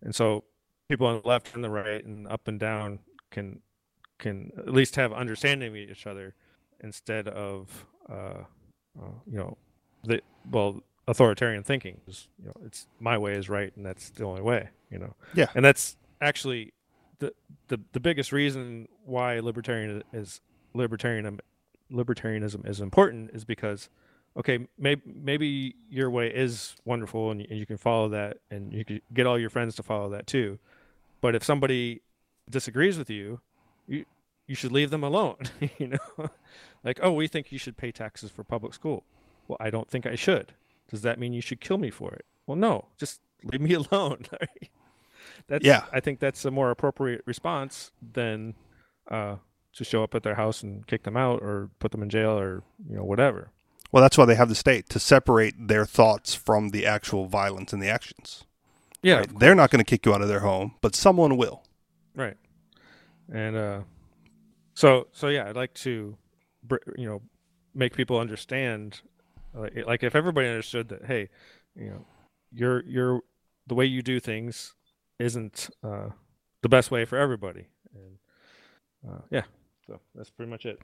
and 0.00 0.14
so 0.14 0.44
people 0.88 1.06
on 1.06 1.20
the 1.22 1.28
left 1.28 1.54
and 1.54 1.64
the 1.64 1.70
right 1.70 2.04
and 2.04 2.26
up 2.28 2.46
and 2.48 2.58
down 2.60 2.98
can 3.30 3.60
can 4.18 4.52
at 4.58 4.72
least 4.72 4.96
have 4.96 5.12
understanding 5.12 5.68
of 5.68 5.76
each 5.76 6.06
other 6.06 6.34
instead 6.82 7.28
of 7.28 7.86
uh, 8.08 8.44
uh, 9.00 9.08
you 9.26 9.36
know 9.38 9.56
the 10.04 10.20
well 10.50 10.80
authoritarian 11.08 11.62
thinking 11.62 12.00
is 12.06 12.28
you 12.38 12.46
know 12.46 12.54
it's 12.64 12.86
my 13.00 13.18
way 13.18 13.34
is 13.34 13.48
right 13.48 13.72
and 13.76 13.84
that's 13.84 14.10
the 14.10 14.24
only 14.24 14.40
way 14.42 14.68
you 14.90 14.98
know 14.98 15.14
Yeah. 15.34 15.46
and 15.54 15.64
that's 15.64 15.96
actually 16.20 16.72
the 17.18 17.32
the, 17.68 17.80
the 17.92 18.00
biggest 18.00 18.32
reason 18.32 18.88
why 19.04 19.40
libertarian 19.40 20.02
is 20.12 20.40
libertarian 20.74 21.40
libertarianism 21.92 22.66
is 22.68 22.80
important 22.80 23.30
is 23.34 23.44
because 23.44 23.88
okay 24.36 24.66
maybe 24.78 25.02
maybe 25.06 25.74
your 25.90 26.10
way 26.10 26.28
is 26.28 26.74
wonderful 26.84 27.30
and 27.30 27.40
and 27.42 27.58
you 27.58 27.66
can 27.66 27.76
follow 27.76 28.08
that 28.08 28.38
and 28.50 28.72
you 28.72 28.84
can 28.84 29.00
get 29.12 29.26
all 29.26 29.38
your 29.38 29.50
friends 29.50 29.74
to 29.76 29.82
follow 29.82 30.08
that 30.10 30.26
too 30.26 30.58
but 31.24 31.34
if 31.34 31.42
somebody 31.42 32.02
disagrees 32.50 32.98
with 32.98 33.08
you 33.08 33.40
you 33.86 34.04
you 34.46 34.54
should 34.54 34.70
leave 34.72 34.90
them 34.90 35.02
alone 35.02 35.38
you 35.78 35.86
know? 35.88 36.28
Like 36.84 37.00
oh 37.02 37.12
we 37.12 37.26
think 37.28 37.50
you 37.50 37.58
should 37.58 37.78
pay 37.78 37.90
taxes 37.92 38.30
for 38.30 38.44
public 38.44 38.74
school. 38.74 39.04
Well 39.48 39.56
i 39.58 39.70
don't 39.70 39.88
think 39.88 40.04
i 40.06 40.16
should. 40.16 40.52
Does 40.90 41.00
that 41.00 41.18
mean 41.18 41.32
you 41.32 41.40
should 41.40 41.60
kill 41.60 41.78
me 41.78 41.90
for 41.90 42.12
it? 42.12 42.26
Well 42.46 42.56
no 42.68 42.74
just 42.98 43.20
leave 43.42 43.62
me 43.62 43.72
alone 43.84 44.20
that's 45.48 45.64
Yeah. 45.64 45.84
i 45.92 46.00
think 46.00 46.20
that's 46.20 46.44
a 46.44 46.50
more 46.50 46.70
appropriate 46.70 47.22
response 47.26 47.90
than 48.18 48.54
uh 49.10 49.36
to 49.76 49.82
show 49.84 50.02
up 50.04 50.14
at 50.14 50.22
their 50.22 50.36
house 50.36 50.62
and 50.62 50.86
kick 50.86 51.02
them 51.04 51.16
out 51.16 51.40
or 51.42 51.70
put 51.78 51.90
them 51.92 52.02
in 52.02 52.10
jail 52.10 52.38
or 52.38 52.62
you 52.88 52.96
know 52.96 53.04
whatever. 53.04 53.50
Well, 53.90 54.02
that's 54.02 54.18
why 54.18 54.24
they 54.26 54.34
have 54.42 54.48
the 54.48 54.54
state 54.66 54.88
to 54.90 54.98
separate 54.98 55.54
their 55.72 55.86
thoughts 55.86 56.34
from 56.34 56.70
the 56.70 56.84
actual 56.86 57.26
violence 57.26 57.72
and 57.72 57.80
the 57.82 57.88
actions. 57.88 58.44
Yeah 59.04 59.18
right? 59.18 59.38
They're 59.38 59.54
not 59.54 59.70
going 59.70 59.84
to 59.84 59.88
kick 59.88 60.06
you 60.06 60.14
out 60.14 60.22
of 60.22 60.28
their 60.28 60.40
home, 60.40 60.74
but 60.80 60.96
someone 60.96 61.36
will. 61.36 61.62
Right. 62.14 62.36
And 63.32 63.56
uh, 63.56 63.80
so 64.74 65.08
so 65.12 65.28
yeah, 65.28 65.48
I'd 65.48 65.56
like 65.56 65.74
to, 65.74 66.16
you 66.96 67.06
know, 67.06 67.22
make 67.74 67.94
people 67.94 68.18
understand, 68.18 69.00
like, 69.54 69.86
like 69.86 70.02
if 70.02 70.14
everybody 70.14 70.48
understood 70.48 70.88
that, 70.88 71.04
hey, 71.06 71.28
you 71.76 71.90
know, 71.90 72.06
your 72.52 72.84
your 72.84 73.20
the 73.66 73.74
way 73.74 73.84
you 73.86 74.02
do 74.02 74.20
things 74.20 74.74
isn't 75.18 75.70
uh, 75.82 76.08
the 76.62 76.68
best 76.68 76.90
way 76.90 77.04
for 77.04 77.18
everybody, 77.18 77.68
and 77.94 78.18
uh, 79.08 79.20
yeah, 79.30 79.42
so 79.86 80.00
that's 80.14 80.30
pretty 80.30 80.50
much 80.50 80.66
it. 80.66 80.80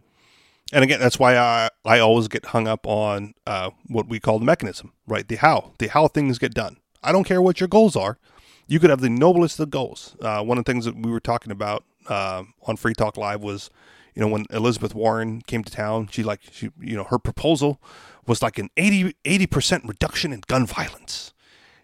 And 0.72 0.84
again, 0.84 1.00
that's 1.00 1.18
why 1.18 1.36
I, 1.36 1.68
I 1.84 1.98
always 1.98 2.28
get 2.28 2.46
hung 2.46 2.68
up 2.68 2.86
on 2.86 3.34
uh, 3.46 3.70
what 3.86 4.08
we 4.08 4.20
call 4.20 4.38
the 4.38 4.44
mechanism, 4.44 4.92
right? 5.06 5.26
The 5.26 5.36
how, 5.36 5.72
the 5.78 5.88
how 5.88 6.06
things 6.06 6.38
get 6.38 6.54
done. 6.54 6.76
I 7.02 7.12
don't 7.12 7.24
care 7.24 7.42
what 7.42 7.60
your 7.60 7.68
goals 7.68 7.96
are. 7.96 8.18
You 8.66 8.78
could 8.78 8.90
have 8.90 9.00
the 9.00 9.10
noblest 9.10 9.58
of 9.58 9.70
goals. 9.70 10.16
Uh, 10.20 10.42
one 10.42 10.58
of 10.58 10.64
the 10.64 10.72
things 10.72 10.84
that 10.84 10.96
we 10.96 11.10
were 11.10 11.20
talking 11.20 11.50
about 11.50 11.84
uh, 12.08 12.44
on 12.62 12.76
Free 12.76 12.94
Talk 12.94 13.16
Live 13.16 13.42
was, 13.42 13.70
you 14.14 14.22
know, 14.22 14.28
when 14.28 14.46
Elizabeth 14.50 14.94
Warren 14.94 15.42
came 15.42 15.64
to 15.64 15.72
town, 15.72 16.08
she 16.10 16.22
like, 16.22 16.40
she, 16.52 16.70
you 16.80 16.96
know, 16.96 17.04
her 17.04 17.18
proposal 17.18 17.80
was 18.26 18.42
like 18.42 18.58
an 18.58 18.70
80 18.76 19.46
percent 19.46 19.84
reduction 19.84 20.32
in 20.32 20.42
gun 20.46 20.66
violence. 20.66 21.32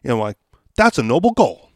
You 0.03 0.11
know, 0.11 0.19
like 0.19 0.37
that's 0.77 0.99
a 0.99 1.03
noble 1.03 1.33
goal, 1.33 1.71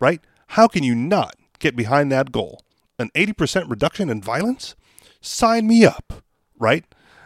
right? 0.00 0.20
How 0.48 0.68
can 0.68 0.82
you 0.82 0.94
not 0.94 1.36
get 1.58 1.76
behind 1.76 2.10
that 2.12 2.32
goal? 2.32 2.62
An 2.98 3.10
80% 3.14 3.68
reduction 3.68 4.08
in 4.08 4.22
violence? 4.22 4.76
Sign 5.20 5.66
me 5.66 5.84
up, 5.84 6.22
right? 6.58 6.84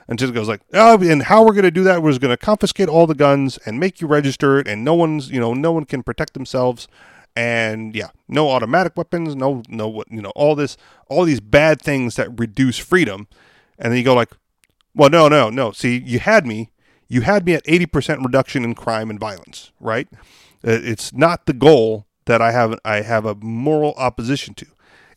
And 0.08 0.18
just 0.18 0.32
goes 0.32 0.48
like, 0.48 0.62
oh, 0.72 0.98
and 1.02 1.24
how 1.24 1.44
we're 1.44 1.52
going 1.52 1.64
to 1.64 1.70
do 1.70 1.84
that 1.84 2.02
was 2.02 2.18
going 2.18 2.30
to 2.30 2.38
confiscate 2.38 2.88
all 2.88 3.06
the 3.06 3.14
guns 3.14 3.58
and 3.66 3.78
make 3.78 4.00
you 4.00 4.06
register 4.06 4.58
it, 4.58 4.66
and 4.66 4.82
no 4.82 4.94
one's, 4.94 5.30
you 5.30 5.38
know, 5.38 5.52
no 5.52 5.70
one 5.70 5.84
can 5.84 6.02
protect 6.02 6.32
themselves, 6.32 6.88
and 7.36 7.94
yeah, 7.94 8.08
no 8.26 8.48
automatic 8.48 8.96
weapons, 8.96 9.36
no 9.36 9.62
no 9.68 9.86
what 9.86 10.10
you 10.10 10.22
know 10.22 10.32
all 10.34 10.54
this 10.54 10.76
all 11.08 11.24
these 11.24 11.40
bad 11.40 11.80
things 11.80 12.16
that 12.16 12.40
reduce 12.40 12.78
freedom, 12.78 13.28
and 13.78 13.92
then 13.92 13.98
you 13.98 14.04
go 14.04 14.14
like, 14.14 14.32
well, 14.94 15.10
no, 15.10 15.28
no, 15.28 15.50
no. 15.50 15.72
See, 15.72 15.98
you 15.98 16.18
had 16.20 16.46
me, 16.46 16.70
you 17.06 17.20
had 17.20 17.44
me 17.44 17.52
at 17.54 17.62
eighty 17.66 17.86
percent 17.86 18.22
reduction 18.24 18.64
in 18.64 18.74
crime 18.74 19.10
and 19.10 19.20
violence, 19.20 19.72
right? 19.78 20.08
Uh, 20.66 20.80
It's 20.82 21.12
not 21.12 21.46
the 21.46 21.52
goal 21.52 22.06
that 22.24 22.40
I 22.40 22.50
have. 22.52 22.78
I 22.84 23.02
have 23.02 23.26
a 23.26 23.34
moral 23.34 23.92
opposition 23.98 24.54
to. 24.54 24.66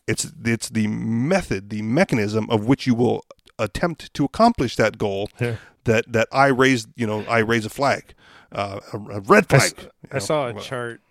It's 0.06 0.32
it's 0.44 0.70
the 0.70 0.88
method, 0.88 1.70
the 1.70 1.82
mechanism 1.82 2.50
of 2.50 2.66
which 2.66 2.86
you 2.86 2.94
will 2.94 3.24
attempt 3.64 4.14
to 4.14 4.26
accomplish 4.26 4.76
that 4.76 4.98
goal. 4.98 5.30
Yeah. 5.40 5.56
That 5.86 6.12
that 6.14 6.28
I 6.32 6.48
raise, 6.48 6.86
you 6.96 7.08
know, 7.08 7.22
I 7.28 7.40
raise 7.40 7.66
a 7.66 7.70
flag, 7.70 8.14
uh, 8.52 8.80
a, 8.94 8.98
a 8.98 9.20
red 9.22 9.50
flag. 9.50 9.62
s- 9.62 9.74
you 9.80 9.90
I 10.12 10.16
know. 10.16 10.20
saw 10.20 10.48
a 10.50 10.54
Well, 10.54 10.64
chart. 10.64 11.02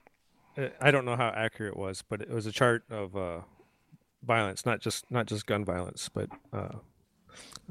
uh, 0.56 0.68
I 0.80 0.92
don't 0.92 1.04
know 1.04 1.16
how 1.16 1.28
accurate 1.30 1.72
it 1.72 1.76
was, 1.76 2.04
but 2.08 2.20
it 2.20 2.30
was 2.30 2.46
a 2.46 2.52
chart 2.52 2.84
of 2.88 3.16
uh, 3.16 3.40
violence, 4.22 4.64
not 4.64 4.80
just 4.80 5.10
not 5.10 5.26
just 5.26 5.46
gun 5.46 5.64
violence, 5.64 6.08
but 6.08 6.28
uh, 6.52 6.76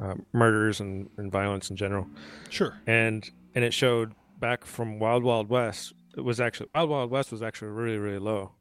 uh, 0.01 0.15
murders 0.33 0.81
and, 0.81 1.09
and 1.17 1.31
violence 1.31 1.69
in 1.69 1.77
general. 1.77 2.05
Sure. 2.49 2.77
And 2.85 3.29
and 3.55 3.63
it 3.63 3.73
showed 3.73 4.13
back 4.37 4.65
from 4.65 4.99
Wild 4.99 5.23
Wild 5.23 5.47
West. 5.49 5.93
It 6.17 6.25
was 6.25 6.41
actually 6.41 6.69
Wild 6.75 6.89
Wild 6.89 7.11
West 7.11 7.31
was 7.31 7.41
actually 7.41 7.69
really 7.71 7.97
really 7.97 8.19
low. 8.19 8.51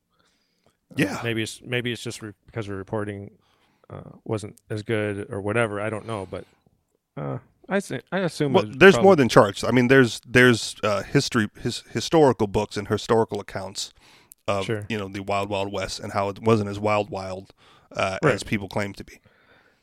Uh, 0.92 0.94
Yeah. 0.96 1.20
maybe 1.24 1.42
it's 1.42 1.60
maybe 1.62 1.90
it's 1.90 2.02
just 2.04 2.22
re- 2.22 2.34
because 2.46 2.68
the 2.68 2.74
reporting 2.74 3.32
uh, 3.90 4.10
wasn't 4.24 4.56
as 4.70 4.82
good 4.82 5.26
or 5.30 5.40
whatever. 5.40 5.80
I 5.80 5.90
don't 5.90 6.06
know, 6.06 6.26
but 6.30 6.44
uh, 7.16 7.38
I 7.68 7.78
say, 7.80 8.00
I 8.12 8.18
assume 8.20 8.52
Well, 8.52 8.64
there's 8.66 8.94
probably- 8.94 9.06
more 9.06 9.16
than 9.16 9.28
charts. 9.28 9.64
I 9.64 9.70
mean, 9.70 9.88
there's 9.88 10.20
there's 10.26 10.76
uh, 10.82 11.02
history, 11.02 11.48
his, 11.60 11.82
historical 11.90 12.46
books 12.46 12.76
and 12.76 12.88
historical 12.88 13.40
accounts 13.40 13.92
of 14.46 14.64
Sure. 14.64 14.86
you 14.88 14.96
know 14.98 15.08
the 15.08 15.20
Wild 15.20 15.48
Wild 15.50 15.72
West 15.72 16.00
and 16.00 16.12
how 16.12 16.28
it 16.30 16.40
wasn't 16.42 16.70
as 16.70 16.78
wild 16.78 17.10
wild 17.10 17.52
uh, 17.92 18.18
Right. 18.22 18.34
as 18.34 18.42
people 18.42 18.68
claim 18.68 18.92
to 18.94 19.04
be. 19.04 19.20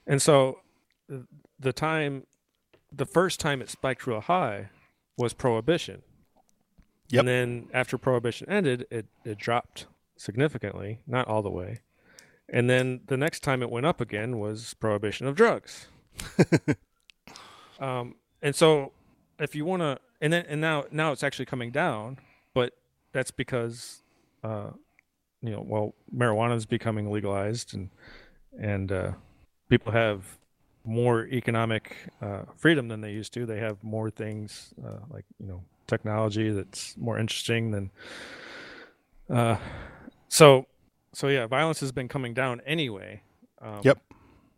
And 0.07 0.21
so 0.21 0.59
the 1.59 1.73
time, 1.73 2.25
the 2.91 3.05
first 3.05 3.39
time 3.39 3.61
it 3.61 3.69
spiked 3.69 4.05
real 4.07 4.21
high 4.21 4.69
was 5.17 5.33
prohibition. 5.33 6.01
Yep. 7.09 7.19
And 7.19 7.27
then 7.27 7.67
after 7.73 7.97
prohibition 7.99 8.49
ended, 8.49 8.87
it, 8.89 9.05
it 9.23 9.37
dropped 9.37 9.85
significantly, 10.17 10.99
not 11.05 11.27
all 11.27 11.41
the 11.43 11.49
way. 11.51 11.81
And 12.49 12.69
then 12.69 13.01
the 13.07 13.17
next 13.17 13.41
time 13.41 13.61
it 13.61 13.69
went 13.69 13.85
up 13.85 13.99
again 13.99 14.39
was 14.39 14.73
prohibition 14.75 15.27
of 15.27 15.35
drugs. 15.35 15.87
um, 17.79 18.15
and 18.41 18.55
so 18.55 18.91
if 19.39 19.55
you 19.55 19.65
want 19.65 19.81
to, 19.81 19.97
and 20.21 20.31
then, 20.31 20.45
and 20.47 20.61
now, 20.61 20.85
now 20.91 21.11
it's 21.11 21.23
actually 21.23 21.45
coming 21.45 21.71
down, 21.71 22.19
but 22.53 22.73
that's 23.11 23.31
because, 23.31 24.03
uh, 24.43 24.69
you 25.41 25.51
know, 25.51 25.63
well, 25.67 25.95
marijuana 26.15 26.55
is 26.55 26.65
becoming 26.65 27.11
legalized 27.11 27.73
and, 27.73 27.89
and, 28.59 28.91
uh, 28.91 29.11
people 29.69 29.91
have 29.91 30.37
more 30.85 31.27
economic 31.27 31.95
uh, 32.21 32.43
freedom 32.55 32.87
than 32.87 33.01
they 33.01 33.11
used 33.11 33.33
to. 33.33 33.45
They 33.45 33.59
have 33.59 33.83
more 33.83 34.09
things 34.09 34.73
uh, 34.85 34.99
like 35.09 35.25
you 35.39 35.47
know 35.47 35.63
technology 35.87 36.51
that's 36.51 36.95
more 36.97 37.17
interesting 37.17 37.71
than. 37.71 37.91
Uh, 39.29 39.57
so, 40.27 40.67
so 41.15 41.27
yeah, 41.27 41.47
violence 41.47 41.79
has 41.79 41.91
been 41.91 42.07
coming 42.07 42.33
down 42.33 42.61
anyway. 42.65 43.21
Um, 43.61 43.81
Yep. 43.83 43.99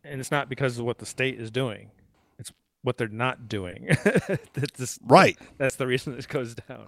And 0.04 0.20
it's 0.22 0.32
not 0.32 0.48
because 0.50 0.80
of 0.80 0.86
what 0.86 1.00
the 1.00 1.06
state 1.06 1.40
is 1.40 1.52
doing; 1.52 1.92
it's 2.40 2.52
what 2.82 2.98
they're 2.98 3.10
not 3.10 3.50
doing. 3.50 3.88
that's, 4.54 5.00
Right. 5.04 5.38
That's 5.58 5.76
the 5.76 5.86
reason 5.86 6.18
it 6.18 6.28
goes 6.30 6.56
down. 6.56 6.88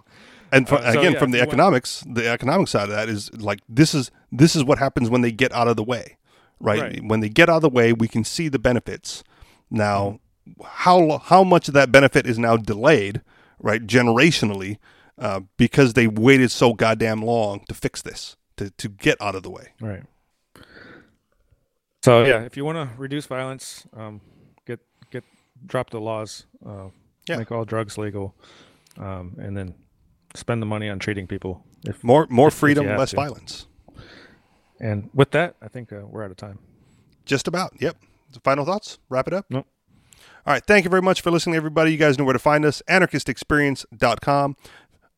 And 0.51 0.67
fr- 0.67 0.75
Uh, 0.75 0.93
so, 0.93 0.99
again, 0.99 1.13
yeah, 1.13 1.19
from 1.19 1.31
the 1.31 1.41
economics, 1.41 2.03
the 2.09 2.27
economic 2.29 2.67
side 2.69 2.83
of 2.83 2.89
that 2.89 3.09
is 3.09 3.31
like 3.35 3.59
this 3.67 3.93
is 3.93 4.09
this 4.31 4.55
is 4.55 4.63
what 4.63 4.79
happens 4.79 5.09
when 5.09 5.21
they 5.21 5.31
get 5.31 5.53
out 5.53 5.67
of 5.67 5.75
the 5.75 5.83
way, 5.83 6.17
right? 6.59 6.81
Right. 6.81 7.03
When 7.03 7.19
they 7.19 7.29
get 7.29 7.49
out 7.49 7.57
of 7.57 7.61
the 7.63 7.69
way, 7.69 7.91
we 7.93 8.07
can 8.07 8.23
see 8.23 8.47
the 8.47 8.59
benefits. 8.59 9.23
Now, 9.69 10.19
how 10.63 11.17
how 11.19 11.43
much 11.43 11.67
of 11.67 11.73
that 11.73 11.91
benefit 11.91 12.25
is 12.25 12.39
now 12.39 12.55
delayed, 12.57 13.21
right? 13.59 13.85
Generationally, 13.85 14.77
uh, 15.17 15.41
because 15.57 15.93
they 15.93 16.07
waited 16.07 16.51
so 16.51 16.73
goddamn 16.73 17.21
long 17.21 17.65
to 17.67 17.73
fix 17.75 18.01
this, 18.01 18.37
to 18.59 18.69
to 18.69 18.87
get 18.89 19.17
out 19.21 19.35
of 19.35 19.43
the 19.43 19.49
way. 19.49 19.69
Right. 19.81 20.03
So 22.03 22.23
yeah, 22.23 22.41
if 22.43 22.55
you 22.55 22.63
want 22.65 22.77
to 22.77 22.95
reduce 22.97 23.25
violence, 23.25 23.85
um, 23.95 24.21
get 24.65 24.79
get 25.11 25.23
drop 25.65 25.89
the 25.89 25.99
laws, 25.99 26.45
uh, 26.65 26.89
Yeah. 27.27 27.37
make 27.37 27.51
all 27.51 27.65
drugs 27.65 27.97
legal, 27.97 28.35
um, 28.97 29.35
and 29.39 29.57
then 29.57 29.75
spend 30.35 30.61
the 30.61 30.65
money 30.65 30.89
on 30.89 30.99
treating 30.99 31.27
people. 31.27 31.63
If 31.85 32.03
More 32.03 32.25
more 32.29 32.47
If- 32.47 32.53
if 32.53 32.59
freedom, 32.59 32.85
have 32.87 32.99
less 32.99 33.09
to. 33.11 33.15
violence. 33.17 33.65
and 34.79 35.09
with 35.13 35.31
that, 35.31 35.55
I 35.61 35.67
think 35.67 35.91
uh, 35.91 36.03
we're 36.07 36.23
out 36.23 36.31
of 36.31 36.37
time. 36.37 36.59
Just 37.25 37.47
about. 37.47 37.73
Yep. 37.81 37.97
Final 38.43 38.63
thoughts? 38.65 38.97
Wrap 39.09 39.27
it 39.27 39.33
up? 39.33 39.45
Nope. 39.49 39.67
All 40.45 40.53
right. 40.53 40.63
Thank 40.65 40.83
you 40.85 40.89
very 40.89 41.01
much 41.01 41.21
for 41.21 41.31
listening, 41.31 41.55
everybody. 41.55 41.91
You 41.91 41.97
guys 41.97 42.17
know 42.17 42.23
where 42.23 42.33
to 42.33 42.39
find 42.39 42.63
us. 42.63 42.81
Anarchistexperience.com, 42.87 44.55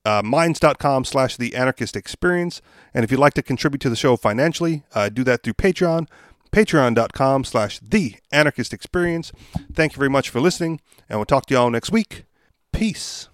uh, 0.06 0.22
minds.com 0.24 1.06
slash 1.06 1.38
the 1.38 1.56
anarchist 1.56 1.95
experience. 1.95 2.62
And 2.93 3.04
if 3.04 3.12
you'd 3.12 3.20
like 3.20 3.34
to 3.36 3.43
contribute 3.43 3.82
to 3.82 3.89
the 3.89 3.95
show 3.95 4.18
financially, 4.18 4.84
uh, 4.93 5.10
do 5.10 5.24
that 5.26 5.43
through 5.43 5.54
Patreon, 5.54 6.08
patreon.com 6.52 7.43
slash 7.43 7.80
the 7.80 8.16
anarchist 8.32 8.74
experience. 8.74 9.32
Thank 9.74 9.93
you 9.93 9.97
very 9.97 10.10
much 10.10 10.30
for 10.30 10.39
listening, 10.39 10.82
and 11.10 11.20
we'll 11.20 11.26
talk 11.26 11.45
to 11.47 11.54
you 11.54 11.60
all 11.60 11.70
next 11.70 11.91
week. 11.91 12.26
Peace. 12.72 13.30